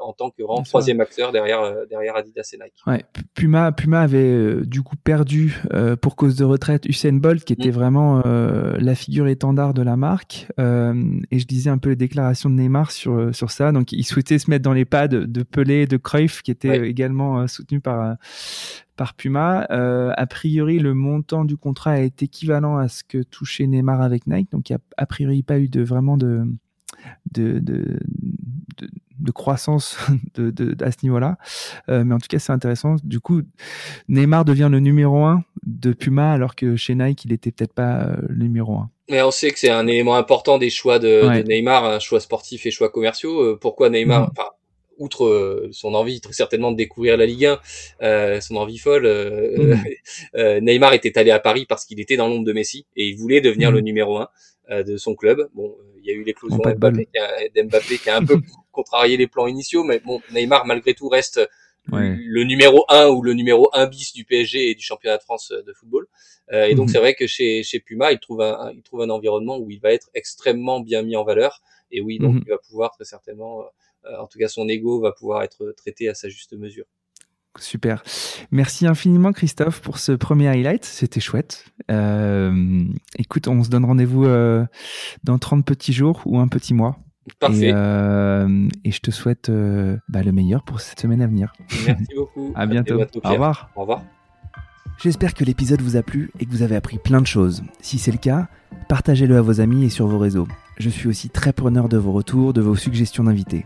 en 0.01 0.11
tant 0.11 0.29
que 0.29 0.41
grand 0.43 0.61
troisième 0.63 0.99
acteur 0.99 1.31
derrière 1.31 1.87
derrière 1.87 2.17
Adidas 2.17 2.49
et 2.53 2.57
Nike. 2.57 2.81
Ouais, 2.85 3.05
Puma 3.33 3.71
Puma 3.71 4.01
avait 4.01 4.57
du 4.65 4.81
coup 4.81 4.97
perdu 4.97 5.61
pour 6.01 6.17
cause 6.17 6.35
de 6.35 6.43
retraite 6.43 6.85
Usain 6.85 7.13
Bolt 7.13 7.45
qui 7.45 7.53
était 7.53 7.69
mm. 7.69 7.73
vraiment 7.73 8.21
la 8.25 8.95
figure 8.95 9.27
étendard 9.27 9.73
de 9.73 9.81
la 9.81 9.95
marque 9.95 10.47
et 10.57 11.39
je 11.39 11.45
disais 11.45 11.69
un 11.69 11.77
peu 11.77 11.89
les 11.89 11.95
déclarations 11.95 12.49
de 12.49 12.55
Neymar 12.55 12.91
sur 12.91 13.33
sur 13.33 13.51
ça 13.51 13.71
donc 13.71 13.93
il 13.93 14.03
souhaitait 14.03 14.39
se 14.39 14.49
mettre 14.49 14.63
dans 14.63 14.73
les 14.73 14.85
pas 14.85 15.07
de, 15.07 15.23
de 15.25 15.43
Pelé 15.43 15.87
de 15.87 15.95
Cruyff 15.97 16.41
qui 16.41 16.51
était 16.51 16.87
également 16.87 17.47
soutenu 17.47 17.79
par 17.79 18.17
par 19.01 19.15
Puma. 19.15 19.65
Euh, 19.71 20.11
a 20.15 20.27
priori, 20.27 20.77
le 20.77 20.93
montant 20.93 21.43
du 21.43 21.57
contrat 21.57 22.01
est 22.01 22.21
équivalent 22.21 22.77
à 22.77 22.87
ce 22.87 23.03
que 23.03 23.23
touchait 23.23 23.65
Neymar 23.65 23.99
avec 23.99 24.27
Nike, 24.27 24.51
donc 24.51 24.69
il 24.69 24.73
n'y 24.73 24.75
a 24.75 24.79
a 24.95 25.07
priori 25.07 25.41
pas 25.41 25.57
eu 25.57 25.69
de 25.69 25.81
vraiment 25.81 26.17
de 26.17 26.43
de, 27.31 27.57
de, 27.57 27.97
de, 29.17 29.31
croissance 29.31 29.97
de, 30.35 30.51
de, 30.51 30.75
à 30.85 30.91
ce 30.91 30.97
niveau-là. 31.01 31.39
Euh, 31.89 32.03
mais 32.03 32.13
en 32.13 32.19
tout 32.19 32.27
cas, 32.29 32.37
c'est 32.37 32.51
intéressant. 32.51 32.97
Du 33.03 33.19
coup, 33.19 33.41
Neymar 34.07 34.45
devient 34.45 34.69
le 34.71 34.79
numéro 34.79 35.25
un 35.25 35.43
de 35.65 35.93
Puma, 35.93 36.31
alors 36.31 36.53
que 36.53 36.75
chez 36.75 36.93
Nike, 36.93 37.25
il 37.25 37.33
était 37.33 37.49
peut-être 37.49 37.73
pas 37.73 38.03
euh, 38.03 38.17
le 38.29 38.43
numéro 38.43 38.75
un. 38.75 38.91
Mais 39.09 39.23
on 39.23 39.31
sait 39.31 39.49
que 39.49 39.57
c'est 39.57 39.71
un 39.71 39.87
élément 39.87 40.13
important 40.15 40.59
des 40.59 40.69
choix 40.69 40.99
de, 40.99 41.41
Neymar, 41.41 41.85
un 41.85 41.97
choix 41.97 42.19
sportif 42.19 42.67
et 42.67 42.71
choix 42.71 42.89
commerciaux. 42.89 43.57
pourquoi 43.57 43.89
Neymar 43.89 44.27
mm 44.27 44.33
outre 44.97 45.25
euh, 45.25 45.69
son 45.71 45.93
envie 45.93 46.21
très 46.21 46.33
certainement 46.33 46.71
de 46.71 46.77
découvrir 46.77 47.17
la 47.17 47.25
Ligue 47.25 47.45
1, 47.45 47.59
euh, 48.01 48.41
son 48.41 48.55
envie 48.55 48.77
folle, 48.77 49.05
euh, 49.05 49.75
mm. 50.35 50.59
Neymar 50.61 50.93
était 50.93 51.17
allé 51.17 51.31
à 51.31 51.39
Paris 51.39 51.65
parce 51.67 51.85
qu'il 51.85 51.99
était 51.99 52.17
dans 52.17 52.27
l'ombre 52.27 52.45
de 52.45 52.53
Messi 52.53 52.85
et 52.95 53.07
il 53.07 53.17
voulait 53.17 53.41
devenir 53.41 53.71
mm. 53.71 53.75
le 53.75 53.81
numéro 53.81 54.17
un 54.17 54.29
de 54.69 54.95
son 54.95 55.15
club. 55.15 55.49
Bon, 55.53 55.75
il 55.99 56.05
y 56.05 56.11
a 56.11 56.13
eu 56.13 56.23
l'éclosion 56.23 56.59
d'Mbappé 56.59 57.05
qui, 57.05 57.97
qui, 57.97 58.09
a 58.09 58.15
un 58.15 58.25
peu 58.25 58.39
contrarié 58.71 59.17
les 59.17 59.27
plans 59.27 59.47
initiaux, 59.47 59.83
mais 59.83 59.99
bon, 59.99 60.21
Neymar 60.31 60.65
malgré 60.65 60.93
tout 60.93 61.09
reste 61.09 61.41
le 61.91 62.43
numéro 62.43 62.85
1 62.87 63.07
ou 63.07 63.21
le 63.21 63.33
numéro 63.33 63.69
1 63.73 63.87
bis 63.87 64.13
du 64.13 64.23
PSG 64.23 64.69
et 64.69 64.75
du 64.75 64.83
championnat 64.83 65.17
de 65.17 65.23
France 65.23 65.51
de 65.51 65.73
football. 65.73 66.07
et 66.53 66.73
donc 66.75 66.87
mm-hmm. 66.87 66.91
c'est 66.91 66.97
vrai 66.99 67.15
que 67.15 67.27
chez, 67.27 67.63
chez 67.63 67.81
Puma, 67.81 68.13
il 68.13 68.19
trouve, 68.19 68.41
un, 68.41 68.71
il 68.73 68.81
trouve 68.81 69.01
un 69.01 69.09
environnement 69.09 69.57
où 69.57 69.69
il 69.71 69.81
va 69.81 69.91
être 69.91 70.09
extrêmement 70.13 70.79
bien 70.79 71.01
mis 71.01 71.17
en 71.17 71.25
valeur. 71.25 71.61
Et 71.91 71.99
oui, 71.99 72.19
donc 72.19 72.35
mm-hmm. 72.35 72.43
il 72.45 72.49
va 72.49 72.57
pouvoir 72.57 72.91
très 72.91 73.03
certainement 73.03 73.61
euh, 73.61 73.65
en 74.19 74.27
tout 74.27 74.39
cas 74.39 74.47
son 74.47 74.67
ego 74.67 74.99
va 74.99 75.11
pouvoir 75.11 75.43
être 75.43 75.73
traité 75.77 76.09
à 76.09 76.13
sa 76.13 76.29
juste 76.29 76.53
mesure. 76.53 76.85
Super. 77.59 78.01
Merci 78.51 78.87
infiniment 78.87 79.33
Christophe 79.33 79.81
pour 79.81 79.97
ce 79.97 80.13
premier 80.13 80.47
highlight. 80.47 80.85
C'était 80.85 81.19
chouette. 81.19 81.65
Euh, 81.89 82.85
écoute, 83.17 83.47
on 83.49 83.61
se 83.63 83.69
donne 83.69 83.83
rendez-vous 83.83 84.25
euh, 84.25 84.65
dans 85.23 85.37
30 85.37 85.65
petits 85.65 85.91
jours 85.91 86.21
ou 86.25 86.39
un 86.39 86.47
petit 86.47 86.73
mois. 86.73 86.97
Parfait. 87.39 87.69
Et, 87.69 88.91
je 88.91 88.99
te 88.99 89.11
souhaite 89.11 89.51
bah, 90.07 90.23
le 90.23 90.31
meilleur 90.31 90.63
pour 90.63 90.79
cette 90.79 91.01
semaine 91.01 91.21
à 91.21 91.27
venir. 91.27 91.51
Merci 91.85 92.15
beaucoup. 92.15 92.53
à 92.55 92.65
bientôt. 92.65 93.01
Au 93.23 93.29
revoir. 93.29 93.69
Au 93.75 93.81
revoir. 93.81 94.03
J'espère 95.03 95.33
que 95.33 95.43
l'épisode 95.43 95.81
vous 95.81 95.97
a 95.97 96.03
plu 96.03 96.29
et 96.39 96.45
que 96.45 96.51
vous 96.51 96.61
avez 96.61 96.75
appris 96.75 96.99
plein 96.99 97.21
de 97.21 97.27
choses. 97.27 97.63
Si 97.81 97.97
c'est 97.97 98.11
le 98.11 98.19
cas, 98.19 98.47
partagez-le 98.87 99.35
à 99.35 99.41
vos 99.41 99.59
amis 99.59 99.85
et 99.85 99.89
sur 99.89 100.05
vos 100.05 100.19
réseaux. 100.19 100.47
Je 100.77 100.89
suis 100.89 101.07
aussi 101.07 101.29
très 101.31 101.53
preneur 101.53 101.89
de 101.89 101.97
vos 101.97 102.11
retours, 102.11 102.53
de 102.53 102.61
vos 102.61 102.75
suggestions 102.75 103.23
d'invités. 103.23 103.65